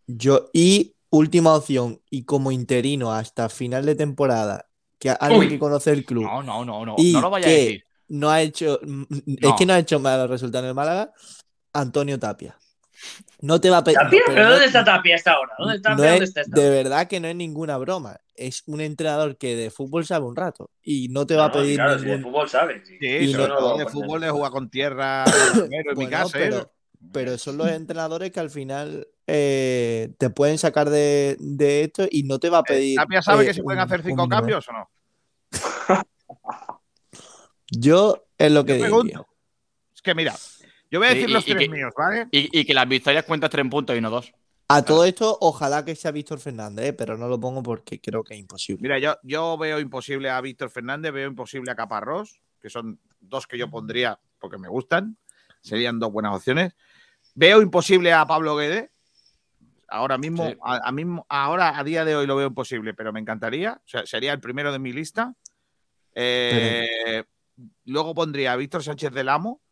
[0.06, 4.66] Yo, y última opción, y como interino hasta final de temporada,
[4.98, 5.48] que alguien Uy.
[5.48, 7.84] que conoce el club no, no, no, no, Y no lo vaya a que- decir.
[8.08, 9.56] no ha hecho, mm, es No.
[9.56, 11.12] que no ha hecho malos resultados en el Málaga,
[11.72, 12.56] Antonio Tapia.
[13.40, 13.96] No te va a pedir.
[13.98, 14.20] ¿Tapia?
[14.26, 15.52] ¿Pero dónde está Tapia hasta ahora?
[15.58, 16.10] ¿Dónde está no Tapia?
[16.12, 16.60] es- ¿Dónde está esta?
[16.60, 18.20] de verdad que no es ninguna broma.
[18.34, 21.54] Es un entrenador que de fútbol sabe un rato y no te va a No,
[21.54, 22.30] pedir claro, sí, de ningún.
[22.32, 22.86] fútbol sabes.
[22.86, 22.98] sí.
[23.00, 25.24] Sí, Y sobre no- todo de no- fútbol de jugar con tierra
[25.70, 26.30] primero en mi casa.
[26.34, 26.66] pero- ¿eh?
[27.12, 32.22] Pero son los entrenadores que al final eh, te pueden sacar de, de esto y
[32.24, 32.96] no te va a pedir.
[32.98, 34.90] ¿Tapia sabe eh, que se pueden un- hacer cinco cambios o no?
[37.70, 39.28] Yo es lo que pregunto.
[39.94, 40.34] Es que mira,
[40.90, 42.28] yo voy a Sí, decir y- los y tres que- míos, ¿vale?
[42.30, 44.32] Y, y que las victorias cuentan tres puntos y no dos.
[44.68, 48.22] A todo esto, ojalá que sea Víctor Fernández, eh, pero no lo pongo porque creo
[48.22, 48.82] que es imposible.
[48.82, 53.48] Mira, yo, yo veo imposible a Víctor Fernández, veo imposible a Caparrós, que son dos
[53.48, 55.16] que yo pondría porque me gustan.
[55.60, 56.74] Serían dos buenas opciones.
[57.40, 58.90] Veo imposible a Pablo Guede.
[59.88, 60.56] Ahora mismo, Sí.
[60.62, 63.80] a, a mismo, ahora a día de hoy lo veo imposible, pero me encantaría.
[63.82, 65.34] O sea, sería el primero de mi lista.
[66.14, 67.24] Eh,
[67.86, 69.62] Luego pondría a Víctor Sánchez del Amo.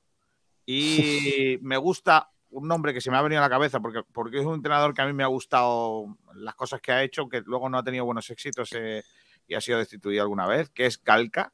[0.64, 4.38] Y me gusta un nombre que se me ha venido a la cabeza porque, porque
[4.38, 7.42] es un entrenador que a mí me ha gustado las cosas que ha hecho, que
[7.42, 9.04] luego no ha tenido buenos éxitos eh,
[9.46, 11.52] y ha sido destituido alguna vez, que es Calca.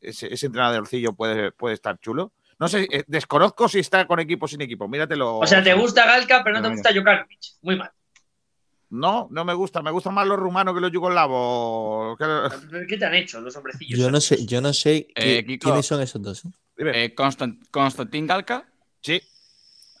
[0.00, 2.32] Ese, ese entrenadorcillo puede, puede estar chulo.
[2.62, 4.86] No sé, eh, desconozco si está con equipo o sin equipo.
[4.86, 5.38] Míratelo.
[5.38, 7.40] O sea, te gusta Galca, pero no te gusta Jokanovic.
[7.62, 7.90] Muy mal.
[8.90, 9.82] No, no me gusta.
[9.82, 12.16] Me gustan más los rumanos que los yugoslavos.
[12.88, 13.98] ¿Qué te han hecho los hombrecillos?
[13.98, 15.64] Yo no sé, yo no sé qué- Eh, Kiko.
[15.64, 16.44] quiénes son esos dos.
[16.44, 16.50] ¿eh?
[16.78, 18.64] Eh, Constant- Constantin Galca,
[19.00, 19.20] Sí,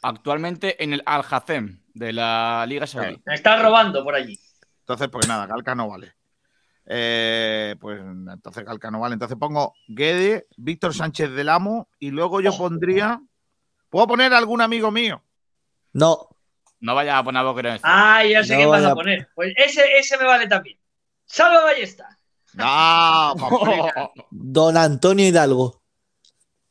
[0.02, 3.20] actualmente en el Al Hazem de la Liga Saudí.
[3.26, 4.38] Me estás robando por allí.
[4.82, 6.12] entonces pues nada, Calca no vale.
[6.86, 9.14] Eh, pues entonces Calca no vale.
[9.14, 13.20] Entonces pongo Guede, Víctor Sánchez del Amo y luego yo pondría.
[13.88, 15.22] ¿Puedo poner algún amigo mío?
[15.92, 16.28] No,
[16.80, 17.78] No vayas a poner a Boquerón.
[17.82, 19.28] Ah, ya sé No quién vas voy a a- poner.
[19.34, 20.78] Pues ese, ese me vale también.
[21.26, 22.18] Salva Ballesta.
[22.54, 23.34] No.
[24.30, 25.82] Don Antonio Hidalgo.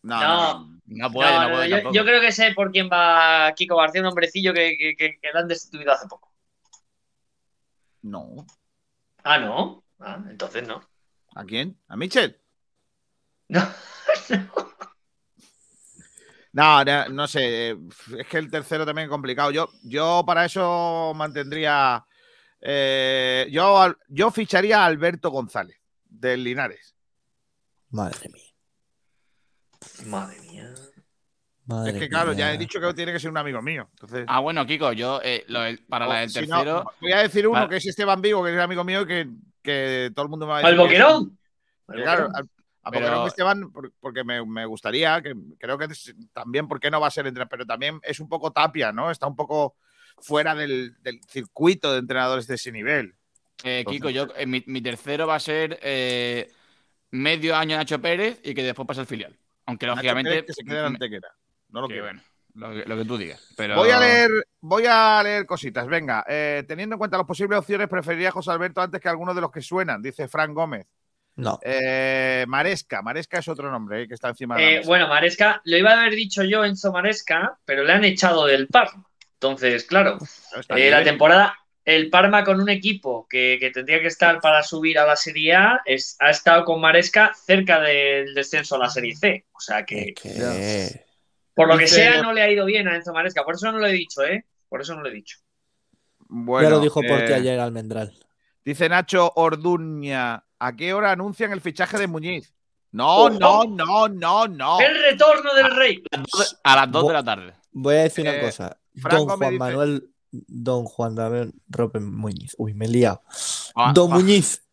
[0.03, 0.59] no, No.
[0.59, 0.71] no.
[0.93, 1.95] No puede, No, no, no, puede yo, tampoco.
[1.95, 5.31] yo creo que sé por quién va Kiko García, un hombrecillo que, que, que, que
[5.33, 6.33] le han destituido hace poco.
[8.01, 8.45] No.
[9.23, 9.80] Ah, no.
[10.01, 10.81] Ah, entonces no.
[11.35, 11.79] ¿A quién?
[11.87, 12.37] ¿A Michel?
[13.49, 13.61] No.
[16.53, 17.69] No, no, no sé.
[17.71, 17.77] eh,
[18.19, 19.51] Es que el tercero también es complicado.
[19.51, 22.05] Yo, yo para eso mantendría.
[22.59, 26.93] eh, yo, yo ficharía a Alberto González, del Linares.
[27.89, 28.53] Madre mía.
[30.05, 30.73] Madre mía.
[31.65, 33.87] Madre es que, claro, ya he dicho que tiene que ser un amigo mío.
[33.91, 36.91] Entonces, Ah, bueno, Kiko, yo eh, lo para la o del si no, tercero.
[36.99, 39.29] voy a decir uno que es Esteban Vigo, que es amigo mío, que,
[39.61, 40.77] que todo el mundo me va a decir.
[40.77, 41.37] boquerón.
[41.87, 42.35] Al que claro, boquerón.
[42.35, 42.49] al-
[42.83, 45.87] a Pero- Boquerón Esteban, por- porque me, me gustaría, que creo que
[46.33, 47.49] también, ¿por qué no va a ser entrenador?
[47.49, 49.11] Pero también es un poco tapia, ¿no?
[49.11, 49.75] Está un poco
[50.17, 53.13] fuera del, del circuito de entrenadores de ese nivel.
[53.63, 56.51] Eh, Kiko, yo, eh, mi, mi tercero va a ser eh,
[57.11, 59.37] medio año Nacho Pérez y que después pase al filial.
[59.67, 60.29] Aunque Nacho lógicamente.
[60.31, 61.27] Pérez que se quede en Antequera.
[61.69, 62.05] No lo que, quiero.
[62.07, 62.21] bueno,
[62.55, 63.41] lo, que- lo que tú digas.
[63.57, 63.75] Pero...
[63.75, 64.29] Voy a leer,
[64.61, 65.87] voy a leer cositas.
[65.87, 69.33] Venga, eh, teniendo en cuenta las posibles opciones, preferiría a José Alberto antes que alguno
[69.33, 70.85] de los que suenan, dice Frank Gómez.
[71.35, 71.59] No.
[71.63, 74.87] Eh, Maresca, Maresca es otro nombre eh, que está encima de la Eh, mesa.
[74.87, 78.67] bueno, Maresca, lo iba a haber dicho yo Enzo Maresca, pero le han echado del
[78.67, 79.05] Parma.
[79.35, 80.17] Entonces, claro,
[80.75, 84.99] eh, la temporada, el Parma con un equipo que, que tendría que estar para subir
[84.99, 89.15] a la Serie A, es- ha estado con Maresca cerca del descenso a la Serie
[89.15, 89.45] C.
[89.53, 91.05] O sea que, Es que-
[91.53, 93.43] por lo que sea, no le ha ido bien a Enzo Maresca.
[93.43, 94.45] Por eso no lo he dicho, ¿eh?
[94.69, 95.37] Por eso no lo he dicho.
[96.19, 98.13] Bueno, ya lo dijo porque eh, ayer Almendral.
[98.63, 102.53] Dice Nacho Orduña, ¿a qué hora anuncian el fichaje de Muñiz?
[102.91, 104.79] No, no, no, no, no.
[104.79, 106.03] El retorno del rey.
[106.63, 107.53] A las 2 Bo- de la tarde.
[107.71, 108.77] Voy a decir eh, una cosa.
[108.95, 110.07] Franco Don Juan dice- Manuel.
[110.31, 112.55] Don Juan Manuel Rope Muñiz.
[112.57, 113.21] Uy, me he liado.
[113.75, 114.63] Ah, Don ah, Muñiz.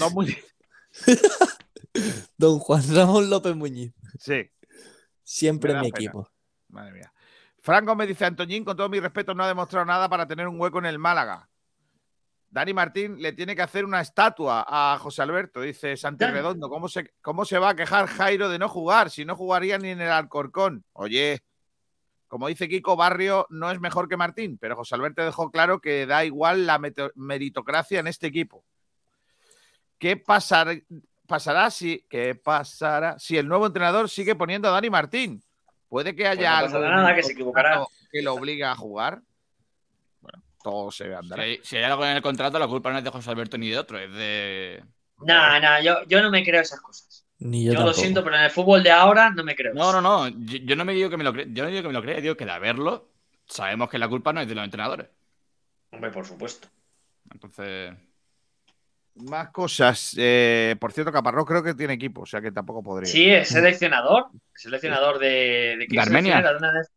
[0.00, 0.38] No, Muñiz.
[2.36, 3.92] Don Juan Ramón López Muñiz.
[4.18, 4.50] Sí,
[5.28, 6.04] Siempre Me en mi pena.
[6.04, 6.30] equipo.
[6.68, 7.12] madre mía.
[7.60, 10.60] Franco me dice, Antoñín, con todo mi respeto, no ha demostrado nada para tener un
[10.60, 11.48] hueco en el Málaga.
[12.48, 16.24] Dani Martín le tiene que hacer una estatua a José Alberto, dice Santi.
[16.26, 16.68] Redondo.
[16.68, 19.88] ¿Cómo se, ¿Cómo se va a quejar Jairo de no jugar si no jugaría ni
[19.88, 20.84] en el Alcorcón?
[20.92, 21.42] Oye,
[22.28, 26.06] como dice Kiko, Barrio no es mejor que Martín, pero José Alberto dejó claro que
[26.06, 26.80] da igual la
[27.16, 28.64] meritocracia en este equipo.
[29.98, 30.82] ¿Qué pasar-
[31.26, 35.42] pasará si, qué pasará si el nuevo entrenador sigue poniendo a Dani Martín?
[35.88, 37.84] Puede que haya no algo nada, que se equivocará.
[38.10, 39.22] que lo obliga a jugar.
[40.20, 43.10] Bueno, todo se hay, si hay algo en el contrato, la culpa no es de
[43.10, 44.84] José Alberto ni de otro, es de.
[45.18, 47.24] Nah, nah, yo, yo no me creo esas cosas.
[47.38, 49.74] Ni Yo, yo, lo siento, pero en el fútbol de ahora no me creo.
[49.74, 50.28] No, no, no.
[50.28, 51.46] Yo, yo no me digo que me lo crea.
[51.48, 53.10] Yo no digo que me lo crea, digo que de haberlo,
[53.46, 55.08] sabemos que la culpa no es de los entrenadores.
[55.90, 56.68] Hombre, por supuesto.
[57.30, 57.94] Entonces.
[59.16, 60.14] Más cosas.
[60.18, 63.10] Eh, por cierto, Caparrós creo que tiene equipo, o sea que tampoco podría.
[63.10, 64.26] Sí, es seleccionador.
[64.54, 65.86] Seleccionador de.
[65.88, 66.42] ¿De, Armenia.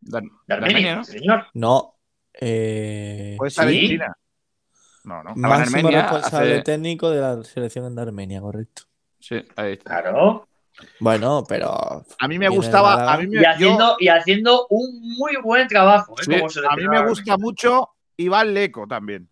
[0.01, 1.03] De Armenia, ¿no?
[1.05, 1.45] sí, señor.
[1.53, 1.95] No.
[2.33, 3.97] Eh, Puede estar ¿Sí?
[5.05, 5.29] No, no.
[5.31, 8.83] Estaba en máximo Armenia responsable hace- técnico de la selección de Armenia, correcto.
[9.19, 10.01] Sí, ahí está.
[10.01, 10.47] Claro.
[10.99, 12.05] Bueno, pero.
[12.19, 15.67] A mí me gustaba, a mí me, Y yo- haciendo, y haciendo un muy buen
[15.67, 16.15] trabajo.
[16.19, 16.23] ¿eh?
[16.25, 19.27] sí, como a mí me gusta mucho Iván Leco también.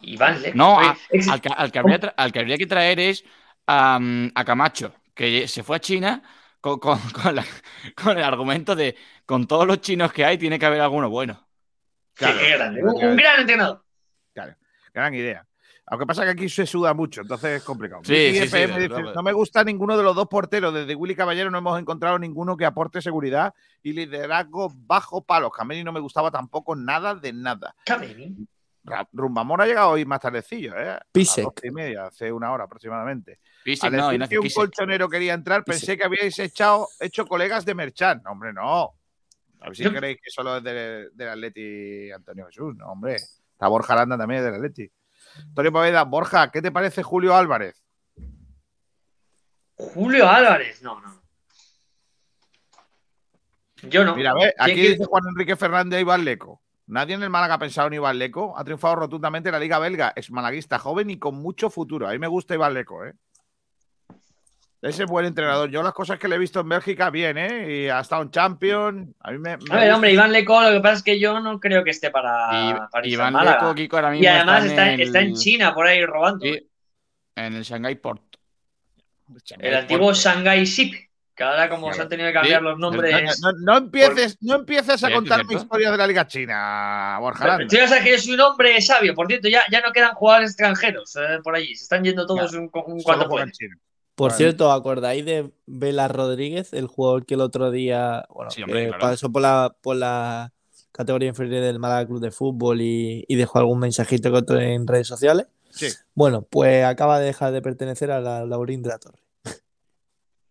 [0.00, 0.38] Iván.
[0.54, 0.96] No, a-
[1.30, 3.24] al, que, al que habría, al que habría que traer es
[3.66, 3.98] a,
[4.34, 6.22] a Camacho, que se fue a China
[6.60, 7.44] con, con- con la-
[8.00, 8.96] con el argumento de
[9.26, 11.34] con todos los chinos que hay tiene que haber alguno bueno.
[12.14, 12.82] sí, claro, qué grande.
[12.82, 13.84] Un, gran entrenador.
[14.94, 15.44] Gran idea.
[15.90, 18.02] Aunque pasa que aquí se suda mucho, entonces es complicado.
[18.04, 20.74] Sí, sí, FM dice, no me gusta ninguno de los dos porteros.
[20.74, 25.50] Desde Willy Caballero no hemos encontrado ninguno que aporte seguridad y liderazgo bajo palos.
[25.56, 27.74] Cameni no me gustaba tampoco nada de nada.
[27.86, 28.34] Kameni.
[29.12, 30.88] Rumbamor ha llegado hoy más tardecillo, ¿eh?
[30.88, 31.44] A las Pisek.
[31.44, 33.38] doce y media, hace una hora aproximadamente.
[33.64, 34.56] Pisek, Al no, que un Pisek.
[34.56, 35.80] colchonero quería entrar, Pisek.
[35.80, 38.22] pensé que habíais echado, hecho colegas de Merchan.
[38.24, 38.94] No, hombre, no.
[39.60, 42.76] A ver si Yo- creéis que solo es de- del Atleti Antonio Jesús.
[42.76, 43.16] No, hombre.
[43.16, 44.90] Está Borja Aranda también es del Atleti.
[45.48, 47.82] Antonio Poveda, Borja, ¿qué te parece Julio Álvarez?
[49.74, 50.82] Julio Álvarez.
[50.82, 51.22] No, no.
[53.82, 54.16] Yo no.
[54.16, 56.60] Mira, ve, aquí ¿Quién- dice Juan Enrique Fernández Iván Leco.
[56.88, 58.56] Nadie en el Málaga ha pensado en Iván Leco.
[58.56, 60.12] Ha triunfado rotundamente en la Liga Belga.
[60.16, 62.08] Es malaguista, joven y con mucho futuro.
[62.08, 63.12] A mí me gusta Iván Leco, ¿eh?
[64.80, 65.68] Ese es buen entrenador.
[65.70, 67.82] Yo las cosas que le he visto en Bélgica, bien, ¿eh?
[67.84, 69.08] Y ha estado en Champions.
[69.20, 69.42] A mí me.
[69.42, 69.94] me A ver, gusta.
[69.96, 72.90] hombre, Iván Leco, lo que pasa es que yo no creo que esté para, Y-
[72.90, 73.60] para Iván Málaga.
[73.62, 76.04] Leco, Kiko, ahora mismo Y además está, está, en, está en el- China por ahí
[76.06, 76.44] robando.
[76.46, 76.70] sí,
[77.34, 78.22] en el Shanghai Port.
[79.58, 80.94] El antiguo Shanghai Ship,
[81.38, 81.94] que ahora como Claro.
[81.96, 83.40] se han tenido que cambiar Sí, los nombres.
[83.40, 87.66] No, no empieces, no empieces a contarme historias de la Liga China, Borja Aranda.
[87.68, 89.14] Tú ya sabes que yo soy un hombre sabio.
[89.14, 91.74] Por cierto, ya, ya no quedan jugadores extranjeros eh, por allí.
[91.76, 93.52] Se están yendo todos un, un cuanto pueden.
[94.16, 94.36] Por Vale.
[94.36, 98.88] cierto, ¿acordáis de Vela Rodríguez, el jugador que el otro día bueno, Sí, hombre, que
[98.88, 99.00] claro.
[99.00, 100.52] pasó por la, por la
[100.90, 104.88] categoría inferior del Málaga Club de Fútbol y, y dejó algún mensajito que otro en
[104.88, 105.46] redes sociales?
[105.70, 105.86] Sí.
[106.14, 109.20] Bueno, pues acaba de dejar de pertenecer a la Laurín de la Torre.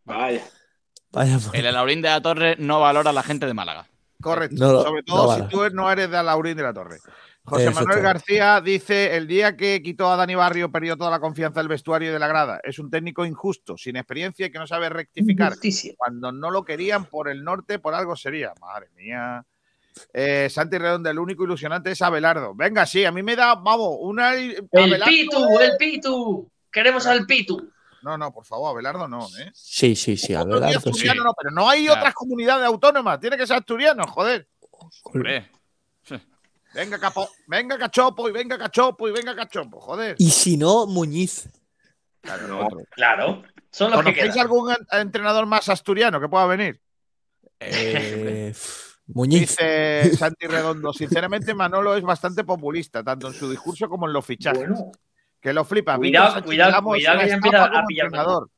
[0.06, 0.42] Vaya.
[1.12, 3.88] Vaya, por- El Alaurín de la Torre no valora a la gente de Málaga.
[4.22, 4.56] Correcto.
[4.58, 6.98] No Sobre todo si tú no eres de Alaurín de la Torre.
[7.44, 8.02] José Manuel.
[8.02, 12.10] García dice: el día que quitó a Dani Barrio perdió toda la confianza del vestuario
[12.10, 12.60] y de la grada.
[12.64, 15.52] Es un técnico injusto, sin experiencia y que no sabe rectificar.
[15.54, 15.94] Justicia.
[15.98, 18.52] Cuando no lo querían por el norte, por algo sería.
[18.60, 19.46] Madre mía.
[20.14, 22.54] Eh, Santi Redonda, el único ilusionante es Abelardo.
[22.54, 24.36] Venga, sí, a mí me da, vamos, una.
[24.36, 26.52] El Abelardo- Pitu, el Pitu.
[26.70, 27.72] Queremos al Pitu.
[28.08, 29.52] No, no, por favor, Abelardo no, ¿eh?
[29.54, 31.08] Sí, sí, sí, Abelardo, sí.
[31.16, 32.00] no, pero no hay Claro.
[32.00, 34.48] otras comunidades autónomas, tiene que ser asturiano, joder.
[35.04, 35.52] Hombre.
[36.74, 40.16] Venga, capo, venga cachopo y venga cachopo y venga cachopo, joder.
[40.20, 41.50] Y si no, Muñiz.
[42.22, 43.44] Claro, claro.
[43.72, 46.80] Son los ¿Conocéis algún en- entrenador más asturiano que pueda venir?
[47.60, 48.54] Eh,
[49.08, 49.50] Muñiz.
[49.58, 50.94] Dice Santi Redondo.
[50.94, 54.60] Sinceramente, Manolo es bastante populista, tanto en su discurso como en los fichajes.
[54.70, 54.92] Bueno,
[55.42, 55.98] que lo flipa.
[55.98, 58.50] Cuidado, Sánchez cuidado, Ramos cuidado que ya empieza a como pillar entrenador.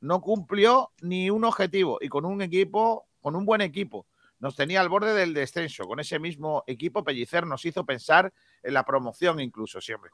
[0.00, 4.06] No cumplió ni un objetivo y con un equipo, con un buen equipo.
[4.40, 5.84] Nos tenía al borde del descenso.
[5.84, 8.30] Con ese mismo equipo, Pellicer nos hizo pensar
[8.62, 10.10] en la promoción, incluso siempre.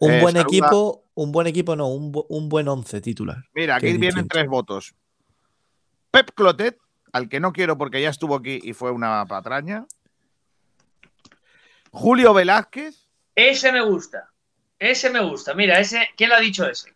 [0.00, 3.38] Un Eh, buen saluda- equipo, un buen equipo, no, un, bu- un buen once titular.
[3.54, 4.34] Mira, aquí vienen distinto.
[4.34, 4.94] tres votos.
[6.10, 6.78] Pep Clotet,
[7.12, 9.86] al que no quiero porque ya estuvo aquí y fue una patraña.
[11.92, 13.08] Julio Velázquez.
[13.34, 14.29] ese me gusta.
[14.80, 15.54] Ese me gusta.
[15.54, 16.08] Mira, ese.
[16.16, 16.92] ¿Quién lo ha dicho ese?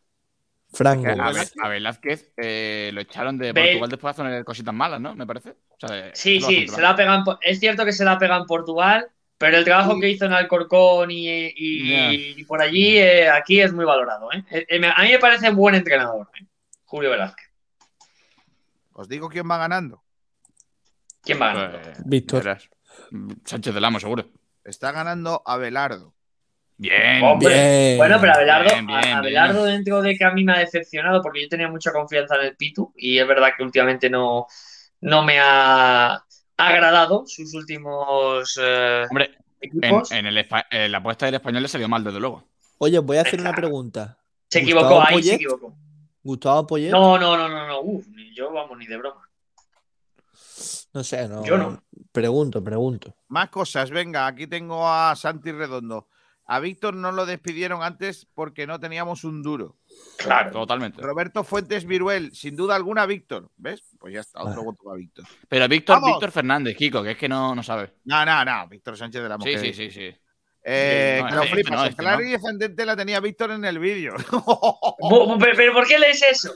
[0.72, 5.14] Frank A, Velázquez eh, lo echaron de Portugal después de hacer cosas malas, ¿no?
[5.14, 5.50] Me parece.
[5.50, 7.22] O sea, de- Sí, sí, se la pegan.
[7.42, 9.06] Es cierto que se la pega en Portugal,
[9.38, 10.00] pero el trabajo Sí.
[10.00, 14.32] que hizo en Alcorcón y, y- por allí, eh, aquí es muy valorado.
[14.32, 14.42] ¿eh?
[14.50, 16.44] Eh, eh, A mí me parece buen entrenador, ¿eh?
[16.86, 17.50] Julio Velázquez.
[18.94, 20.02] Os digo quién va ganando.
[21.22, 21.80] ¿Quién va ganando?
[21.82, 22.58] Pues, Víctor.
[23.44, 24.26] Sánchez del Amo, seguro.
[24.64, 26.13] Está ganando Abelardo.
[26.76, 27.22] Bien.
[27.22, 27.98] Hombre, Bien.
[27.98, 28.86] Bueno, pero Abelardo, Bien,
[29.22, 32.46] bien, dentro de que a mí me ha decepcionado porque yo tenía mucha confianza en
[32.46, 34.46] el Pitu y es verdad que últimamente no,
[35.00, 36.24] no me ha
[36.56, 39.30] agradado sus últimos eh, Hombre,
[39.60, 40.12] en, equipos.
[40.12, 42.44] en el en la apuesta del español le salió mal, desde luego.
[42.78, 44.18] Oye, voy a hacer una pregunta.
[44.48, 45.74] se Gustavo equivocó, ahí se equivocó.
[46.22, 46.90] Gustavo Poyet.
[46.90, 47.80] No, no, no, no, no.
[47.82, 49.28] Uf, ni yo, vamos, ni de broma.
[50.94, 51.44] No sé, no.
[51.44, 51.82] Yo no.
[52.12, 53.14] Pregunto, pregunto.
[53.28, 56.08] Más cosas, venga, aquí tengo a Santi Redondo.
[56.46, 59.78] A Víctor no lo despidieron antes porque no teníamos un duro.
[60.18, 60.50] Claro.
[60.50, 61.00] Totalmente.
[61.00, 63.50] Roberto Fuentes Viruel, sin duda alguna, Víctor.
[63.56, 63.82] ¿Ves?
[63.98, 64.64] Pues ya está, otro Vale.
[64.66, 65.24] voto a Víctor.
[65.48, 66.10] Pero Víctor, ¡Vamos!
[66.10, 67.94] Víctor Fernández, Kiko, que es que no, no sabe.
[68.04, 69.60] No, no, no, Víctor Sánchez de la Sí, Mujer.
[69.60, 70.14] sí, sí, sí.
[70.66, 71.72] Eh, No, que lo este flipas.
[71.72, 72.26] no, el este claro no.
[72.26, 74.14] y descendente la tenía Víctor en el vídeo.
[74.98, 76.52] Pero, pero ¿por qué lees eso?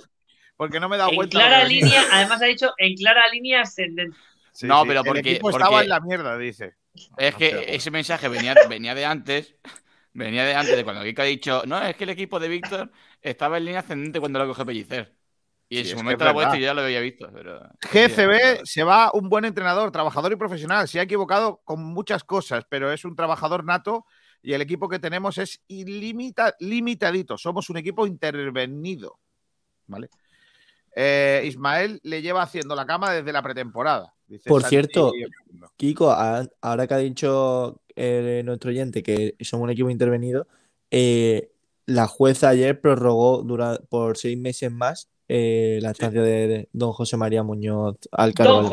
[0.56, 1.38] Porque no me he dado En cuenta.
[1.38, 4.16] lo clara línea, además ha dicho en clara línea ascendente.
[4.52, 6.74] Sí, No, sí, pero el porque- equipo porque- estaba en la mierda, dice.
[7.16, 9.54] Es que ese mensaje venía, venía de antes.
[10.12, 12.90] Venía de antes de cuando Kiko ha dicho, no, es que el equipo de Víctor
[13.20, 15.14] estaba en línea ascendente cuando lo coge Pellicer.
[15.68, 16.54] Y en Sí, su momento la verdad.
[16.54, 17.30] yo ya lo había visto.
[17.32, 17.60] Pero...
[17.92, 20.88] GCB se va un buen entrenador, trabajador y profesional.
[20.88, 24.06] Se ha equivocado con muchas cosas, pero es un trabajador nato
[24.42, 27.36] y el equipo que tenemos es ilimita- limitadito.
[27.36, 29.20] Somos un equipo intervenido.
[29.86, 30.08] ¿Vale?
[31.00, 34.14] Eh, Ismael le lleva haciendo la cama desde la pretemporada.
[34.26, 35.12] dice Por Santi cierto.
[35.76, 40.48] Kiko, a- ahora que ha dicho eh, nuestro oyente que somos un equipo intervenido,
[40.90, 41.50] eh,
[41.86, 46.92] la jueza ayer prorrogó dura- por seis meses más eh, la estancia de, de don
[46.92, 48.68] José María Muñoz al cargo.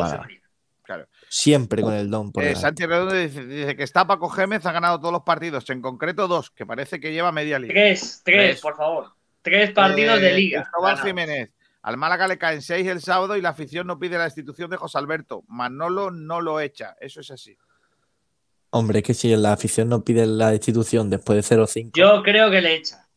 [0.83, 1.07] Claro.
[1.29, 2.55] Siempre con el don por Eh.
[2.55, 6.27] Santi Redondo dice, dice que está Paco Gémez, ha ganado todos los partidos, en concreto
[6.27, 7.73] dos, que parece que lleva media liga.
[7.73, 8.61] Tres, tres, Tres.
[8.61, 9.11] por favor.
[9.41, 10.61] Tres partidos de liga.
[10.63, 10.97] Cristóbal.
[10.99, 11.49] Jiménez.
[11.85, 14.77] Al Málaga le caen seis el sábado y la afición no pide la destitución de
[14.77, 15.43] José Alberto.
[15.47, 16.95] Manolo no lo echa.
[16.99, 17.55] Eso es así.
[18.71, 21.91] Hombre, es que si la afición no pide la destitución después de 0-5.
[21.93, 23.07] Yo creo que le echa.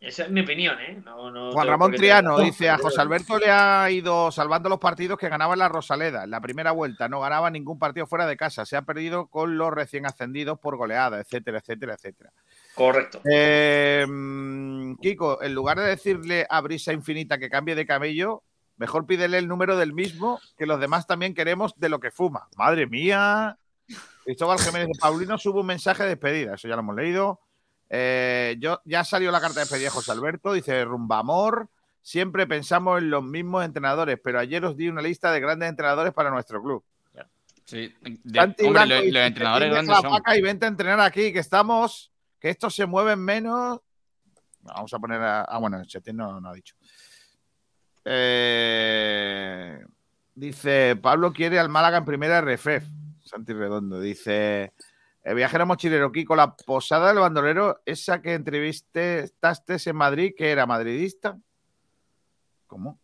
[0.00, 1.00] Esa es mi opinión, ¿eh?
[1.04, 5.16] No, no Juan Ramón Triano dice: A José Alberto le ha ido salvando los partidos
[5.16, 6.24] que ganaba en la Rosaleda.
[6.24, 8.66] En la primera vuelta no ganaba ningún partido fuera de casa.
[8.66, 12.32] Se ha perdido con los recién ascendidos por goleada, etcétera, etcétera, etcétera.
[12.78, 13.20] Correcto.
[13.30, 14.06] Eh,
[15.02, 18.42] Kiko, en lugar de decirle a Brisa Infinita que cambie de cabello,
[18.76, 22.48] mejor pídele el número del mismo, que los demás también queremos de lo que fuma.
[22.56, 23.58] Madre mía.
[24.24, 27.40] Cristóbal Jiménez de Paulino sube un mensaje de despedida, eso ya lo hemos leído.
[27.90, 31.68] Eh, yo, ya salió la carta de despedida de José Alberto, dice Rumba Amor.
[32.02, 36.12] Siempre pensamos en los mismos entrenadores, pero ayer os di una lista de grandes entrenadores
[36.12, 36.84] para nuestro club.
[37.64, 40.36] Sí, de- hombre, los, dice, los entrenadores "Deja grandes son.
[40.38, 43.80] y vente a entrenar aquí, que estamos, que estos se mueven menos.
[44.60, 45.42] Vamos a poner a.
[45.42, 46.74] Ah, bueno, Chetín no, no ha dicho.
[48.04, 49.84] Eh,
[50.34, 52.84] dice, Pablo quiere al Málaga en primera RFF.
[53.24, 54.00] Santi Redondo.
[54.00, 54.72] Dice,
[55.22, 60.66] el viajero mochilero Kiko, la posada del bandolero, esa que entrevistaste en Madrid, que era
[60.66, 61.38] madridista.
[62.66, 62.98] ¿Cómo?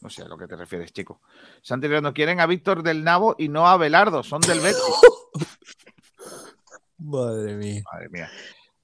[0.00, 1.20] No sé a lo que te refieres, chico.
[1.62, 4.80] Santi Redondo, quieren a Víctor del Navo y no a Belardo, son del Betis.
[6.98, 7.82] Madre mía.
[7.92, 8.30] Madre mía.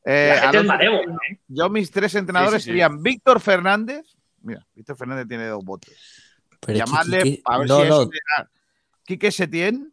[0.04, 1.38] Eh, ¿eh?
[1.48, 2.70] yo mis tres entrenadores Sí, sí, sí.
[2.70, 4.04] serían Víctor Fernández.
[4.40, 5.94] Mira, Víctor Fernández tiene dos votos.
[6.60, 8.08] Pero es que Llamadle Quique- a ver no, si no, es
[9.04, 9.92] Quique Setién.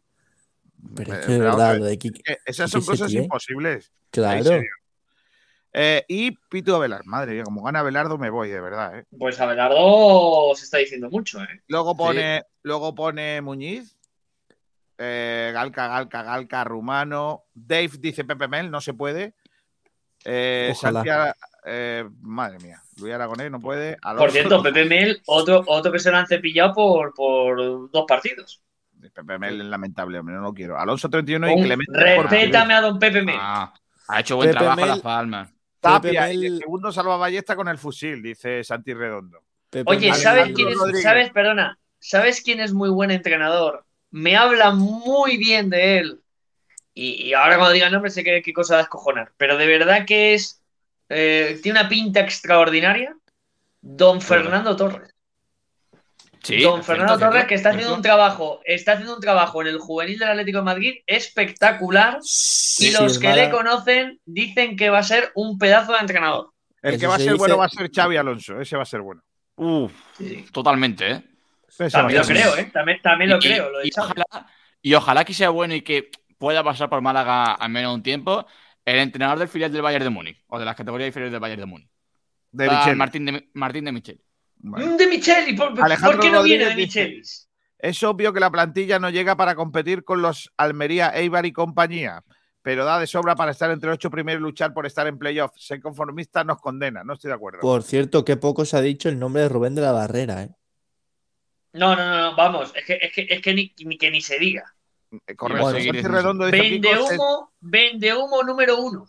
[0.96, 3.24] pero es Eh, que de verdad, lo de Quique- que Esas son Quique cosas Setién.
[3.24, 3.92] imposibles.
[4.10, 4.60] Claro.
[5.72, 7.02] Eh, y Pito Velar.
[7.04, 8.98] Madre mía, como gana Belardo me voy, de verdad.
[8.98, 9.04] ¿eh?
[9.16, 11.62] Pues Abelardo se está diciendo mucho, ¿eh?
[11.68, 13.96] Luego pone, luego pone Muñiz.
[15.02, 17.44] Eh, Galca, Galca, Galca, Rumano.
[17.54, 19.34] Dave dice Pepe Mel, no se puede.
[20.24, 20.74] Eh,
[21.64, 23.96] eh, madre mía, Luis Aragonés no puede.
[24.18, 28.60] Por cierto, Pepe Mel, otro, otro que se lo han cepillado por, por dos partidos.
[29.14, 30.78] Pepe Mel es lamentable, hombre, no lo quiero.
[30.78, 33.36] Alonso 31 y Un- Clemente por respétame a don Pepe Mel.
[33.38, 33.72] Ah,
[34.08, 35.50] ha hecho buen Pepe trabajo Mel- Las Palmas.
[35.80, 39.42] Tapia Pepe y el segundo salvaballesta con el fusil, dice Santi Redondo.
[39.70, 41.02] Pepe Oye, ¿sabes quién es?
[41.02, 41.78] ¿Sabes, perdona?
[41.98, 43.86] ¿Sabes quién es muy buen entrenador?
[44.10, 46.20] Me habla muy bien de él.
[46.94, 49.32] Y, y ahora cuando diga el nombre sé qué cosa va a descojonar.
[49.36, 50.60] Pero de verdad que es.
[51.08, 53.14] eh, tiene una pinta extraordinaria.
[53.80, 55.10] Don Fernando Torres.
[56.42, 59.68] Sí, Don Fernando cierto, Torres, que está haciendo un trabajo, está haciendo un trabajo en
[59.68, 62.18] el juvenil del Atlético de Madrid espectacular.
[62.20, 66.50] Y Sí, los que le conocen dicen que va a ser un pedazo de entrenador.
[66.82, 68.82] El Eso que va a se ser bueno va a ser Xavi Alonso, ese va
[68.82, 69.22] a ser bueno.
[69.56, 69.92] Uf,
[70.50, 71.22] totalmente, ¿eh?
[71.88, 72.56] También lo creo.
[72.56, 72.70] ¿eh?
[72.72, 73.70] También, también lo Y- creo.
[73.70, 74.26] Lo y, ojalá,
[74.82, 78.46] y ojalá que sea bueno y que pueda pasar por Málaga al menos un tiempo
[78.84, 81.60] el entrenador del filial del Bayern de Múnich o de las categorías inferiores del Bayern
[81.60, 81.88] de Múnich.
[82.50, 82.96] De Está Micheli.
[82.96, 84.20] Martín de, Martín de Michel.
[84.56, 84.86] Bueno.
[84.92, 87.48] Mm, De Micheli, ¿por, por qué no viene de Michelis?
[87.78, 92.22] Es obvio que la plantilla no llega para competir con los Almería, Eibar y compañía,
[92.62, 95.64] pero da de sobra para estar entre ocho primeros y luchar por estar en playoffs.
[95.64, 97.60] Ser conformista nos condena, no estoy de acuerdo.
[97.60, 100.50] Por cierto, qué poco se ha dicho el nombre de Rubén de la Barrera, ¿eh?
[101.72, 104.20] No, no, no, no, vamos, es que, es que, es que ni, ni que ni
[104.20, 104.64] se diga.
[105.26, 105.62] Eh, Correcto.
[105.64, 105.90] Bueno, sí.
[106.02, 109.06] Redondo dice, Vende Kiko, humo, vende humo número uno.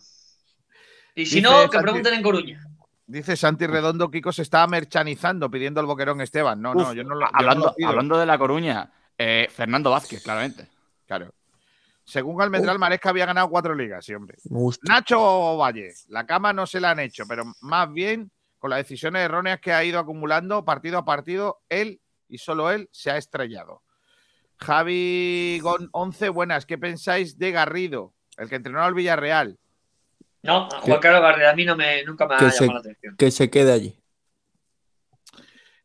[1.14, 2.66] Y si Dice no, que Santi- pregunten en Coruña.
[3.06, 6.60] dice Santi Redondo, Kiko se está merchanizando pidiendo el boquerón Esteban.
[6.62, 7.88] No, no, yo no lo, yo no hablando, lo pido.
[7.88, 10.68] hablando de La Coruña, eh, Fernando Vázquez, claramente.
[11.06, 11.32] Claro.
[12.04, 14.36] Según Almendral, Maresca había ganado cuatro ligas, sí, hombre.
[14.82, 19.22] Nacho Valle, la cama no se la han hecho, pero más bien con las decisiones
[19.24, 22.00] erróneas que ha ido acumulando partido a partido, él
[22.32, 23.82] y solo él se ha estrellado.
[24.56, 29.58] Javi Gon 11, buenas, ¿qué pensáis de Garrido, el que entrenó al Villarreal?
[30.42, 32.78] No, a Juan Carlos García a mí no me, nunca me ha llamado se- la
[32.78, 33.16] atención.
[33.16, 33.98] Que se quede allí.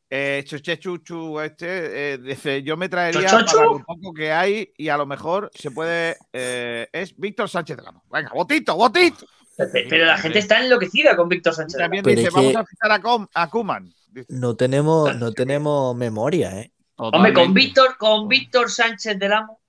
[0.10, 4.88] Eh, Choche Chuchu, este, eh, dice, yo me traería para lo poco que hay y
[4.88, 6.16] a lo mejor se puede...
[6.32, 8.04] eh, es Víctor Sánchez Ramos.
[8.10, 9.26] Venga, botito, botito.
[9.58, 11.78] Pero la gente está enloquecida con Víctor Sánchez.
[11.80, 13.92] también Pero dice, vamos que- a fichar a, Com- a Kuman.
[14.30, 16.72] No tenemos, no tenemos memoria, ¿eh?
[16.96, 17.54] Hombre, con.
[17.54, 19.60] Víctor, con Víctor Sánchez del Amo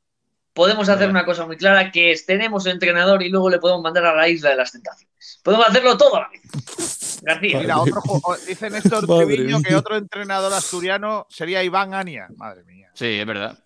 [0.55, 4.07] podemos hacer una cosa muy clara, que es tenemos entrenador y luego le podemos mandar
[4.07, 5.41] a la isla de las tentaciones.
[5.45, 7.21] Podemos hacerlo todo a la vez.
[7.23, 7.61] García.
[7.61, 8.03] Mira, otro
[8.47, 12.27] dice Néstor Madre Triviño que otro entrenador asturiano sería Iván Ania.
[12.37, 12.91] Madre mía.
[12.95, 13.57] Sí, es verdad.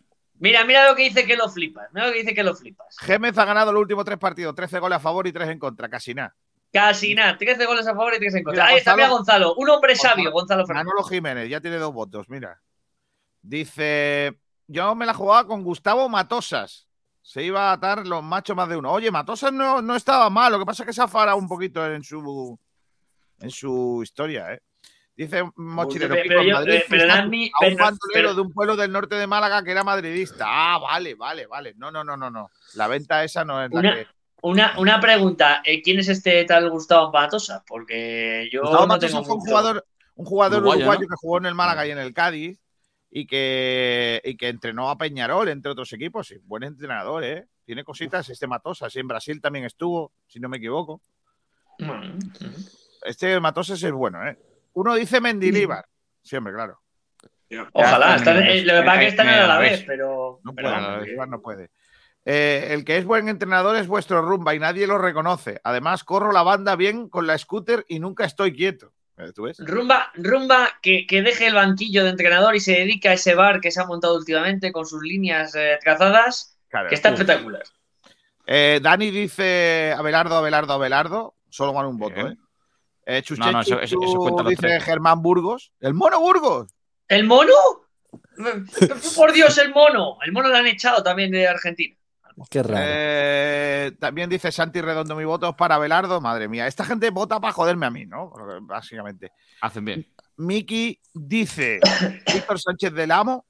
[0.43, 1.89] Mira, mira lo que dice que lo flipas.
[1.93, 2.97] Mira lo que dice que lo flipas.
[2.99, 5.89] Gémez ha ganado los últimos tres partidos, 13 goles a favor y 3 en contra,
[5.89, 6.35] casi nada.
[6.73, 7.39] Casi nada.
[7.39, 8.65] 13 goles a favor y 3 en contra.
[8.65, 9.55] Mira, Ahí está, mira Gonzalo.
[9.55, 10.15] Un hombre Gonzalo.
[10.17, 10.87] sabio, Gonzalo Fernández.
[10.89, 12.61] Manolo Jiménez, ya tiene dos votos, mira.
[13.41, 14.37] Dice,
[14.67, 16.89] yo me la jugaba con Gustavo Matosas.
[17.21, 18.91] Se iba a atar los machos más de uno.
[18.91, 21.47] Oye, Matosas no, no estaba mal, lo que pasa es que se ha farado un
[21.47, 22.59] poquito en su,
[23.39, 24.61] en su historia, ¿eh?
[25.15, 27.85] Dice Mochilero Pero- Pico, pero en yo- Madrid pero- pero ficha Dani- a un pero-
[27.85, 30.47] bandolero pero- de un pueblo del norte de Málaga que era madridista.
[30.49, 31.75] Ah, vale, vale, vale.
[31.77, 32.51] No, no, no, no, no.
[32.75, 34.07] La venta esa no es la Una- que...
[34.45, 35.63] Una, una pregunta.
[35.65, 37.63] eh, ¿Quién es este tal Gustavo Matosa?
[37.67, 39.87] Porque yo Gustavo no Matosas tengo fue un jugador,
[40.17, 41.07] un jugador Uruguayo, uruguayo, ¿no?
[41.09, 42.59] que jugó en el Málaga y en el Cádiz
[43.09, 46.27] y que, y que entrenó a Peñarol, entre otros equipos.
[46.27, 47.47] Sí, buen entrenador, ¿eh?
[47.65, 48.97] Tiene cositas este Matosas.
[48.97, 51.01] Y en Brasil también estuvo, si no me equivoco.
[51.79, 52.19] Mm,
[53.05, 54.37] Este Matosas es bueno, ¿eh?
[54.75, 55.85] Uno dice Mendilíbar.
[56.23, 56.81] Sí, hombre, claro.
[57.73, 58.17] Ojalá.
[58.17, 60.41] Eh, lo que pasa es que están a la vez, pero.
[60.45, 61.71] No puede, Mendilíbar no puede.
[62.25, 65.61] Eh, el que es buen entrenador es vuestro rumba y nadie lo reconoce.
[65.65, 68.93] Además, corro la banda bien con la scooter y nunca estoy quieto.
[69.19, 69.59] Eh, ¿Tú ves?
[69.59, 73.61] Rumba, rumba que, que deje el banquillo de entrenador y se dedica a ese bar
[73.61, 76.89] que se ha montado últimamente con sus líneas eh, trazadas, Claro.
[76.89, 77.21] que está Uf.
[77.21, 77.63] espectacular.
[78.47, 81.35] Eh, Dani dice Abelardo, Abelardo, Abelardo.
[81.51, 82.29] Solo gana un voto, Bien.
[82.29, 82.37] ¿eh?
[83.07, 84.85] Eh Chuchechu, No, no, eso- eso- cuenta dice tres.
[84.85, 85.73] Germán Burgos.
[85.81, 86.73] ¡El mono Burgos!
[87.09, 87.53] ¿El mono?
[89.17, 90.19] Por Dios, el mono.
[90.25, 91.97] El mono lo han echado también de Argentina.
[92.51, 92.85] Qué raro.
[92.87, 96.21] Eh, también dice Santi Redondo, mi voto es para Abelardo.
[96.21, 98.33] Madre mía, esta gente vota para joderme a mí, ¿no?
[98.63, 99.33] Básicamente.
[99.61, 100.07] Hacen bien.
[100.39, 101.79] Miki dice
[102.33, 103.45] Víctor Sánchez del Amo.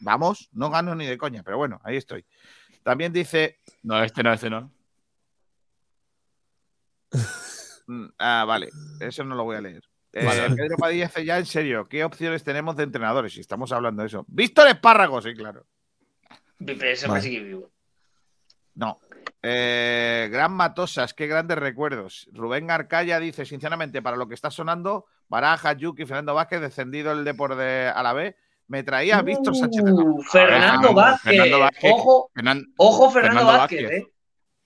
[0.00, 2.24] Vamos, no gano ni de coña, pero bueno, ahí estoy.
[2.82, 3.58] También dice.
[3.82, 4.72] No, este no, este no.
[7.86, 8.68] mm, Ah, vale,
[9.00, 9.82] eso no lo voy a leer.
[10.12, 10.54] Eh, Vale.
[10.56, 13.34] Pedro Padilla dice ya en serio, ¿qué opciones tenemos de entrenadores?
[13.34, 14.24] Si estamos hablando de eso.
[14.28, 15.66] Víctor Espárrago, sí, claro.
[16.58, 17.18] Ese Vale.
[17.18, 17.70] me sigue vivo.
[18.74, 18.98] No.
[19.42, 22.28] Eh, gran Matosas, qué grandes recuerdos.
[22.32, 27.24] Rubén Arcaya dice, sinceramente, para lo que está sonando, Baraja, Yuki, Fernando Vázquez, descendido el
[27.24, 28.36] Depor de a la B,
[28.68, 29.82] me traía a Víctor Sánchez.
[29.84, 31.30] Uh, Fernando Fernando- Vázquez.
[31.32, 31.92] Fernando Vázquez.
[31.92, 34.00] Ojo, Fernan- ojo, Fernando, Fernando Vázquez, Vázquez.
[34.02, 34.12] ¿eh?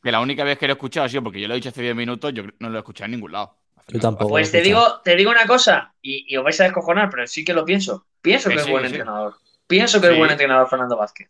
[0.03, 1.69] Que la única vez que lo he escuchado ha sido porque yo lo he dicho
[1.71, 3.55] hace 10 minutos, yo no lo he escuchado en ningún lado.
[3.89, 4.31] Yo tampoco.
[4.31, 7.45] Pues te digo, te digo una cosa, y, y os vais a descojonar, pero sí
[7.45, 8.07] que lo pienso.
[8.23, 8.89] Pienso que Que es buen sí.
[8.95, 9.35] entrenador.
[9.67, 11.29] Pienso que es buen entrenador Fernando Vázquez.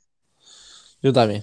[1.03, 1.43] Yo también.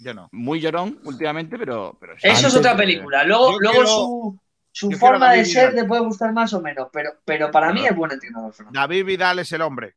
[0.00, 0.28] Yo no.
[0.32, 2.26] Muy llorón últimamente, pero, pero sí.
[2.28, 3.24] Eso es otra película.
[3.24, 4.40] Luego, Yo luego quiero- su,
[4.72, 5.82] su forma de David ser Vidal.
[5.84, 8.78] te puede gustar más o menos, pero, pero para mí es buen entrenador Fernando.
[8.78, 9.94] David Vidal es el hombre.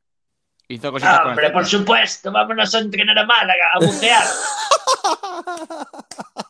[0.67, 4.23] Hizo cositas Ah, hombre, por supuesto, vámonos a entrenar a Málaga, a bucear.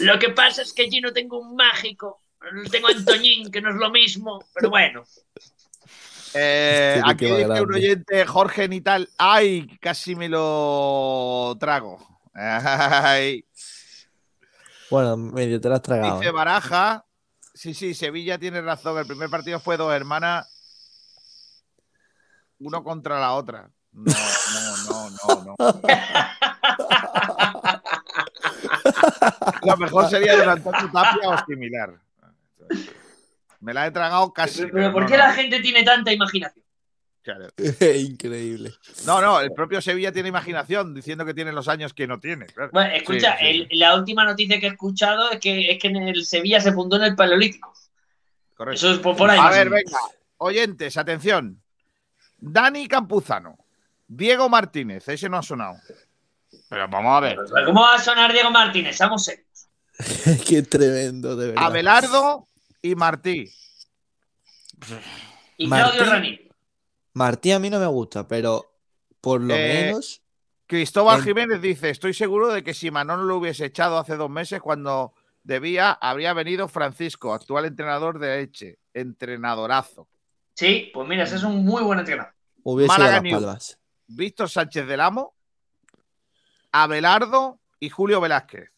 [0.00, 2.20] Lo que pasa es que allí no tengo un mágico.
[2.70, 5.04] Tengo a Antoñín, que no es lo mismo, pero bueno.
[6.34, 7.62] Eh, aquí dice grande.
[7.62, 9.08] un oyente, Jorge Nital.
[9.18, 9.78] ¡Ay!
[9.80, 11.98] Casi me lo trago.
[12.34, 13.44] Ay.
[14.90, 16.18] Bueno, medio te la has tragado.
[16.18, 16.32] Dice ¿eh?
[16.32, 17.04] Baraja.
[17.54, 18.98] Sí, sí, Sevilla tiene razón.
[18.98, 20.48] El primer partido fue dos hermanas.
[22.58, 23.70] Uno contra la otra.
[23.92, 24.12] No,
[24.54, 25.56] no, no, no, no.
[29.66, 31.94] Lo mejor sería de Antonio Tapia o similar.
[33.60, 34.66] Me la he tragado casi.
[34.66, 36.64] Pero ¿por no, qué no, la gente tiene tanta imaginación?
[37.22, 37.48] claro.
[37.96, 38.72] Increíble.
[39.04, 42.46] No, no, el propio Sevilla tiene imaginación diciendo que tiene los años que no tiene.
[42.46, 42.70] claro.
[42.72, 45.88] Bueno, escucha, Sí, sí, el- la última noticia que he escuchado es que, es que
[45.88, 47.72] en el Sevilla se fundó en el Paleolítico.
[48.54, 48.74] Correcto.
[48.86, 49.38] Eso es por, por ahí.
[49.38, 49.98] A ver, venga.
[50.38, 51.60] Oyentes, atención.
[52.38, 53.58] Dani Campuzano.
[54.08, 55.06] Diego Martínez.
[55.08, 55.76] Ese no ha sonado.
[56.68, 57.38] Pero vamos a ver.
[57.66, 58.98] ¿Cómo va a sonar Diego Martínez?
[58.98, 59.46] Vamos serios.
[60.48, 61.64] Qué tremendo, de verdad.
[61.64, 62.48] Abelardo
[62.82, 63.50] y Martí.
[65.56, 65.90] Y Martín.
[65.96, 66.40] Claudio Rani.
[67.14, 68.72] Martí a mí no me gusta, pero
[69.20, 70.22] por lo Eh, menos.
[70.66, 74.60] Cristóbal Jiménez dice: Estoy seguro de que si Manolo lo hubiese echado hace dos meses
[74.60, 75.12] cuando
[75.42, 78.78] debía, habría venido Francisco, actual entrenador de Eche.
[78.94, 80.08] Entrenadorazo.
[80.54, 82.32] Sí, pues mira, ese es un muy buen entrenador.
[82.62, 83.42] Hubiese Málaga dado las News.
[83.42, 83.78] palmas.
[84.06, 85.34] Víctor Sánchez del Amo,
[86.72, 88.70] Abelardo y Julio Velázquez.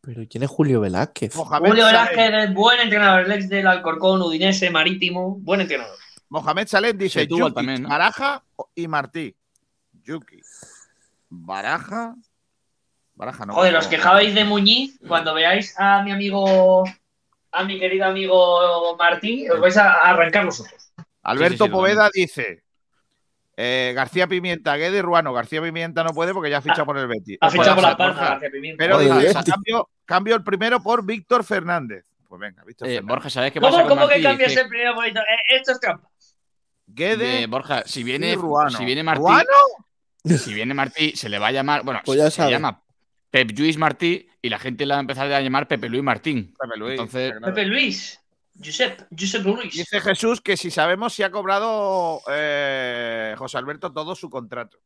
[0.00, 1.34] Pero ¿quién es Julio Velázquez?
[1.36, 5.96] Mohamed Julio Velázquez es buen entrenador, el ex del Alcorcón, Udinese, Marítimo, buen entrenador.
[6.30, 7.88] Mohamed Salem dice Yuki, también, ¿no?
[7.88, 8.42] Baraja
[8.74, 9.34] y Martí.
[10.04, 10.40] Yuki.
[11.28, 12.14] Baraja.
[13.14, 13.54] Baraja no.
[13.54, 14.98] Joder, os quejabais de Muñiz.
[15.06, 16.84] Cuando veáis a mi amigo,
[17.52, 20.92] a mi querido amigo Martí, os vais a arrancar los ojos.
[21.22, 22.62] Alberto Sí, sí, sí, Poveda dice.
[23.60, 25.32] Eh, García Pimienta, Guede y Ruano.
[25.32, 27.38] García Pimienta no puede porque ya ha fichado por el Betis.
[27.40, 28.84] Ha fichado por la Borja, García Pimienta.
[28.84, 29.44] Pero dice, Betis.
[29.52, 32.04] cambio, cambio el primero por Víctor Fernández.
[32.28, 33.08] Pues venga, Víctor Eh, Fernández.
[33.08, 34.22] Borja, ¿sabes qué pasa ¿Cómo, con cómo que Martí?
[34.22, 35.20] cambias el primero bonito?
[35.20, 36.08] Eh, esto es trampa.
[36.86, 38.70] Guede Eh, Borja, si y viene, Ruano.
[38.70, 39.50] si viene Martí, ¿Ruano?
[40.24, 42.50] si viene Martí, se le va a llamar, bueno, Pues se, ya se sabe.
[42.52, 42.82] llama
[43.30, 46.54] Pep Luis Martí y la gente le va a empezar a llamar Pepe Luis Martín.
[46.58, 47.32] Pepe Luis, Entonces-.
[47.44, 48.20] Pepe Luis.
[48.62, 49.72] Josep, Josep Luis.
[49.74, 54.78] Dice Jesús que si sabemos si ha cobrado eh, José Alberto todo su contrato.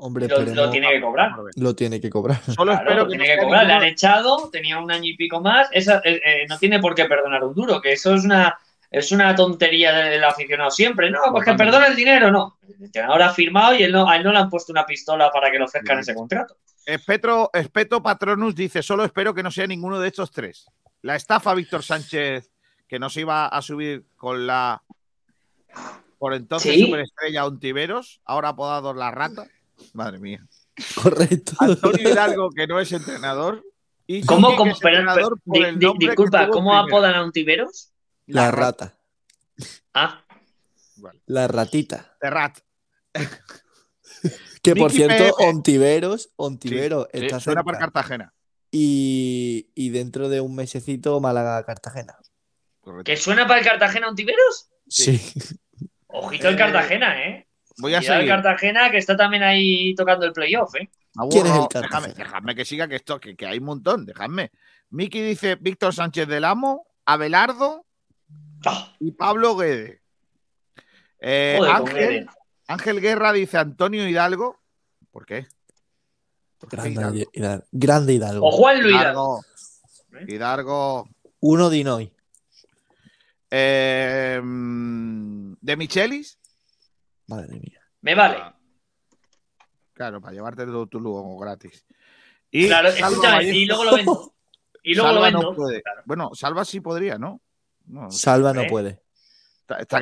[0.00, 1.32] Hombre, Lo, lo esperemos- tiene que cobrar.
[1.56, 2.40] lo tiene que cobrar.
[2.44, 3.66] Solo Claro, espero lo que tiene no que cobrar.
[3.66, 5.68] Le han echado, tenía un año y pico más.
[5.72, 8.56] Esa, eh, eh, no tiene por qué perdonar un duro, que eso es una,
[8.92, 11.10] es una tontería del aficionado siempre.
[11.10, 12.58] No, pues que perdona el dinero, no.
[12.68, 15.30] El entrenador ha firmado y él no, a él no le han puesto una pistola
[15.32, 16.56] para que le ofrezcan ese contrato.
[16.86, 20.64] Espetro, Espeto Patronus dice: Solo espero que no sea ninguno de estos tres.
[21.02, 22.50] La estafa Víctor Sánchez,
[22.88, 24.82] que nos iba a subir con la
[26.18, 26.84] por entonces Sí.
[26.86, 29.46] superestrella Ontiveros, ahora apodado La Rata.
[29.92, 30.44] Madre mía.
[31.02, 31.52] Correcto.
[31.60, 33.64] Antonio Hidalgo, que no es entrenador.
[34.06, 36.48] Y ¿Cómo, cómo, que es pero- entrenador pero- por di- el di- nombre que disculpa,
[36.48, 36.86] ¿cómo primero.
[36.86, 37.92] apodan a un tiberos?
[38.26, 38.96] La rata.
[39.94, 40.24] Ah,
[40.96, 41.20] Vale.
[41.26, 42.16] La ratita.
[42.20, 42.58] The Rat.
[44.62, 45.50] Que por cierto, PM.
[45.50, 47.78] Ontiveros, Ontiveros Sí, está para.
[47.78, 48.34] Cartagena.
[48.72, 52.16] Y, y dentro de un mesecito Málaga-Cartagena.
[52.88, 53.04] Correcto.
[53.04, 54.70] ¿que suena para el Cartagena un tiberos?
[54.88, 55.20] Sí.
[56.06, 57.46] Ojito el Cartagena, ¿eh?
[57.76, 58.42] Voy a Cuidado el seguir.
[58.42, 60.88] Cartagena que está también ahí tocando el playoff, ¿eh?
[61.14, 62.06] Me ¿Quién es el Cartagena?
[62.06, 64.52] Déjame, déjame que siga, que esto, que, que hay un montón, dejadme.
[64.88, 67.84] Miki dice Víctor Sánchez del Amo, Abelardo
[68.64, 70.00] Ah, y Pablo Guede.
[71.20, 72.26] Eh, joder, Ángel.
[72.68, 74.58] Ángel Guerra dice Antonio Hidalgo.
[75.10, 75.46] ¿Por qué?
[76.70, 77.64] Grande Hidalgo.
[77.70, 78.46] Grande Hidalgo.
[78.48, 78.96] O Juan Luis.
[78.96, 79.44] Hidalgo.
[80.10, 80.32] Hidalgo.
[80.32, 81.08] Hidalgo.
[81.40, 82.12] Uno de Inoy.
[83.50, 86.38] Eh, mm, de Michelis.
[87.26, 87.80] Madre mía.
[88.02, 88.36] Me vale.
[88.40, 88.54] Ah,
[89.92, 91.84] Claro, para llevártelo tú luego gratis.
[92.52, 94.34] Y Claro, Salva escúchame, Ballesta- y luego lo vendo.
[94.84, 95.56] Y luego Salva lo no vendo.
[95.56, 95.82] puede.
[95.82, 96.02] Claro.
[96.04, 97.40] Bueno, Salva sí podría, ¿no?
[97.86, 98.66] No, Salva no ¿Eh?
[98.70, 99.02] puede.
[99.60, 100.00] está, está.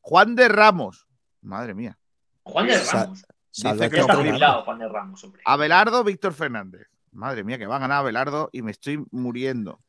[0.00, 1.06] Juan de Ramos.
[1.42, 1.98] Madre mía.
[2.44, 3.24] Juan de Sa- Ramos.
[3.50, 5.42] Salva que está jubilado Juan de Ramos, hombre.
[5.44, 6.86] Abelardo, Víctor Fernández.
[7.12, 9.80] Madre mía, que va a ganar Abelardo y me estoy muriendo.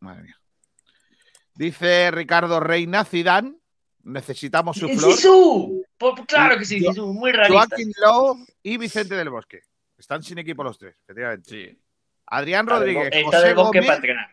[0.00, 0.36] Madre mía.
[1.54, 3.54] Dice Ricardo Reina, Zidane.
[4.04, 5.12] Necesitamos su flor.
[5.14, 5.84] ¡Sisu!
[5.96, 7.66] Por- Claro que sí, Sisu, muy realista.
[7.68, 9.60] Joaquín Lowe y Vicente del Bosque.
[9.96, 11.48] Están sin equipo los tres, efectivamente.
[11.50, 11.78] sí.
[12.26, 14.30] Adrián Rodríguez, Está José del bosque Gómez, para entrenar.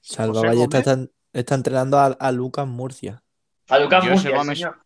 [0.00, 0.98] Salva Ballesta está,
[1.32, 3.22] está entrenando a, a Lucas Murcia.
[3.68, 4.58] A Lucas José Murcia, Gómez.
[4.58, 4.78] señor.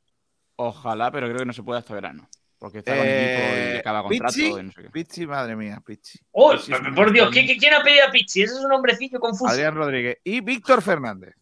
[0.56, 2.28] Ojalá, pero creo que no se puede hasta verano.
[2.58, 3.34] Porque está con Eh,
[3.66, 4.90] equipo y acaba contrato Pichi, y no sé qué.
[4.90, 6.18] Pichi, madre mía, Pichi.
[6.32, 6.52] ¡Oh,
[6.94, 7.26] por Dios!
[7.26, 7.30] extraño.
[7.48, 8.42] ¿qué- ¿quién ha pedido a Pichi?
[8.42, 9.48] Ese es un hombrecillo confuso.
[9.50, 11.34] Adrián Rodríguez y Víctor Fernández.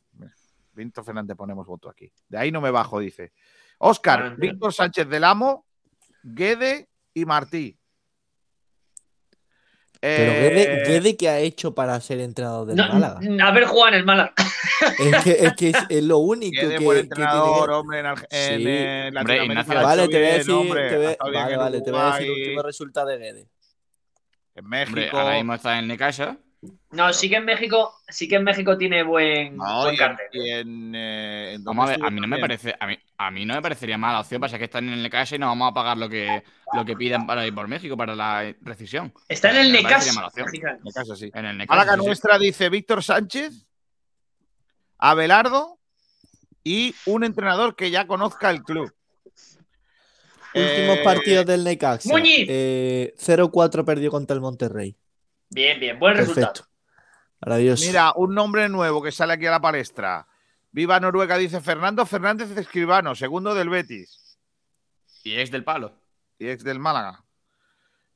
[0.72, 2.10] Víctor Fernández ponemos voto aquí.
[2.28, 3.32] De ahí no me bajo, dice.
[3.78, 4.34] Óscar, Vale.
[4.38, 5.66] Víctor Sánchez del Amo,
[6.24, 7.78] Guede y Martí.
[10.04, 13.20] Pero Eh, Guede, Guede, ¿qué ha hecho para ser entrenador del No, Málaga?
[13.42, 14.34] a ver, Juan, el Málaga.
[14.98, 17.30] Es que es, que es, es lo único Guede, que, tiene
[17.72, 18.52] hombre, en, en, Sí.
[18.54, 22.04] Hombre, Latinoamérica Vale, te voy a decir, hombre, te vale, en vale, te voy a
[22.12, 23.48] decir el último resultado de Guede.
[24.56, 25.18] En Hombre, México.
[25.18, 26.36] ahora mismo está en Necaxa.
[26.92, 30.26] No, sí que en México, sí que en México tiene buen, No, buen cartel.
[30.32, 33.30] en, eh, ¿en dónde Vamos a ver, a mí no me parece, a mí, a
[33.30, 35.70] mí no me parecería mala opción, pasa que están en el Necaxa y no vamos
[35.70, 36.42] a pagar lo que,
[36.72, 39.12] lo que pidan para ir por México para la rescisión.
[39.28, 40.12] Está en el Necaxa.
[41.16, 41.30] sí.
[41.34, 41.76] En el Necaxa.
[41.78, 42.06] Málaga sí, sí.
[42.06, 43.66] nuestra dice Víctor Sánchez,
[44.98, 45.78] Abelardo
[46.62, 48.92] y un entrenador que ya conozca el club.
[50.56, 52.08] Últimos Eh, partidos del Necaxa.
[52.08, 52.46] Muñiz.
[52.48, 54.96] Eh, 0-4 perdió contra el Monterrey.
[55.54, 56.52] Bien, bien, buen resultado.
[57.40, 57.86] Perfecto.
[57.86, 60.26] Mira, un nombre nuevo que sale aquí a la palestra.
[60.72, 64.36] Viva Noruega, dice Fernando Fernández Escribano, segundo del Betis
[65.22, 65.94] Y es del palo.
[66.38, 67.22] y ex del Málaga.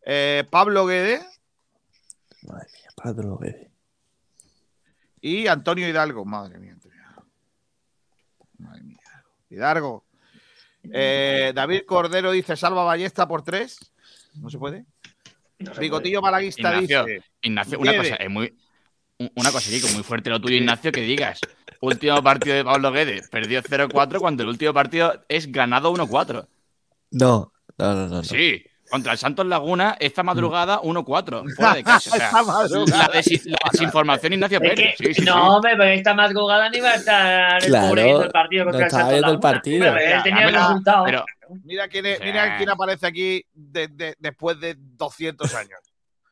[0.05, 1.25] Eh, Pablo Guede
[2.43, 3.71] Madre mía, Pablo Guede.
[5.21, 6.25] y Antonio Hidalgo.
[6.25, 7.27] Madre mía, Antonio Hidalgo.
[8.59, 10.05] Madre mía, Hidalgo.
[10.93, 13.79] Eh, David Cordero dice Salva Ballesta por tres.
[14.35, 14.85] No se puede.
[15.59, 17.05] No Bigotillo Malaguista Ignacio.
[17.05, 17.23] dice.
[17.43, 18.55] Ignacio, una cosa, es muy.
[19.19, 21.41] un- Una cosa, Kiko, muy fuerte lo tuyo, Ignacio, que digas.
[21.81, 26.47] Último partido de Pablo Guedes, perdió 0-4 cuando el último partido es ganado 1-4.
[27.11, 28.17] No, no, no, no.
[28.17, 28.23] no.
[28.91, 32.11] Contra el Santos Laguna, esta madrugada 1-4, fuera de casa.
[32.11, 34.97] O sea, la, desi- la desinformación, Ignacio Es Pérez.
[34.97, 35.39] que, Sí, sí, no, sí.
[35.43, 38.71] hombre, pero esta madrugada no iba a estar el Claro, pobre viendo el partido no
[38.71, 39.41] contra el Santos viendo el Laguna.
[39.53, 39.97] partido.
[39.97, 41.05] Él tenía el Mira, resultado.
[41.05, 41.25] Pero,
[41.65, 42.25] Mira quién, es- Sí.
[42.25, 45.81] mira quién aparece aquí de- de- después de 200 años.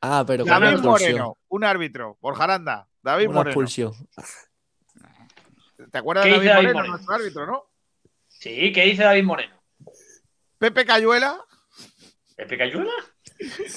[0.02, 0.78] Ah, pero David.
[0.80, 2.16] Moreno, un árbitro.
[2.20, 2.86] Por Jaranda.
[3.02, 3.50] David Una Moreno.
[3.50, 3.92] expulsión.
[5.90, 6.94] ¿Te acuerdas de ¿Qué David dice David Moreno, Moreno?
[6.96, 7.62] nuestro árbitro, no?
[8.28, 9.54] Sí, ¿qué dice David Moreno?
[10.58, 11.38] Pepe Cayuela.
[12.36, 12.92] ¿Pepe Cayuela?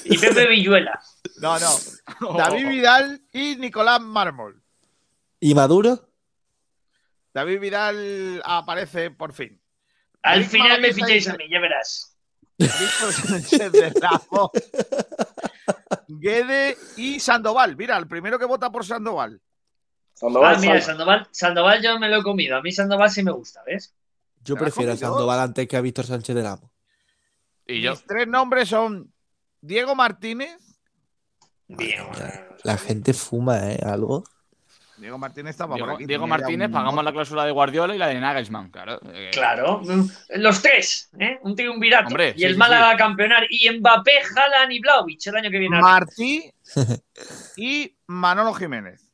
[0.04, 1.00] Y Pepe Villuela.
[1.42, 2.38] No, no.
[2.38, 4.62] David Vidal y Nicolás Mármol.
[5.40, 6.10] ¿Y Maduro?
[7.34, 9.62] David Vidal aparece por fin.
[10.24, 12.18] Al David final me ficháis a mí, ya verás.
[12.58, 14.50] Víctor Sánchez de Ramos,
[16.10, 17.78] Guede y Sandoval.
[17.78, 19.40] Mira, el primero que vota por Sandoval.
[20.14, 21.28] Sandoval, Ah, mira, Sandoval.
[21.32, 22.58] Sandoval, Sandoval yo me lo he comido.
[22.58, 23.96] A mí Sandoval sí me gusta, ¿ves?
[24.44, 24.98] Yo ¿Te la has prefiero a?
[24.98, 26.70] Sandoval antes que a Víctor Sánchez del Amo.
[27.74, 27.92] Y yo.
[27.92, 29.12] Mis tres nombres son
[29.62, 30.58] Diego Martínez.
[31.68, 32.04] Bien.
[32.64, 33.80] La gente fuma, ¿eh?
[33.86, 34.24] Algo.
[34.98, 36.06] Diego Martínez estaba por Diego, aquí.
[36.06, 39.00] Diego Martínez, un- pagamos la cláusula de Guardiola y la de Nagelsmann, claro.
[39.14, 41.40] Eh, Claro, mm, los tres, ¿eh?
[41.44, 42.08] Un triunvirato.
[42.08, 43.46] Hombre, y sí, el sí, Málaga a campeonar.
[43.50, 45.80] Y Mbappé, Haaland y Blaovic el año que viene.
[45.80, 46.52] Martí
[47.58, 49.06] y Manolo Jiménez.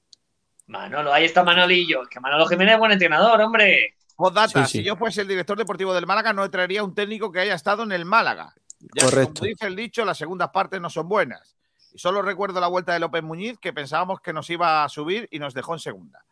[0.67, 2.01] Manolo, ahí está Manolillo.
[2.03, 3.94] Es que Manolo Jiménez es buen entrenador, hombre.
[4.15, 4.77] Postdata, Sí, sí.
[4.79, 7.83] si yo fuese el director deportivo del Málaga, no traería un técnico que haya estado
[7.83, 8.53] en el Málaga.
[8.95, 9.33] Ya Correcto.
[9.41, 11.55] como dice el dicho, las segundas partes no son buenas.
[11.93, 15.27] Y solo recuerdo la vuelta de López Muñiz, que pensábamos que nos iba a subir
[15.31, 16.23] y nos dejó en segunda.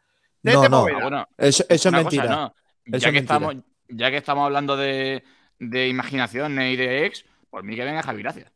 [0.43, 0.81] No, Tete no.
[0.81, 0.97] Poveda.
[0.97, 2.23] ah, bueno, Eso, eso es mentira.
[2.23, 2.45] cosa, no.
[2.85, 3.35] Eso Ya es que, mentira.
[3.35, 3.55] estamos,
[3.89, 5.23] ya que estamos hablando de,
[5.59, 8.51] de imaginaciones y de ex, por mí que venga Javi Gracias.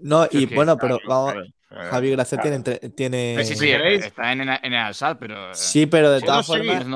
[0.00, 1.48] No, y bueno, pero Claro, vamos.
[1.74, 3.36] Javi Gracia tiene, tiene...
[3.44, 5.50] Sí, Sí, sí, sí, está en, el Alsat, pero.
[5.50, 6.60] eh, Sí, pero de Sí, todas no, sí.
[6.60, 6.86] formas...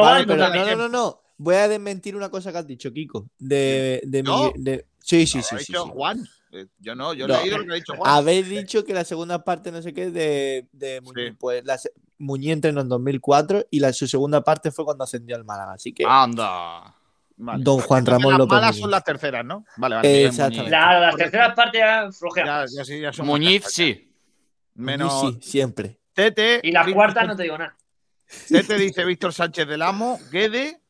[0.00, 1.22] Vale, pero no, no, no, no.
[1.38, 3.28] Voy a desmentir una cosa que has dicho, Kiko.
[3.38, 4.52] De, de mi- ¿Yo?
[4.56, 5.90] de- Sí, sí, Lo sí, ha sí, dicho sí.
[5.92, 6.28] Juan.
[6.52, 7.34] Eh, Yo no, yo No.
[7.36, 8.10] he leído lo que ha dicho Juan.
[8.12, 11.28] Habéis dicho que la segunda parte, no sé qué, de, de Muñiz.
[11.30, 11.36] Sí.
[11.38, 11.78] Pues la
[12.18, 15.72] Muñiz entrenó en 2004 y la, su segunda parte fue cuando ascendió al Málaga.
[15.74, 16.94] Así que, Anda.
[17.40, 17.62] Vale.
[17.62, 18.80] don Juan Ramón las López malas Muñiz.
[18.82, 19.64] son las terceras, ¿no?
[19.76, 20.08] Vale, vale.
[20.08, 20.70] Eh, exactamente.
[20.72, 22.66] La- las terceras partes ya Ya, flojean.
[22.76, 24.07] ya sí, ya son Muñiz, sí.
[24.78, 25.98] Menos sí, siempre.
[26.12, 26.60] Tete.
[26.62, 27.76] Y la cuarta no te digo nada.
[28.48, 30.80] Tete dice Víctor Sánchez del Amo, Guede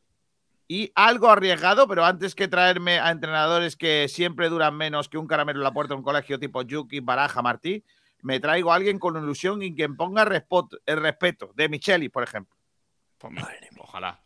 [0.67, 5.27] y algo arriesgado, pero antes que traerme a entrenadores que siempre duran menos que un
[5.27, 7.85] caramelo en la puerta de un colegio tipo Yuki, Baraja, Martí,
[8.21, 12.25] me traigo a alguien con ilusión y quien ponga respot- el respeto, de Micheli, por
[12.25, 12.57] ejemplo.
[13.17, 13.49] Pues mira,
[13.79, 14.21] ojalá.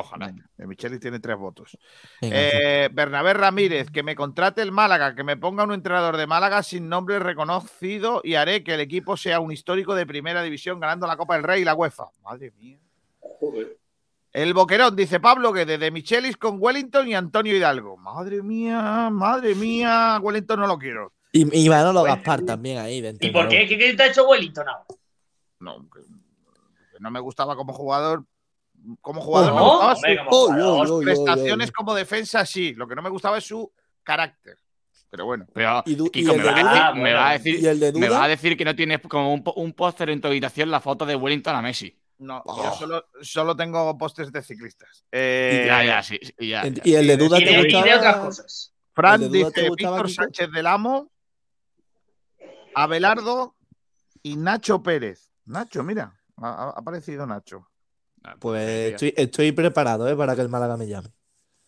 [0.00, 0.32] Ojalá.
[0.56, 1.76] De Micheli tiene tres votos.
[2.20, 6.26] Venga, Eh, Bernabé Ramírez, que me contrate el Málaga, que me ponga un entrenador de
[6.26, 10.80] Málaga sin nombre reconocido y haré que el equipo sea un histórico de primera división
[10.80, 12.04] ganando la Copa del Rey y la UEFA.
[12.22, 12.78] Madre mía.
[13.20, 13.76] Joder.
[14.32, 17.96] El Boquerón, dice Pablo, que desde Michelis con Wellington y Antonio Hidalgo.
[17.96, 21.12] Madre mía, madre mía, Wellington no lo quiero.
[21.32, 23.00] Y, y Manolo Bueno, Gaspar también ahí.
[23.00, 23.66] De ¿Y por qué?
[23.66, 24.84] ¿Qué, qué te ha hecho Wellington ahora?
[25.60, 28.24] No, que- que no me gustaba como jugador.
[29.00, 30.66] Como jugador me No, gustaba hombre, su- como Oh, jugador.
[30.68, 31.72] yo, yo, yo, prestaciones yo.
[31.74, 32.74] como defensa, sí.
[32.74, 33.70] Lo que no me gustaba es su
[34.02, 34.56] carácter.
[35.10, 35.46] Pero bueno.
[35.54, 37.16] Pero, Y Kiko, me, va a decir, Ah, me bueno.
[37.16, 38.18] va a decir, ¿Y el de me Duda?
[38.18, 41.06] va a decir que no tienes como un, un póster en tu habitación la foto
[41.06, 41.98] de Wellington a Messi.
[42.18, 42.62] No, Oh.
[42.64, 45.04] yo solo, solo tengo postes de ciclistas.
[45.12, 46.18] Eh, ya, ya, sí.
[46.20, 46.82] sí, ya, ya.
[46.84, 47.96] Y el de Duda Y te de, y de gustaba.
[47.96, 48.74] otras cosas.
[48.92, 50.22] Fran ¿El de Duda te dice Víctor Kiko?
[50.22, 51.10] Sánchez del Amo,
[52.74, 53.54] Abelardo
[54.22, 55.30] y Nacho Pérez.
[55.46, 57.67] Nacho, mira, ha, ha aparecido Nacho.
[58.30, 58.94] Ah, Pues ya.
[58.96, 60.16] estoy, estoy preparado ¿eh?
[60.16, 61.08] para que el Málaga me llame.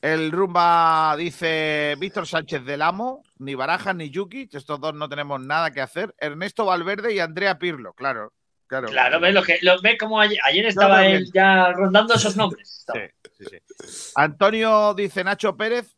[0.00, 5.40] El Rumba dice Víctor Sánchez del Amo, ni Baraja ni Yuki, estos dos no tenemos
[5.40, 6.14] nada que hacer.
[6.18, 8.32] Ernesto Valverde y Andrea Pirlo, claro.
[8.66, 11.72] Claro, Claro, ves lo que lo ves como ayer, ayer estaba No, no, él ya
[11.72, 12.86] rondando esos nombres.
[12.92, 13.00] Sí,
[13.36, 14.12] sí, sí.
[14.14, 15.96] Antonio dice Nacho Pérez.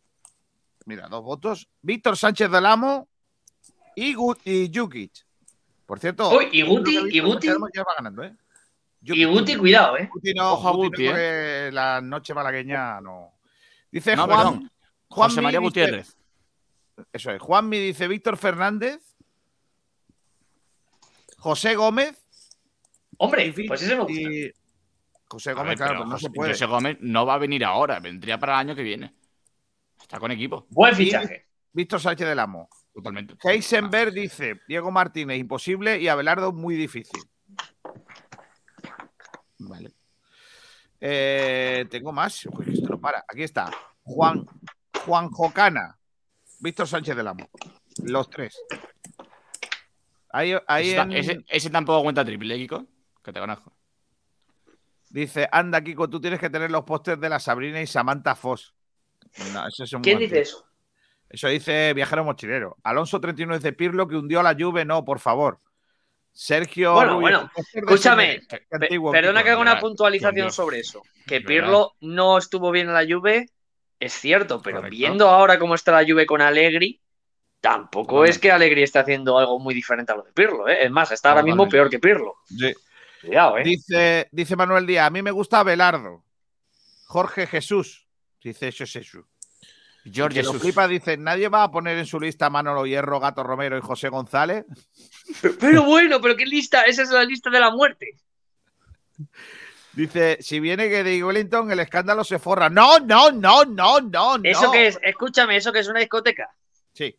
[0.86, 1.68] Mira, dos votos.
[1.82, 3.08] Víctor Sánchez del Amo
[3.94, 5.12] y, y Jukic.
[5.86, 6.30] Por cierto.
[6.36, 8.34] Uy, y Guti, y Guti, Ya va ganando, ¿eh?
[9.04, 10.08] Y Guti, cuidado, eh.
[10.12, 13.34] Guti no, Ojo a Guti no, porque la noche malagueña no.
[13.90, 14.36] Dice No, Juan.
[14.38, 14.70] perdón.
[15.08, 16.16] Juan José María dice- Gutiérrez.
[17.12, 17.40] Eso es.
[17.42, 19.00] Juanmi dice Víctor Fernández.
[21.38, 22.24] José Gómez.
[23.18, 24.20] Hombre, pues ese me gusta.
[24.20, 24.52] Y
[25.28, 26.50] José Gómez, ver, claro, pues no José, se puede.
[26.52, 29.14] José Gómez no va a venir ahora, vendría para el año que viene.
[30.00, 31.46] Está con equipo, Buen fichaje.
[31.72, 32.68] Víctor Sánchez del Amo.
[32.94, 33.34] totalmente.
[33.42, 37.22] Heisenberg dice Diego Martínez imposible y Abelardo muy difícil.
[39.68, 39.90] Vale.
[41.00, 42.46] Eh, tengo más.
[42.46, 43.24] Uy, que esto no para.
[43.28, 43.70] Aquí está.
[44.02, 44.46] Juan,
[45.04, 45.98] Juan Jocana.
[46.60, 47.48] Víctor Sánchez del Amo.
[48.04, 48.56] Los tres.
[50.30, 52.86] Ahí, ahí ese, ta- en- ese- ese tampoco cuenta triple, ¿eh, Kiko.
[53.22, 53.72] Que te conozco.
[55.10, 58.74] dice, anda, Kiko, tú tienes que tener los pósters de la Sabrina y Samantha Foss.
[59.52, 60.66] No, eso es un ¿Quién dice eso?
[61.28, 62.76] Eso dice Viajero Mochilero.
[62.82, 64.84] Alonso 39 dice Pirlo que hundió a la Juve.
[64.86, 65.60] No, por favor.
[66.32, 66.94] Sergio.
[66.94, 68.40] Bueno, Rubio, bueno, escúchame,
[68.70, 70.54] antiguo, Perdona que haga una puntualización Dios.
[70.54, 71.02] sobre eso.
[71.26, 71.48] Que ¿Verdad?
[71.48, 73.46] Pirlo no estuvo bien en la Juve
[74.02, 74.96] es cierto, pero Correcto.
[74.96, 77.00] viendo ahora cómo está la Juve con Allegri,
[77.60, 80.84] tampoco es que Allegri esté haciendo algo muy diferente a lo de Pirlo, ¿eh?
[80.84, 82.34] Es más, está ahora mismo peor que Pirlo.
[82.46, 82.74] Sí.
[83.20, 83.62] Cuidado, ¿eh?
[83.62, 86.24] Dice, dice Manuel Díaz, a mí me gusta Abelardo.
[87.06, 88.08] Jorge Jesús.
[88.42, 89.24] Dice eso es eso.
[90.04, 90.62] George Que lo Jesus.
[90.62, 93.80] flipa, dice, ¿nadie va a poner en su lista a Manolo Hierro, Gato Romero y
[93.80, 94.64] José González?
[95.60, 98.16] Pero bueno, pero qué lista, esa es la lista de la muerte.
[99.94, 102.68] Dice, si viene que de Wellington, el escándalo se forra.
[102.70, 104.40] No, no, no, no, no, no.
[104.42, 104.98] ¿Eso qué es?
[105.02, 106.48] Escúchame, ¿eso que es una discoteca?
[106.92, 107.14] Sí.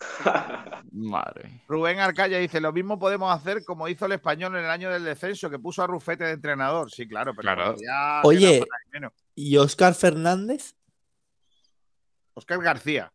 [0.92, 1.62] Madre.
[1.68, 5.04] Rubén Arcaya dice, lo mismo podemos hacer como hizo el español en el año del
[5.04, 6.90] descenso, que puso a Rufete de entrenador.
[6.90, 7.74] Sí, claro, pero Claro.
[7.80, 8.64] ya Oye.
[9.34, 10.74] ¿Y Oscar Fernández?
[12.38, 13.12] Oscar García.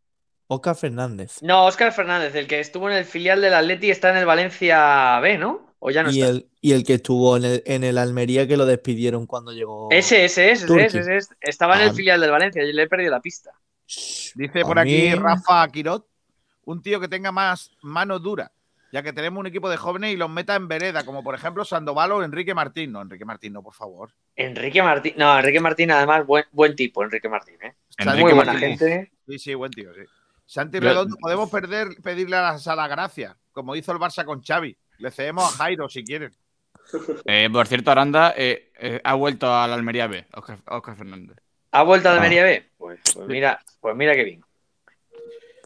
[0.47, 1.37] Oscar Fernández.
[1.41, 5.19] No, Óscar Fernández, el que estuvo en el filial del Atleti, está en el Valencia
[5.21, 5.73] B, ¿no?
[5.79, 6.29] ¿O ya no Y está?
[6.31, 9.89] el, y el que estuvo en el, en el Almería que lo despidieron cuando llegó.
[9.91, 11.33] Ese, ese, ese, ese, ese, ese.
[11.41, 11.93] Estaba en el Ah.
[11.93, 13.51] filial del Valencia, yo le he perdido la pista.
[14.35, 16.07] Dice por aquí mí- Rafa Quirot,
[16.65, 18.51] un tío que tenga más mano dura,
[18.93, 21.65] ya que tenemos un equipo de jóvenes y los meta en vereda, como por ejemplo
[21.65, 22.91] Sandoval o Enrique Martín.
[22.91, 24.11] No, Enrique Martín, no, por favor.
[24.35, 27.73] Enrique Martín, no, Enrique Martín, además, buen, buen tipo, Enrique Martín, ¿eh?
[27.97, 29.11] Enrique Muy buena gente.
[29.27, 30.01] Sí, sí, buen tío, sí.
[30.45, 34.77] Santi Redondo, podemos perder, pedirle a la sala gracia, como hizo el Barça con Xavi.
[34.99, 36.31] Le cedemos a Jairo si quieren.
[37.25, 41.37] Eh, por cierto, Aranda eh, eh, ha vuelto a la Almería B, Oscar, Oscar Fernández.
[41.71, 42.15] ¿Ha vuelto a Ah.
[42.17, 42.69] Almería B?
[42.77, 44.41] Pues, pues mira, pues mira qué bien.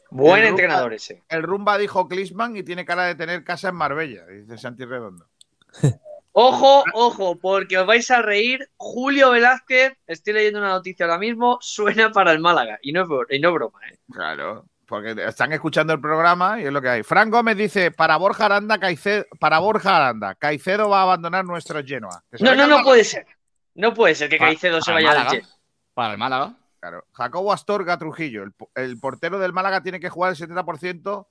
[0.09, 1.23] Buen El entrenador ese.
[1.29, 5.27] El Rumba dijo Klisman y tiene cara de tener casa en Marbella, dice Santi Redondo.
[6.39, 8.69] Ojo, ojo, porque os vais a reír.
[8.77, 12.77] Julio Velázquez, estoy leyendo una noticia ahora mismo, suena para el Málaga.
[12.83, 13.97] Y no y no broma, ¿eh?
[14.11, 17.01] Claro, porque están escuchando el programa y es lo que hay.
[17.01, 21.83] Fran Gómez dice, para Borja Aranda, Caicedo, para Borja Aranda, Caicedo va a abandonar nuestro
[21.83, 22.23] Genoa.
[22.39, 23.25] No, no, al no puede ser.
[23.73, 25.41] No puede ser que Caicedo se para vaya del Málaga.
[25.41, 25.49] Jet.
[25.95, 26.53] Para el Málaga.
[26.89, 27.05] Claro.
[27.11, 31.27] Jacobo Astorga Trujillo, el, po- el portero del Málaga tiene que jugar el 70%.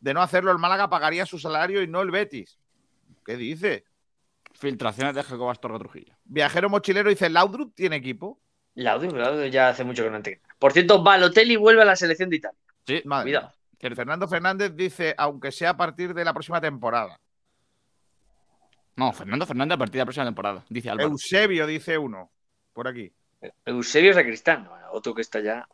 [0.00, 2.58] De no hacerlo, el Málaga pagaría su salario y no el Betis.
[3.24, 3.84] ¿Qué dice?
[4.52, 6.14] Filtraciones de Jacob Astorga Trujillo.
[6.24, 8.38] Viajero mochilero dice, ¿Laudrup tiene equipo?
[8.74, 10.40] Laudio ya hace mucho que no entrena.
[10.58, 12.58] Por cierto, Balotelli vuelve a la selección de Italia.
[12.86, 13.52] Sí, Madre Cuidado.
[13.80, 13.94] mía.
[13.96, 17.18] Fernando Fernández dice, aunque sea a partir de la próxima temporada.
[18.96, 21.08] No, Fernando Fernández a partir de la próxima temporada, dice Álvaro.
[21.10, 22.30] Eusebio dice uno,
[22.72, 23.12] por aquí.
[23.64, 25.68] Eusebio Sacristán, otro que está ya.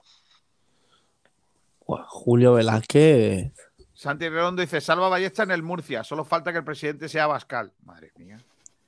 [1.80, 3.52] Julio Velázquez.
[3.92, 7.72] Santi Redondo dice, Salva Ballesta en el Murcia, solo falta que el presidente sea Bascal.
[7.84, 8.38] Madre mía.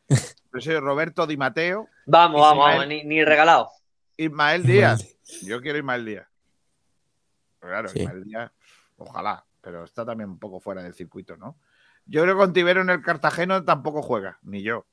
[0.61, 2.79] Yo Roberto Di Mateo, Vamos, vamos, Ismael.
[2.79, 3.71] vamos, ni, ni regalado.
[4.17, 5.17] Ismael Díaz.
[5.43, 6.27] Yo quiero Ismael Díaz.
[7.59, 7.99] Claro, Sí.
[8.01, 8.53] Ismael Díaz,
[8.97, 11.57] ojalá, pero está también un poco fuera del circuito, ¿no?
[12.07, 14.87] Yo creo que Contivero en el Cartageno tampoco juega, ni yo.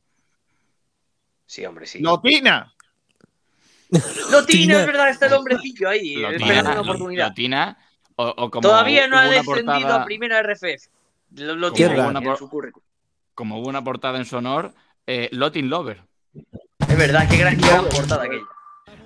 [1.45, 1.99] Sí, hombre, sí.
[1.99, 2.72] ¡Lotina!
[4.31, 4.79] Lo tiene, Tina.
[4.81, 7.27] es verdad, está el hombrecillo ahí, Lo esperando Tina, una oportunidad.
[7.29, 7.77] lo Tina,
[8.15, 10.87] o, o como Todavía no ha una descendido portada- a primera RFF.
[11.35, 12.87] Lo, lo Como tiene hubo una en por- su currículum.
[13.35, 14.73] Como hubo una portada en su honor,
[15.07, 16.03] eh, Lotin Lover.
[16.87, 18.43] Es verdad, qué gran, qué gran portada aquella.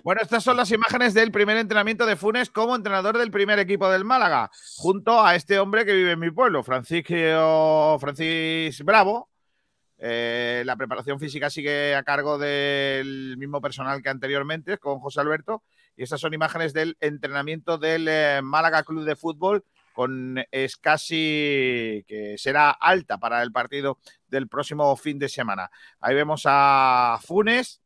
[0.03, 3.89] Bueno, estas son las imágenes del primer entrenamiento de Funes como entrenador del primer equipo
[3.89, 9.29] del Málaga, junto a este hombre que vive en mi pueblo, Francisco Francis Bravo.
[9.99, 15.63] Eh, la preparación física sigue a cargo del mismo personal que anteriormente, con José Alberto.
[15.95, 19.63] Y estas son imágenes del entrenamiento del eh, Málaga Club de Fútbol
[19.93, 23.97] con Escasi, que será alta para el partido
[24.27, 25.71] del próximo fin de semana.
[25.99, 27.81] Ahí vemos a Funes.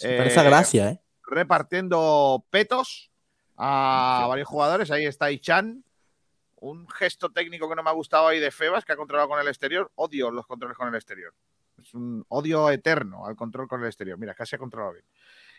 [0.00, 3.10] Eh, Gracia, repartiendo petos
[3.56, 4.92] a varios jugadores.
[4.92, 5.82] Ahí está Ichan.
[6.54, 9.40] Un gesto técnico que no me ha gustado ahí de Febas, que ha controlado con
[9.40, 9.90] el exterior.
[9.96, 11.34] Odio los controles con el exterior.
[11.86, 14.18] Es un odio eterno al control con el exterior.
[14.18, 15.04] Mira, casi ha controlado bien.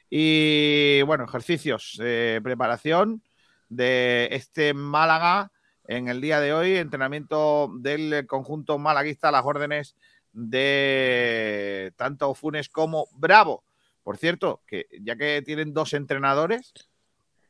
[0.09, 3.21] Y bueno, ejercicios, de preparación
[3.69, 5.51] de este Málaga
[5.85, 6.75] en el día de hoy.
[6.75, 9.95] Entrenamiento del conjunto malaguista a las órdenes
[10.33, 13.63] de tanto Funes como Bravo.
[14.03, 16.73] Por cierto, que ya que tienen dos entrenadores,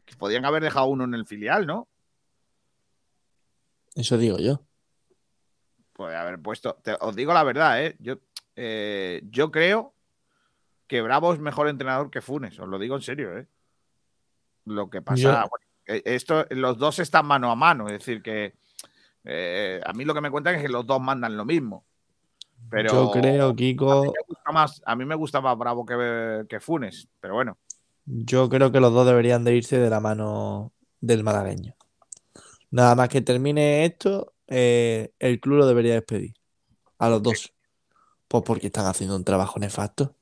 [0.06, 1.88] que podían haber dejado uno en el filial, ¿no?
[3.96, 4.62] Eso digo yo.
[5.94, 6.76] Puede haber puesto.
[6.84, 7.96] te- os digo la verdad, ¿eh?
[8.00, 8.18] Yo,
[8.58, 9.94] eh, yo creo
[10.88, 13.48] que Bravo es mejor entrenador que Funes, os lo digo en serio, ¿eh?
[14.66, 15.46] Lo que pasa.
[15.50, 18.56] Bueno, eh, esto, los dos están mano a mano, es decir, que
[19.24, 21.86] eh, a mí lo que me cuentan es que los dos mandan lo mismo.
[22.70, 25.86] Pero Yo creo, a mí Kiko, me gusta más, a mí me gusta más Bravo
[25.86, 27.60] que, que Funes, pero bueno.
[28.06, 31.76] yo creo que los dos deberían de irse de la mano del malagueño.
[32.72, 36.34] Nada más que termine esto, eh, el club lo debería despedir.
[36.98, 37.54] A los dos.
[38.28, 40.16] Pues porque están haciendo un trabajo nefasto.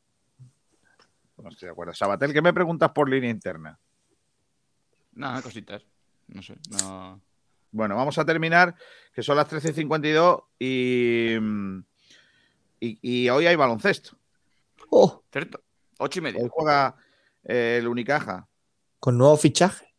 [1.38, 1.94] No estoy de acuerdo.
[1.94, 3.78] Sabatel, ¿qué me preguntas por línea interna?
[5.14, 5.84] Nada, cositas.
[6.28, 7.22] No sé, no.
[7.72, 8.76] Bueno, vamos a terminar,
[9.14, 11.36] que son las 13.52 y,
[12.80, 14.18] y, y hoy hay baloncesto.
[14.90, 15.62] Oh, Cierto.
[15.98, 16.42] Ocho y media.
[16.42, 16.96] Hoy juega
[17.44, 18.48] eh, el Unicaja.
[19.00, 19.94] con nuevo fichaje.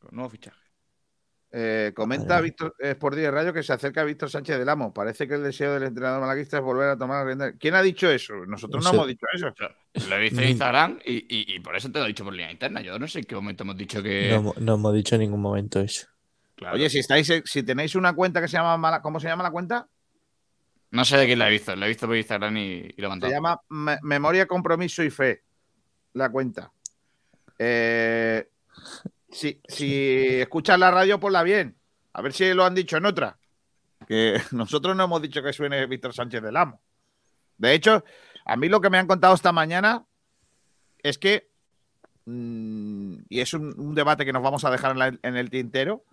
[0.00, 0.59] Con nuevo fichaje.
[1.52, 2.42] Eh, comenta Madre.
[2.44, 4.94] Víctor eh, Sport de Radio que se acerca Víctor Sánchez del Amo.
[4.94, 7.52] Parece que el deseo del entrenador malaguista es volver a tomar la rienda.
[7.58, 8.34] ¿Quién ha dicho eso?
[8.46, 8.96] Nosotros no, No sé.
[8.96, 10.08] hemos dicho eso.
[10.08, 12.32] Lo he visto en Instagram y, y- y por eso te lo he dicho por
[12.34, 12.80] línea interna.
[12.82, 14.28] Yo no sé en qué momento hemos dicho que.
[14.30, 16.06] No, hemos- no hemos dicho en ningún momento eso.
[16.54, 16.76] Claro.
[16.76, 19.50] Oye, si estáis, si tenéis una cuenta que se llama Mala- ¿cómo se llama la
[19.50, 19.88] cuenta?
[20.92, 21.74] No sé de quién la he visto.
[21.74, 23.32] La he visto por Instagram y, y lo he Se mandado.
[23.32, 25.42] llama Me- Memoria, Compromiso y Fe.
[26.12, 26.70] La cuenta.
[27.58, 28.48] Eh,
[29.30, 31.76] si, si escuchas la radio, ponla bien.
[32.12, 33.38] A ver si lo han dicho en otra.
[34.06, 36.80] Que nosotros no hemos dicho que suene Víctor Sánchez del Amo.
[37.58, 38.04] De hecho,
[38.44, 40.04] a mí lo que me han contado esta mañana
[41.02, 41.48] es que,
[42.24, 45.50] mm, y es un, un debate que nos vamos a dejar en, la- en el
[45.50, 46.04] tintero,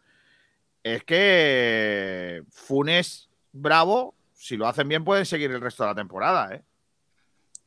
[0.84, 6.53] es que Funes Bravo, si lo hacen bien, pueden seguir el resto de la temporada.
[6.53, 6.64] ¿eh?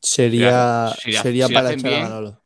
[0.01, 2.40] Sería, sería si para echar a Manolo.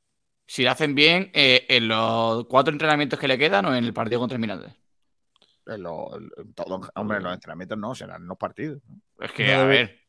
[0.46, 3.94] Si lo hacen bien, eh, en los cuatro entrenamientos que le quedan o en el
[3.94, 4.72] partido contra el Mirandés.
[5.66, 8.82] En lo- en todo- hombre, en los entrenamientos no, serán en los partidos.
[8.86, 9.00] ¿no?
[9.24, 10.00] Es que, No a ver.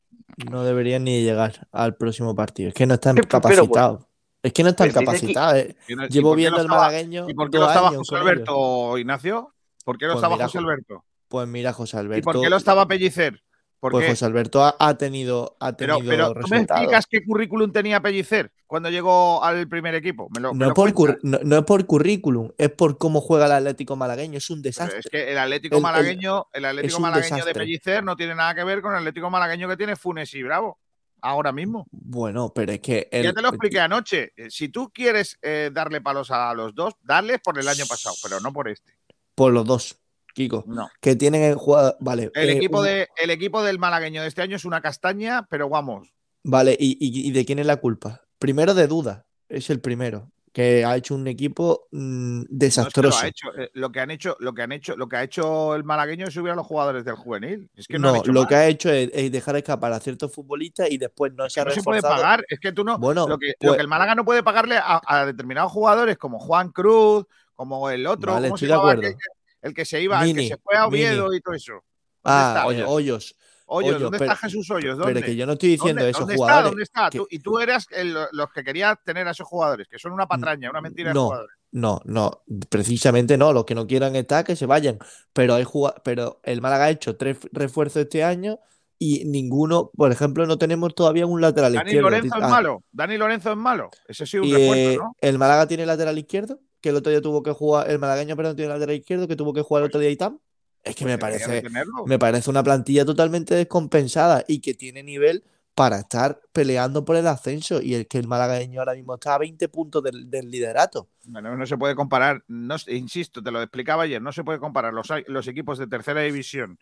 [0.52, 2.70] No deberían ni llegar al próximo partido.
[2.70, 4.06] Es que no están capacitados.
[4.44, 5.56] Es que no están capacitados.
[5.56, 5.76] eh.
[5.88, 8.22] ¿Y no- y Llevo viendo no estaba- malagueño ¿Y por qué no estaba José ellos.
[8.22, 9.54] Alberto, Ignacio?
[9.86, 11.06] ¿Por qué no Pues estaba mira, José Jo- Alberto?
[11.30, 12.20] Pues mira, José Alberto.
[12.20, 13.42] ¿Y por qué no estaba Pellicer?
[13.86, 14.10] ¿Por Pues?
[14.10, 18.02] José Alberto ha, ha tenido, ha Pero, tenido pero ¿tú me explicas qué currículum tenía
[18.02, 20.28] Pellicer cuando llegó al primer equipo?
[20.34, 21.18] ¿Me lo, me No, es por cuentas?
[21.18, 24.40] curr- no, no es por currículum, es por cómo juega el Atlético malagueño.
[24.40, 25.00] Es un Pero desastre.
[25.02, 27.54] es que el Atlético El- malagueño, el Atlético malagueño de.
[27.54, 30.80] Pellicer no tiene nada que ver con el Atlético malagueño que tiene Funes y Bravo.
[31.22, 31.86] Ahora mismo.
[31.92, 33.08] Bueno, pero es que.
[33.12, 34.34] ya te lo expliqué anoche.
[34.36, 38.16] Eh, Si tú quieres eh, darle palos a los dos, darles por el año pasado,
[38.24, 38.94] pero no por este.
[39.36, 39.98] Por los dos,
[40.36, 40.66] Kiko.
[40.68, 40.90] No.
[41.02, 41.96] Que tienen el jugador.
[42.02, 42.30] Vale.
[42.36, 45.48] El, eh, equipo, un- de, el equipo del malagueño de este año es una castaña,
[45.50, 46.14] pero vamos.
[46.44, 48.22] Vale, ¿y, y- y de quién es la culpa?
[48.38, 52.54] Primero de Duda, es el primero, que ha hecho un equipo mm, No es que
[52.54, 53.20] lo, desastroso.
[53.24, 55.74] ha hecho, eh, lo que han hecho, lo que han hecho, lo que ha hecho
[55.74, 57.70] el malagueño es subir a los jugadores del juvenil.
[57.76, 60.00] Es que no, han no, hecho lo que ha hecho es, es dejar escapar a
[60.02, 62.46] ciertos futbolistas y después no se Que ha no se puede pagar.
[62.50, 63.00] Es que tú no.
[63.00, 66.18] Bueno, lo, que, lo pues- que el Málaga no puede pagarle a, a determinados jugadores
[66.18, 67.26] como Juan Cruz,
[67.56, 69.18] como el otro, Vale, ¿cómo se estoy de acuerdo.
[69.66, 71.38] El que se iba, el que se fue a Oviedo Mini.
[71.38, 71.74] y todo eso.
[71.74, 71.84] ¿Dónde
[72.24, 72.66] Ah, está?
[72.68, 73.36] Hoyos.
[73.68, 74.00] Hoyos.
[74.00, 74.98] ¿dónde pero- está Jesús Hoyos?
[74.98, 75.14] ¿Dónde?
[75.16, 76.64] Pero que yo no estoy diciendo ¿Dónde, esos dónde jugadores.
[76.66, 76.70] está?
[76.70, 77.10] ¿Dónde está?
[77.10, 80.12] que- Tú- y tú eras el- los que querías tener a esos jugadores, que son
[80.12, 81.56] una patraña, una mentira de No, jugadores.
[81.72, 83.52] No, no, precisamente no.
[83.54, 85.00] Los que no quieran estar, que se vayan.
[85.34, 88.60] Pero hay juga- pero el Málaga ha hecho tres refuerzos este año
[89.00, 92.10] y ninguno, por ejemplo, no tenemos todavía un lateral Dani izquierdo.
[92.10, 92.84] Lorenzo es Ah, malo.
[92.92, 93.90] Dani Lorenzo es malo.
[94.08, 95.16] Ese sí es un refuerzo, eh, ¿no?
[95.20, 98.56] el Málaga tiene lateral izquierdo, que el otro día tuvo que jugar, el malagueño, perdón,
[98.56, 100.38] tiene lateral izquierdo, que tuvo que jugar el otro día Itam.
[100.84, 101.70] Es que me Pues de parece,
[102.06, 105.44] me parece una plantilla totalmente descompensada y que tiene nivel
[105.74, 107.82] para estar peleando por el ascenso.
[107.82, 111.10] Y el que el malagueño ahora mismo está a 20 puntos del, del liderato.
[111.24, 114.94] Bueno, no se puede comparar, no, insisto, te lo explicaba ayer, no se puede comparar
[114.94, 116.78] los, los equipos de tercera división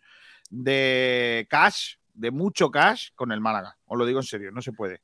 [0.50, 3.78] de cash, de mucho cash, con el Málaga.
[3.86, 5.00] Os lo digo en serio, no se puede.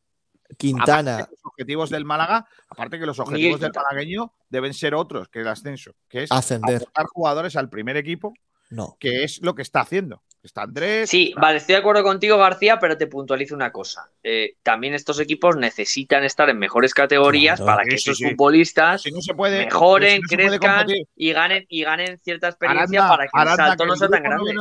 [0.57, 5.29] Quintana, los objetivos del Málaga, aparte que los objetivos Miguel del malagueño deben ser otros
[5.29, 6.85] que el ascenso, que es ascender.
[7.13, 8.35] jugadores al primer equipo,
[8.71, 8.97] No.
[9.01, 10.23] que es lo que está haciendo.
[10.43, 11.11] Está Andrés.
[11.11, 14.11] Sí, está- vale, estoy de acuerdo contigo, García, pero te puntualizo una cosa.
[14.23, 17.77] Eh, también estos equipos necesitan estar en mejores categorías Claro.
[17.77, 18.31] para que Sí, esos sí.
[18.31, 22.19] futbolistas Si no se puede, mejoren, si no se puede crezcan y ganen, y ganen
[22.21, 24.55] cierta experiencia Aranda, para que el salto que no sea tan grande.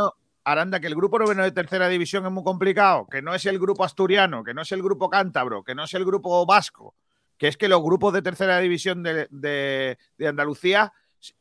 [0.43, 3.59] Aranda, que el grupo noveno de tercera división es muy complicado, que no es el
[3.59, 6.95] grupo asturiano, que no es el grupo cántabro, que no es el grupo vasco,
[7.37, 10.91] que es que los grupos de tercera división de, de- de Andalucía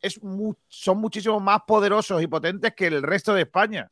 [0.01, 3.89] es mu- son muchísimo más poderosos y potentes que el resto de España.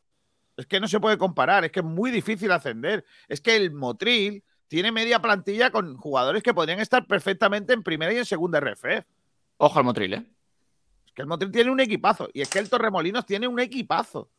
[0.58, 3.06] Es que no se puede comparar, es que es muy difícil ascender.
[3.28, 8.12] Es que el Motril tiene media plantilla con jugadores que podrían estar perfectamente en primera
[8.12, 9.06] y en segunda RF.
[9.58, 10.26] Ojo al Motril, ¿eh?
[11.06, 12.28] Es que el Motril tiene un equipazo.
[12.34, 14.30] Y es que el Torremolinos tiene un equipazo.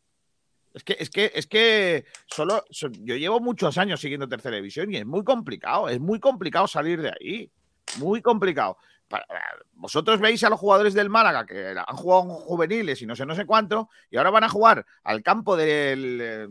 [0.78, 2.64] Es que, es que, es que solo.
[2.70, 5.88] so- yo llevo muchos años siguiendo tercera división y es muy complicado.
[5.88, 7.50] Es muy complicado salir de ahí.
[7.98, 8.76] Muy complicado.
[9.08, 9.26] Para-
[9.72, 13.26] vosotros veis a los jugadores del Málaga que han jugado en juveniles y no sé,
[13.26, 16.18] no sé cuánto, y ahora van a jugar al campo del.
[16.22, 16.48] eh,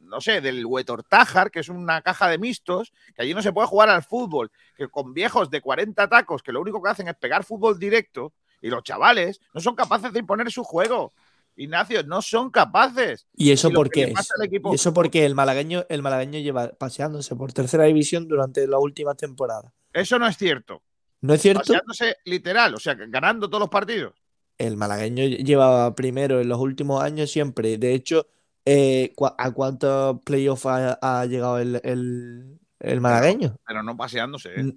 [0.00, 3.68] No sé, del Huetortájar, que es una caja de mixtos, que allí no se puede
[3.68, 7.14] jugar al fútbol, que con viejos de 40 tacos que lo único que hacen es
[7.14, 11.14] pegar fútbol directo, y los chavales no son capaces de imponer su juego.
[11.60, 13.26] Ignacio, no son capaces.
[13.36, 14.28] ¿Y eso Y lo por que qué le es?
[14.44, 18.78] equipo- ¿Y eso porque el malagueño, el malagueño lleva paseándose por tercera división durante la
[18.78, 19.72] última temporada?
[19.92, 20.82] Eso no es cierto.
[21.20, 21.60] ¿No es cierto?
[21.60, 24.14] Paseándose literal, o sea, ganando todos los partidos.
[24.58, 27.78] el malagueño llevaba primero en los últimos años siempre.
[27.78, 28.26] De hecho,
[28.66, 33.56] eh, ¿cu- ¿a cuántos playoffs ha, ha llegado el, el- el malagueño?
[33.66, 34.50] Pero no paseándose.
[34.60, 34.74] ¿eh?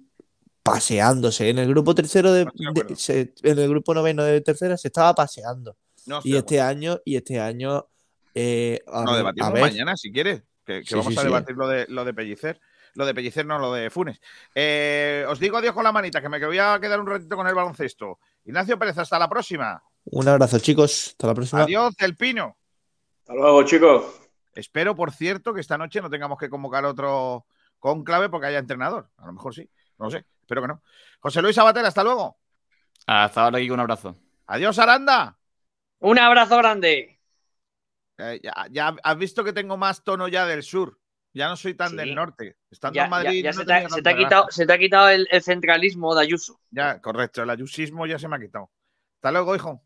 [0.62, 1.50] Paseándose.
[1.50, 2.46] En el grupo tercero de,
[2.96, 5.76] se- en el grupo noveno de tercera se estaba paseando.
[6.06, 7.86] No, Y este año, y este año,
[8.34, 10.42] eh, a ver- debatimos a ver, mañana, si quieres.
[10.64, 11.26] Que, que Sí, vamos sí, a sí.
[11.28, 12.60] debatir lo de, lo de Pellicer.
[12.94, 14.20] Lo de Pellicer, no lo de Funes.
[14.54, 17.46] Eh, os digo adiós con la manita, que me voy a quedar un ratito con
[17.46, 18.18] el baloncesto.
[18.44, 19.82] Ignacio Pérez, hasta la próxima.
[20.04, 21.08] un abrazo, chicos.
[21.08, 21.62] Hasta la próxima.
[21.62, 22.56] Adiós, El Pino.
[23.20, 24.04] Hasta luego, chicos.
[24.54, 27.46] Espero, por cierto, que esta noche no tengamos que convocar otro
[27.80, 29.08] conclave porque haya entrenador.
[29.18, 29.68] A lo mejor sí,
[29.98, 30.24] no lo sé.
[30.42, 30.82] Espero que no.
[31.20, 32.36] José Luis Sabater, hasta luego.
[33.06, 34.14] Hasta ahora, Kiko, un abrazo.
[34.46, 35.36] Adiós, Aranda.
[36.04, 37.18] Un abrazo grande.
[38.18, 40.98] Eh, ya, ya has visto que tengo más tono ya del sur.
[41.32, 41.96] Ya no soy tan Sí.
[41.96, 42.56] del norte.
[42.70, 43.42] Estando Ya, en Madrid.
[43.42, 45.42] ya- ya no se, te ha, se te quitado, se te ha quitado el, el
[45.42, 46.60] centralismo de Ayuso.
[46.70, 47.42] Ya, correcto.
[47.42, 48.70] El ayusismo ya se me ha quitado.
[49.16, 49.82] Hasta luego, hijo.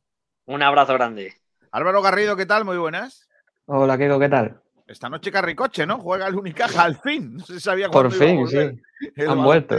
[0.46, 1.34] Un abrazo grande.
[1.70, 2.64] Álvaro Garrido, ¿qué tal?
[2.64, 3.28] Muy buenas.
[3.66, 4.60] Hola, Kiko, ¿qué tal?
[4.88, 5.98] Esta noche Carricoche, ¿no?
[5.98, 7.36] Juega el Unicaja al fin.
[7.36, 9.12] No se sabía Por cuándo iba a fin, sí.
[9.16, 9.76] el Han vuelto.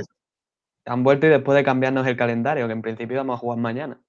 [0.86, 4.00] Han vuelto y después de cambiarnos el calendario, que en principio íbamos a jugar mañana.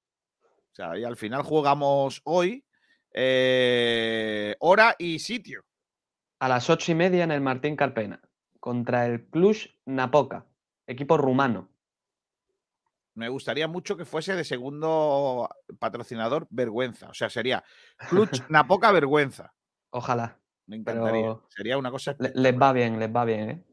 [0.73, 2.65] O sea, y al final jugamos hoy
[3.13, 5.65] eh, hora y sitio.
[6.39, 8.21] A las ocho y media en el Martín Carpena,
[8.61, 10.47] contra el Cluj Napoca,
[10.87, 11.69] equipo rumano.
[13.15, 17.11] Me gustaría mucho que fuese de segundo patrocinador Vergüenza.
[17.11, 17.63] O sea, sería
[18.09, 19.53] Clutch Napoca Vergüenza.
[19.91, 20.39] Ojalá.
[20.67, 21.23] Me encantaría.
[21.23, 22.17] Pero Sería una cosa.
[22.19, 23.65] le- les va bien, les va bien, ¿eh?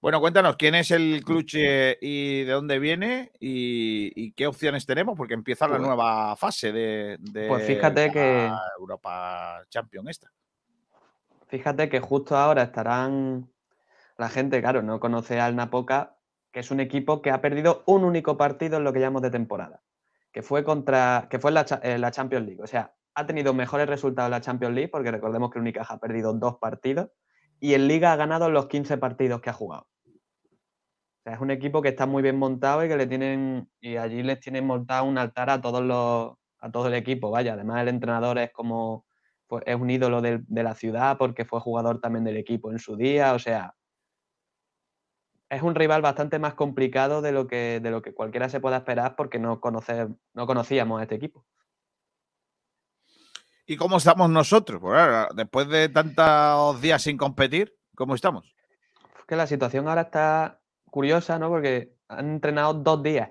[0.00, 4.86] Bueno, cuéntanos quién es el Clutch eh, y de dónde viene y, y qué opciones
[4.86, 10.08] tenemos, porque empieza la Pues- nueva fase de, de Pues fíjate la que- Europa Champion
[10.08, 10.30] esta.
[11.48, 13.50] Fíjate que justo ahora estarán.
[14.18, 16.16] La gente, claro, no conoce al Napoca,
[16.52, 19.30] que es un equipo que ha perdido un único partido en lo que llamamos de
[19.30, 19.80] temporada,
[20.32, 21.26] que fue contra.
[21.30, 22.62] que fue en la, Cha- en la Champions League.
[22.62, 25.94] O sea, ha tenido mejores resultados en la Champions League, porque recordemos que el Unicaja
[25.94, 27.08] ha perdido dos partidos,
[27.60, 29.88] y en Liga ha ganado los 15 partidos que ha jugado.
[31.20, 33.68] O sea, es un equipo que está muy bien montado y que le tienen.
[33.80, 36.34] y allí les tienen montado un altar a todos los.
[36.60, 37.30] a todo el equipo.
[37.30, 39.04] Vaya, además el entrenador es como
[39.46, 42.78] pues, es un ídolo del- de la ciudad porque fue jugador también del equipo en
[42.78, 43.74] su día, o sea,
[45.50, 48.78] es un rival bastante más complicado de lo que, de lo que cualquiera se pueda
[48.78, 51.44] esperar porque no, conocer, no conocíamos a este equipo.
[53.70, 54.80] ¿Y cómo estamos nosotros?
[54.80, 58.46] Pues ahora, después de tantos días sin competir, ¿cómo estamos?
[59.18, 61.50] Es que la situación ahora está curiosa, ¿no?
[61.50, 63.30] Porque han entrenado dos días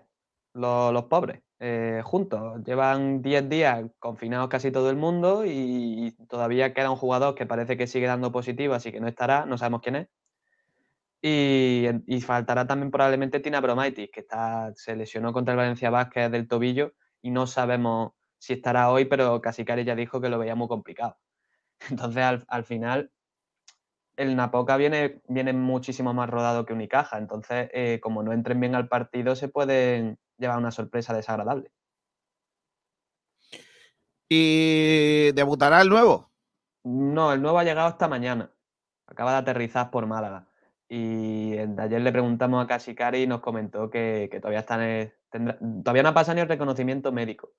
[0.53, 2.63] los, pobres eh, juntos.
[2.63, 7.75] Llevan 10 días confinados casi todo el mundo y todavía queda un jugador que parece
[7.75, 10.07] que sigue dando positivo, así que no estará, no sabemos quién es.
[11.19, 16.47] Y faltará también probablemente Tina Bromaitis, que está, se lesionó contra el Valencia Vázquez del
[16.47, 16.93] tobillo
[17.23, 21.17] y no sabemos si estará hoy, pero Casicari ya dijo que lo veía muy complicado.
[21.89, 23.11] Entonces, al, al final,
[24.17, 27.17] el Napoca viene, viene muchísimo más rodado que Unicaja.
[27.17, 31.71] Entonces, eh, como no entren bien al partido, se pueden llevar una sorpresa desagradable.
[34.29, 36.31] ¿Y debutará el nuevo?
[36.83, 38.51] No, el nuevo ha llegado esta mañana.
[39.07, 40.47] Acaba de aterrizar por Málaga.
[40.89, 46.03] Y ayer le preguntamos a Casicari y nos comentó que, que todavía están, tendrá- todavía
[46.03, 47.51] no ha pasado ni el reconocimiento médico.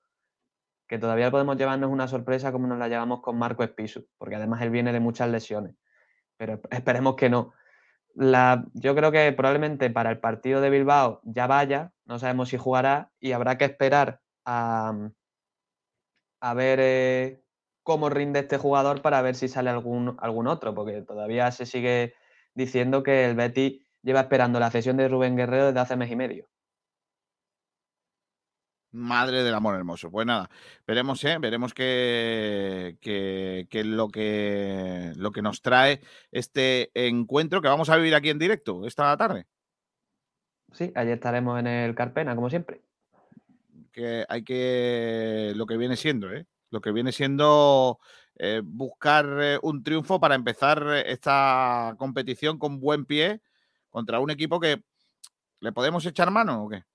[0.89, 4.61] Que todavía podemos llevarnos una sorpresa como nos la llevamos con Marco Espisu, porque además
[4.63, 5.75] él viene de muchas lesiones.
[6.35, 7.53] Pero esp- esperemos que no.
[8.15, 12.57] La, yo creo que probablemente para el partido de Bilbao ya vaya, no sabemos si
[12.57, 15.11] jugará y habrá que esperar a,
[16.41, 17.43] a ver eh,
[17.83, 22.13] cómo rinde este jugador para ver si sale algún, algún otro, porque todavía se sigue
[22.55, 26.15] diciendo que el Betty lleva esperando la cesión de Rubén Guerrero desde hace mes y
[26.15, 26.47] medio.
[28.91, 30.09] Madre del amor hermoso.
[30.09, 30.49] Pues nada,
[30.87, 31.37] veremos, ¿eh?
[31.39, 36.01] Veremos qué, qué es lo que, lo que nos trae
[36.31, 39.45] este encuentro que vamos a vivir aquí en directo esta tarde.
[40.71, 42.81] Sí, ayer estaremos en el Carpena, como siempre.
[43.91, 45.53] Que hay que.
[45.55, 46.45] Lo que viene siendo, ¿eh?
[46.69, 47.99] Lo que viene siendo
[48.35, 53.41] eh, buscar eh, un triunfo para empezar eh, esta competición con buen pie
[53.89, 54.83] contra un equipo que.
[55.61, 56.85] ¿Le podemos echar mano o qué?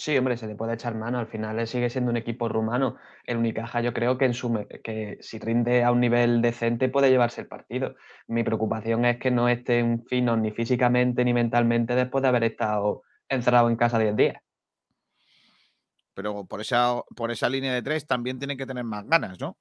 [0.00, 1.18] Sí, hombre, se le puede echar mano.
[1.18, 2.96] Al final él sigue siendo un equipo rumano.
[3.26, 4.50] El Unicaja, yo creo que, en su,
[4.82, 7.96] que si rinde a un nivel decente puede llevarse el partido.
[8.26, 13.02] Mi preocupación es que no estén finos ni físicamente ni mentalmente después de haber estado
[13.28, 14.42] encerrado en casa 10 días.
[16.14, 19.58] Pero por esa, por esa línea de tres también tienen que tener más ganas, ¿no?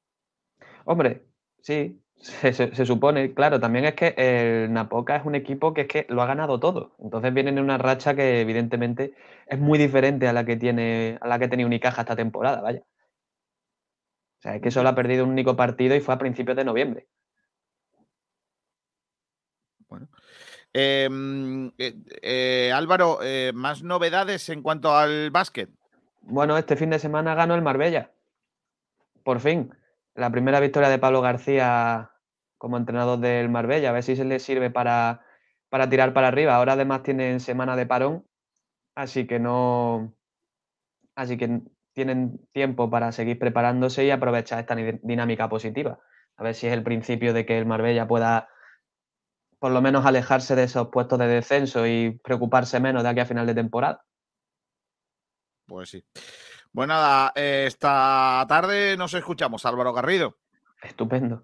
[0.86, 1.26] Hombre,
[1.62, 5.82] sí, se, se- se supone, claro, también es que el Napoca es un equipo que
[5.82, 6.96] es que lo ha ganado todo.
[7.00, 9.14] Entonces vienen en una racha que evidentemente
[9.48, 12.82] es muy diferente a la que tiene, a la que tenía Unicaja esta temporada, vaya.
[14.40, 16.64] O sea, es que solo ha perdido un único partido y fue a principios de
[16.66, 17.08] noviembre.
[19.90, 20.08] Bueno.
[20.74, 25.70] Em, eh, eh, Álvaro, eh, ¿más novedades en cuanto al básquet?
[26.22, 28.12] Bueno, este fin de semana ganó el Marbella.
[29.24, 29.74] Por fin.
[30.20, 32.12] La primera victoria de Pablo García
[32.58, 33.90] como entrenador del Marbella.
[33.90, 35.26] A ver si se le sirve para,
[35.70, 36.56] para tirar para arriba.
[36.56, 38.26] Ahora además tienen semana de parón.
[38.96, 40.14] Así que no.
[41.16, 41.62] Así que
[41.94, 46.00] tienen tiempo para seguir preparándose y aprovechar esta dinámica positiva.
[46.36, 48.50] A ver si es el principio de que el Marbella pueda
[49.58, 53.26] por lo menos alejarse de esos puestos de descenso y preocuparse menos de aquí a
[53.26, 54.04] final de temporada.
[55.66, 56.04] Pues sí.
[56.72, 60.38] Bueno, nada, eh, esta tarde nos escuchamos, Álvaro Garrido.
[60.84, 61.44] Estupendo.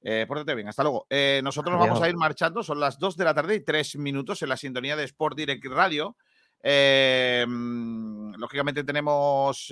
[0.00, 1.06] Eh, pórtate bien, hasta luego.
[1.10, 3.96] Eh, nosotros nos vamos a ir marchando, son las 2 de la tarde y 3
[3.96, 6.16] minutos en la sintonía de Sport Direct Radio.
[6.62, 9.70] Eh, mm, lógicamente tenemos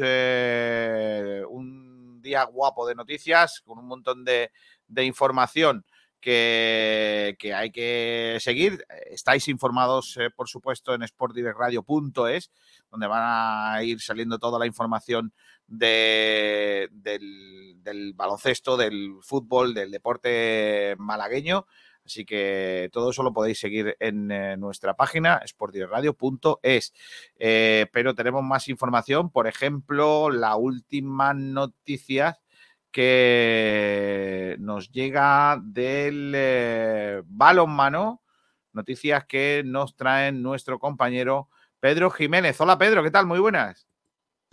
[1.48, 4.50] un día guapo de noticias, con un montón de,
[4.88, 5.84] de información
[6.23, 8.86] que, hay que seguir.
[9.11, 12.51] Estáis informados, eh, por supuesto, en sportdirectradio.es,
[12.90, 15.35] donde van a ir saliendo toda la información
[15.66, 21.66] de, del, baloncesto, del fútbol, del deporte malagueño.
[22.05, 26.93] Así que todo eso lo podéis seguir en eh, nuestra página, sportdirectradio.es.
[27.39, 32.41] Eh, pero tenemos más información, por ejemplo, la última noticia
[32.93, 38.23] que nos llega del eh, balonmano,
[38.73, 41.48] noticias que nos traen nuestro compañero
[41.81, 42.60] Pedro Jiménez.
[42.60, 43.27] Hola Pedro, ¿qué tal?
[43.27, 43.89] Muy buenas.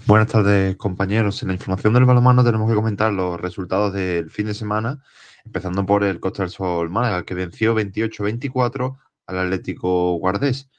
[0.06, 1.41] Buenas tardes compañeros.
[1.44, 5.03] En la información del balonmano tenemos que comentar los resultados del fin de semana,
[5.45, 8.98] empezando por el Costa del Sol Málaga, que venció 28-24
[9.28, 10.70] al Atlético Guardés.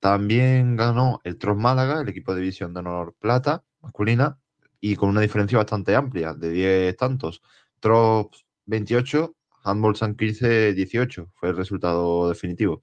[0.00, 4.38] También ganó el Tros Málaga, el equipo de división de honor plata masculina,
[4.84, 7.40] y con una diferencia bastante amplia, de 10 tantos.
[7.78, 12.82] Trops 28, Handball San Quirce 18, fue el resultado definitivo.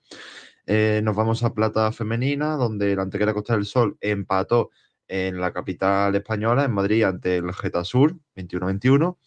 [0.65, 4.69] Eh, nos vamos a plata femenina, donde la Antequera Costa del Sol empató
[5.09, 9.17] en la capital española, en Madrid, ante el Getasur, 21-21.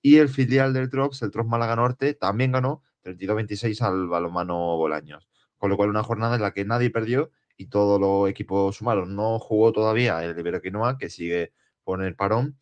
[0.00, 5.28] Y el filial del Trops, el Trops Málaga Norte, también ganó 32-26 al balomano Bolaños.
[5.58, 9.16] Con lo cual, una jornada en la que nadie perdió y todos los equipos sumaron.
[9.16, 11.52] No jugó todavía el Iberoquinoa, que sigue
[11.84, 12.56] por el parón.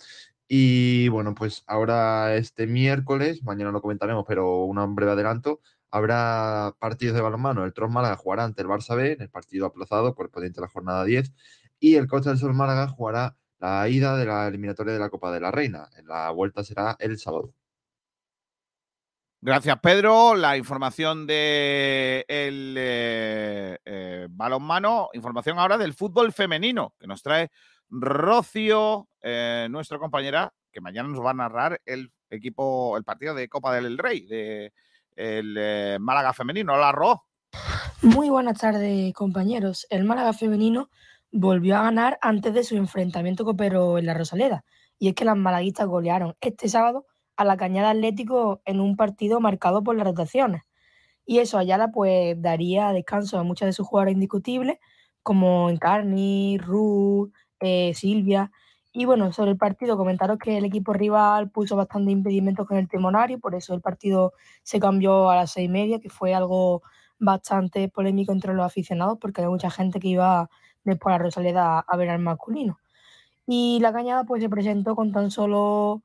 [0.48, 5.60] Y bueno, pues ahora este miércoles, mañana lo comentaremos, pero un breve adelanto,
[5.90, 7.64] habrá partidos de balonmano.
[7.64, 10.68] El Tros Málaga jugará ante el Barça B en el partido aplazado correspondiente a la
[10.68, 11.32] jornada 10
[11.78, 15.32] y el Costa del Sol Málaga jugará la ida de la eliminatoria de la Copa
[15.32, 15.88] de la Reina.
[16.04, 17.54] La vuelta será el sábado.
[19.42, 20.34] Gracias, Pedro.
[20.34, 27.50] La información de eh, eh, balonmano, información ahora del fútbol femenino, que nos trae
[27.90, 33.48] Rocío, eh, nuestra compañera, que mañana nos va a narrar el equipo, el partido de
[33.48, 34.72] Copa del Rey, de
[35.16, 36.74] el eh, Málaga femenino.
[36.74, 37.24] Hola, Ro.
[38.02, 39.86] Muy buenas tardes, compañeros.
[39.90, 40.88] El Málaga femenino
[41.32, 44.64] volvió a ganar antes de su enfrentamiento copero en la Rosaleda.
[44.98, 47.06] Y es que las malaguistas golearon este sábado
[47.36, 50.62] a la Cañada Atlético en un partido marcado por las rotaciones.
[51.24, 54.78] Y eso Ayala pues daría descanso a muchas de sus jugadoras indiscutibles,
[55.22, 58.50] como Encarni, Ruth, eh, Silvia.
[58.92, 62.88] Y bueno, sobre el partido, comentaros que el equipo rival puso bastante impedimentos con el
[62.88, 64.32] timonario, por eso el partido
[64.64, 66.82] se cambió a las seis y media, que fue algo
[67.20, 70.50] bastante polémico entre los aficionados, porque había mucha gente que iba
[70.84, 72.80] después a la Rosaleda a ver al masculino.
[73.46, 76.02] Y la cañada pues se presentó con tan solo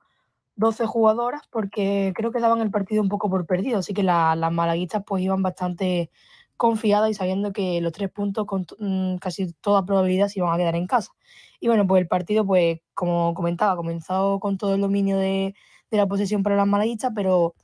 [0.55, 4.51] 12 jugadoras, porque creo que daban el partido un poco por perdido, así que las
[4.51, 6.11] malaguistas pues iban bastante
[6.57, 10.57] confiadas y sabiendo que los tres puntos con mm, casi toda probabilidad se iban a
[10.57, 11.11] quedar en casa.
[11.59, 15.55] Y bueno, pues el partido, pues como comentaba, comenzó con todo el dominio de,
[15.91, 17.55] la posesión para las malaguistas, pero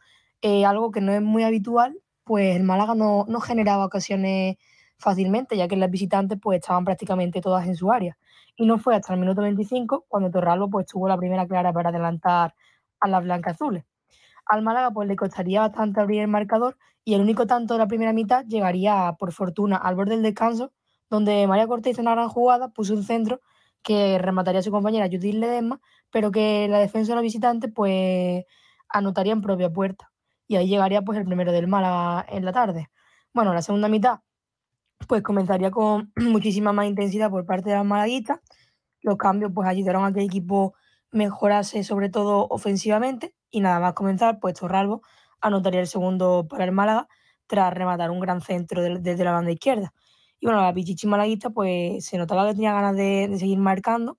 [0.42, 4.56] eh, algo que no es muy habitual, pues el Málaga no, no, generaba ocasiones
[4.98, 8.18] fácilmente, ya que las visitantes pues estaban prácticamente todas en su área.
[8.56, 11.90] Y no fue hasta el minuto 25 cuando Torralbo pues tuvo la primera clara para
[11.90, 12.56] adelantar
[13.02, 13.84] a las blancas azules.
[14.46, 17.88] Al Málaga pues le costaría bastante abrir el marcador y el único tanto de la
[17.88, 20.72] primera mitad llegaría por fortuna al borde del descanso,
[21.10, 23.42] donde María Cortés en una gran jugada puso un centro
[23.84, 25.82] que remataría su compañera Judith Ledesma,
[26.12, 28.46] pero que la defensa de los visitantes pues
[28.90, 30.12] anotaría en propia puerta.
[30.48, 32.90] Y ahí llegaría pues el primero del Málaga en la tarde.
[33.34, 34.20] Bueno, la segunda mitad
[35.08, 38.40] pues comenzaría con muchísima más intensidad por parte de las malaguistas.
[39.02, 40.76] Los cambios pues ayudaron a que el equipo
[41.12, 45.02] mejorase sobre todo ofensivamente y nada más comenzar pues Torralbo
[45.42, 47.08] anotaría el segundo para el Málaga
[47.48, 49.94] tras rematar un gran centro desde la banda izquierda.
[50.42, 54.18] Y bueno, la Pichichi malaguista pues se notaba que tenía ganas de, seguir marcando,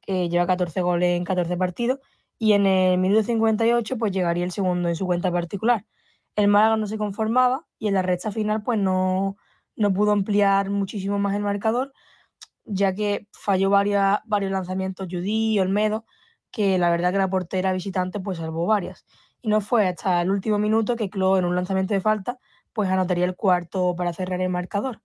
[0.00, 2.00] que lleva 14 goles en 14 partidos
[2.38, 5.86] y en el minuto 58 pues llegaría el segundo en su cuenta particular.
[6.34, 9.36] El Málaga no se conformaba y en la recta final pues no,
[9.76, 11.92] no pudo ampliar muchísimo más el marcador,
[12.64, 16.04] ya que falló varias, varios lanzamientos Judy y Olmedo,
[16.50, 19.06] que la verdad que la portera visitante pues salvó varias.
[19.40, 22.40] Y no fue hasta el último minuto que Clo en un lanzamiento de falta
[22.72, 25.00] pues anotaría el cuarto para cerrar el marcador.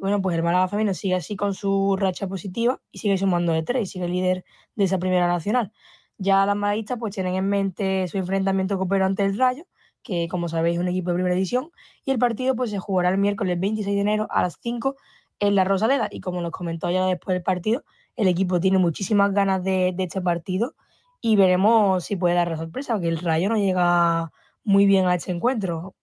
[0.00, 3.52] Y bueno, pues el Málaga femenino sigue así con su racha positiva y sigue sumando
[3.52, 5.72] de tres, sigue líder de esa primera nacional.
[6.16, 9.66] Ya las malaguistas pues tienen en mente su enfrentamiento copero ante el Rayo,
[10.02, 11.70] que como sabéis es un equipo de primera edición,
[12.02, 14.96] y el partido pues se jugará el miércoles 26 de enero a las 5
[15.38, 16.08] en la Rosaleda.
[16.10, 17.84] Y como nos comentó ya después del partido,
[18.16, 20.74] el equipo tiene muchísimas ganas de, de este partido
[21.20, 24.32] y veremos si puede dar la sorpresa, porque el Rayo no llega
[24.64, 25.94] muy bien a este encuentro.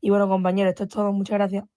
[0.00, 1.12] Y bueno, compañeros, esto es todo.
[1.12, 1.75] Muchas gracias.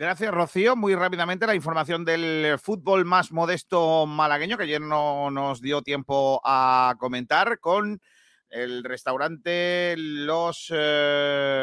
[0.00, 0.76] Gracias, Rocío.
[0.76, 6.40] Muy rápidamente la información del fútbol más modesto malagueño, que ayer no nos dio tiempo
[6.42, 8.00] a comentar, con
[8.48, 11.58] el restaurante Los eh,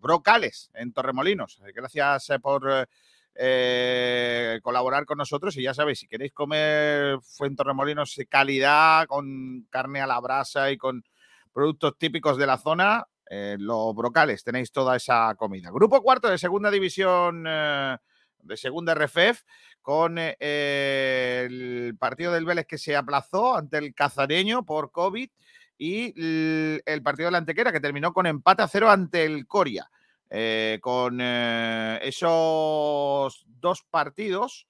[0.00, 1.60] Brocales en Torremolinos.
[1.74, 2.88] Gracias eh, por
[3.34, 9.66] eh, colaborar con nosotros y ya sabéis, si queréis comer fue en Torremolinos calidad, con
[9.68, 11.04] carne a la brasa y con
[11.52, 15.70] productos típicos de la zona, eh, los brocales, tenéis toda esa comida.
[15.70, 17.96] Grupo cuarto de segunda división, eh,
[18.38, 19.42] de segunda RFF,
[19.82, 25.28] con eh, el partido del Vélez que se aplazó ante el Cazareño por COVID
[25.78, 29.90] y el, partido de la Antequera que terminó con empate a cero ante el Coria.
[30.80, 32.24] con esos
[33.46, 34.66] dos partidos,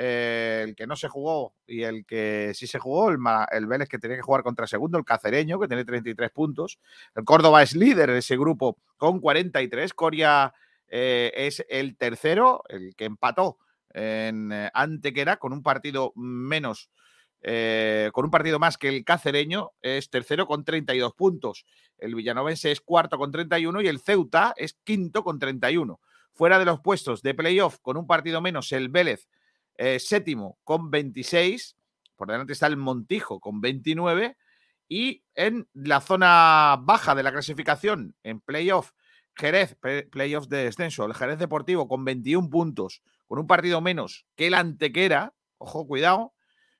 [0.00, 3.18] eh, el que no se jugó y el que sí se jugó, el,
[3.50, 6.78] el, Vélez que tenía que jugar contra segundo, el Cacereño, que tiene 33 puntos.
[7.16, 9.92] El Córdoba es líder de ese grupo con 43.
[9.94, 10.54] Coria
[10.86, 13.58] eh, es el tercero, el que empató
[13.92, 16.90] en eh, Antequera con un partido menos.
[17.42, 21.66] con un partido más que el cacereño, es tercero con 32 puntos.
[21.98, 25.98] El villanovense es cuarto con 31 y el Ceuta es quinto con 31.
[26.34, 29.26] Fuera de los puestos de playoff, con un partido menos, el Vélez
[29.78, 31.76] eh, séptimo con 26,
[32.16, 34.36] por delante está el Montijo con 29
[34.88, 38.90] y en la zona baja de la clasificación, en playoff,
[39.36, 39.76] Jerez,
[40.10, 44.54] playoff de descenso, el Jerez Deportivo con 21 puntos, con un partido menos que el
[44.54, 46.34] Antequera, ojo, cuidado,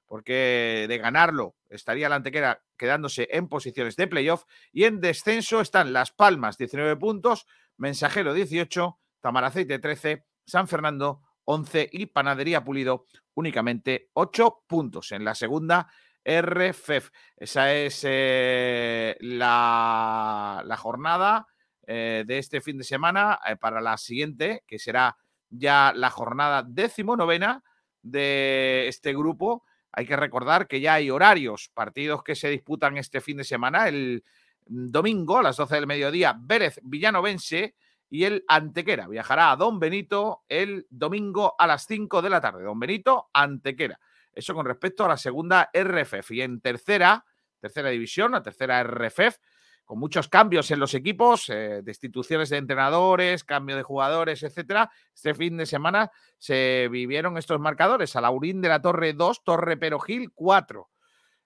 [0.06, 5.92] porque de ganarlo estaría la Antequera quedándose en posiciones de playoff y en descenso están
[5.92, 7.46] Las Palmas 19 puntos,
[7.76, 15.34] Mensajero 18, Tamaraceite 13, San Fernando 11 y Panadería Pulido únicamente 8 puntos en la
[15.34, 15.88] segunda
[16.22, 17.08] RFEF.
[17.38, 21.46] Esa es eh, la, jornada
[21.86, 25.16] eh, de este fin de semana eh, para la siguiente, que será
[25.48, 27.64] ya la jornada decimonovena
[28.02, 29.64] de este grupo.
[29.92, 33.88] Hay que recordar que ya hay horarios, partidos que se disputan este fin de semana.
[33.88, 34.22] El
[34.66, 37.74] domingo a las 12 del mediodía, Vélez Villanovense
[38.10, 39.08] y el Antequera.
[39.08, 42.64] Viajará a Don Benito el domingo a las 5 de la tarde.
[42.64, 43.98] Don Benito, Antequera.
[44.32, 46.30] Eso con respecto a la segunda RFF.
[46.32, 47.24] Y en tercera,
[47.60, 49.36] tercera división, la tercera RFF,
[49.84, 54.90] con muchos cambios en los equipos, eh, destituciones de entrenadores, cambio de jugadores, etcétera.
[55.14, 59.76] Este fin de semana se vivieron estos marcadores: a Laurín de la Torre 2, Torre
[59.76, 60.88] Perogil 4.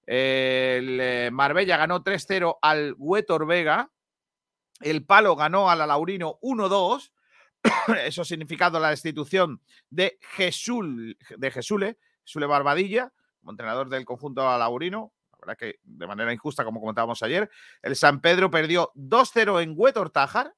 [0.05, 3.91] El eh, Marbella ganó 3-0 al Huetor Vega,
[4.83, 7.13] el Palo ganó a la Laurino 1-2.
[8.05, 9.61] Eso ha significado la destitución
[9.91, 15.13] de Jesús, de Jesule, Jesule Barbadilla, como entrenador del conjunto Laurino.
[15.33, 17.51] La verdad que de manera injusta, como comentábamos ayer.
[17.83, 20.55] El San Pedro perdió 2-0 en Huetor Tájar.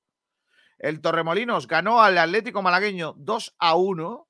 [0.78, 4.26] El Torremolinos ganó al Atlético Malagueño 2-1.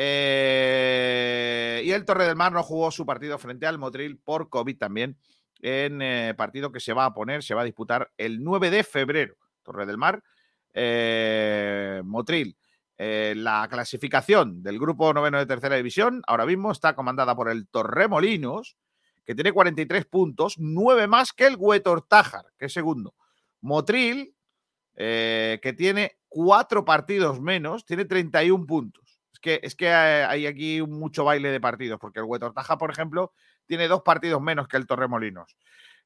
[0.00, 4.78] Eh, y el Torre del Mar no jugó su partido frente al Motril por COVID
[4.78, 5.18] también
[5.60, 8.84] en eh, partido que se va a poner, se va a disputar el 9 de
[8.84, 9.36] febrero.
[9.62, 10.22] Torre del Mar,
[10.72, 12.56] eh, Motril.
[12.96, 17.68] Eh, la clasificación del grupo noveno de tercera división ahora mismo está comandada por el
[17.68, 18.76] Torremolinos,
[19.24, 23.14] que tiene 43 puntos, 9 más que el Huetor Tájar, que es segundo.
[23.60, 24.34] Motril,
[24.96, 29.20] que tiene 4 partidos menos, tiene 31 puntos.
[29.32, 32.90] Es que, es que hay aquí mucho baile de partidos, porque el Huetor Tájar, por
[32.90, 33.32] ejemplo,
[33.68, 35.56] tiene dos partidos menos que el Torremolinos.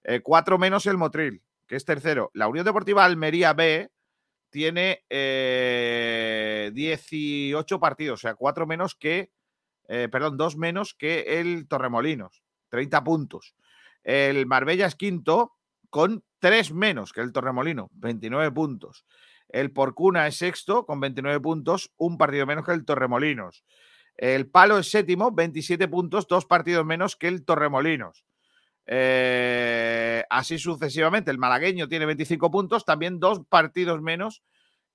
[0.05, 2.31] Eh, cuatro menos el Motril, que es tercero.
[2.35, 3.91] La Unión Deportiva Almería B
[4.51, 6.75] tiene 18
[7.75, 9.33] eh, partidos, o sea, cuatro menos que,
[9.89, 13.55] eh, perdón, dos menos que el Torremolinos, 30 puntos.
[14.03, 15.53] El Marbella es quinto
[15.89, 19.07] con tres menos que el Torremolino, 29 puntos.
[19.49, 23.65] El Porcuna es sexto con 29 puntos, un partido menos que el Torremolinos.
[24.17, 28.25] El Palo es séptimo, 27 puntos, dos partidos menos que el Torremolinos.
[28.87, 34.43] Eh, así sucesivamente, el malagueño tiene 25 puntos, también dos partidos menos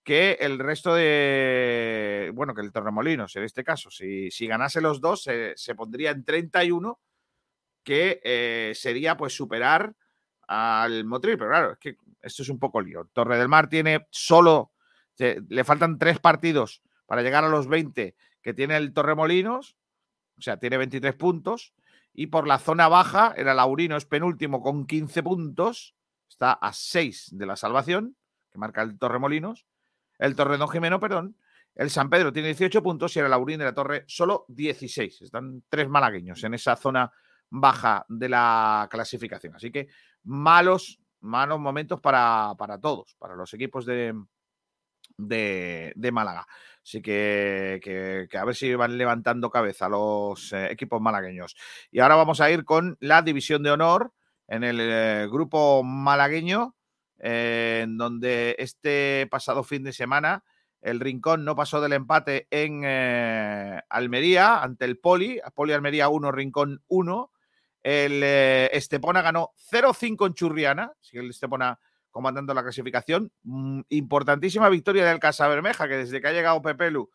[0.03, 3.89] que el resto de, bueno, que el Torremolinos en este caso.
[3.89, 6.99] Si, si ganase los dos, se, se pondría en 31,
[7.83, 9.93] que eh, sería pues superar
[10.47, 13.09] al Motril, pero claro, es que esto es un poco lío.
[13.13, 14.71] Torre del Mar tiene solo,
[15.17, 19.77] le faltan tres partidos para llegar a los 20 que tiene el Torremolinos,
[20.37, 21.73] o sea, tiene 23 puntos.
[22.13, 25.95] Y por la zona baja, el Alaurino es penúltimo con 15 puntos,
[26.29, 28.15] está a 6 de la salvación,
[28.51, 29.65] que marca el Torremolinos.
[30.17, 31.37] El Torredón Jimeno, perdón.
[31.75, 35.21] El San Pedro tiene 18 puntos y el Alaurín de la Torre solo 16.
[35.21, 37.11] Están tres malagueños en esa zona
[37.51, 39.55] baja de la clasificación.
[39.55, 39.87] Así que
[40.23, 44.15] malos, malos momentos para, para todos, para los equipos de,
[45.17, 46.47] de, de Málaga.
[46.87, 51.57] Así que, que, que, a ver si van levantando cabeza los eh, equipos malagueños.
[51.91, 54.13] Y ahora vamos a ir con la división de honor
[54.47, 56.77] en el eh, grupo malagueño,
[57.19, 60.45] eh, en donde este pasado fin de semana
[60.79, 62.85] el Rincón no pasó del empate en
[63.89, 67.31] Almería ante el Poli, Poli Almería 1, Rincón 1.
[67.83, 71.77] El Estepona ganó 0-5 en Churriana, sigue el Estepona
[72.11, 73.31] comandando la clasificación.
[73.43, 77.09] Mm, importantísima victoria del Casa Bermeja, que desde que ha llegado Pepelu,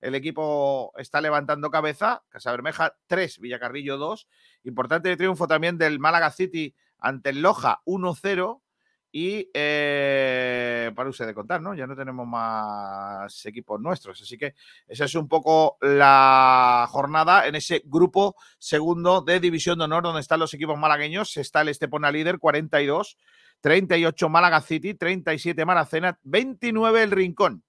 [0.00, 2.22] el equipo está levantando cabeza.
[2.28, 4.28] Casa Bermeja 3, Villacarrillo 2.
[4.64, 8.62] Importante triunfo también del Málaga City ante el Loja 1-0.
[9.10, 11.74] Y eh, para usted de contar, ¿no?
[11.74, 14.20] Ya no tenemos más equipos nuestros.
[14.20, 14.54] Así que
[14.86, 20.20] esa es un poco la jornada en ese grupo segundo de División de Honor, donde
[20.20, 21.36] están los equipos malagueños.
[21.38, 23.16] Está el Estepona líder, 42,
[23.60, 27.64] 38 Málaga City, 37 Maracena, 29 el Rincón.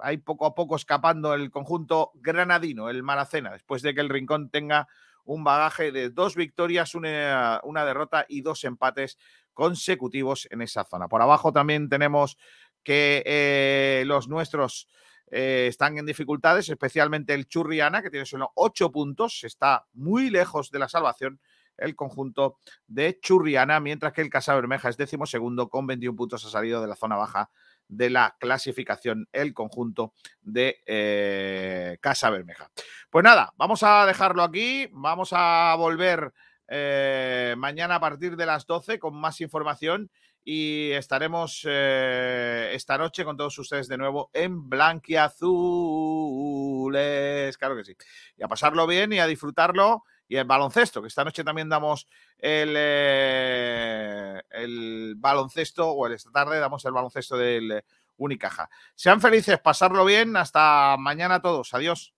[0.00, 4.50] Hay poco a poco escapando el conjunto granadino, el Maracena, después de que el Rincón
[4.50, 4.88] tenga
[5.24, 9.18] un bagaje de dos victorias, una, una derrota y dos empates
[9.52, 11.08] consecutivos en esa zona.
[11.08, 12.36] Por abajo también tenemos
[12.82, 14.88] que eh, los nuestros
[15.30, 20.70] eh, están en dificultades, especialmente el Churriana, que tiene solo ocho puntos, está muy lejos
[20.70, 21.40] de la salvación
[21.78, 26.44] el conjunto de Churriana, mientras que el Casa Bermeja es décimo segundo con 21 puntos,
[26.44, 27.50] ha salido de la zona baja
[27.88, 30.12] de la clasificación el conjunto
[30.42, 32.70] de eh, Casa Bermeja.
[33.10, 36.32] Pues nada, vamos a dejarlo aquí, vamos a volver
[36.68, 40.10] eh, mañana a partir de las 12 con más información
[40.48, 47.96] y estaremos eh, esta noche con todos ustedes de nuevo en Blanquiazules, claro que sí.
[48.36, 52.08] Y a pasarlo bien y a disfrutarlo y el baloncesto, que esta noche también damos
[52.38, 57.82] el, eh, el baloncesto, o esta tarde damos el baloncesto del
[58.16, 58.68] Unicaja.
[58.94, 62.15] Sean felices, pasarlo bien, hasta mañana a todos, adiós.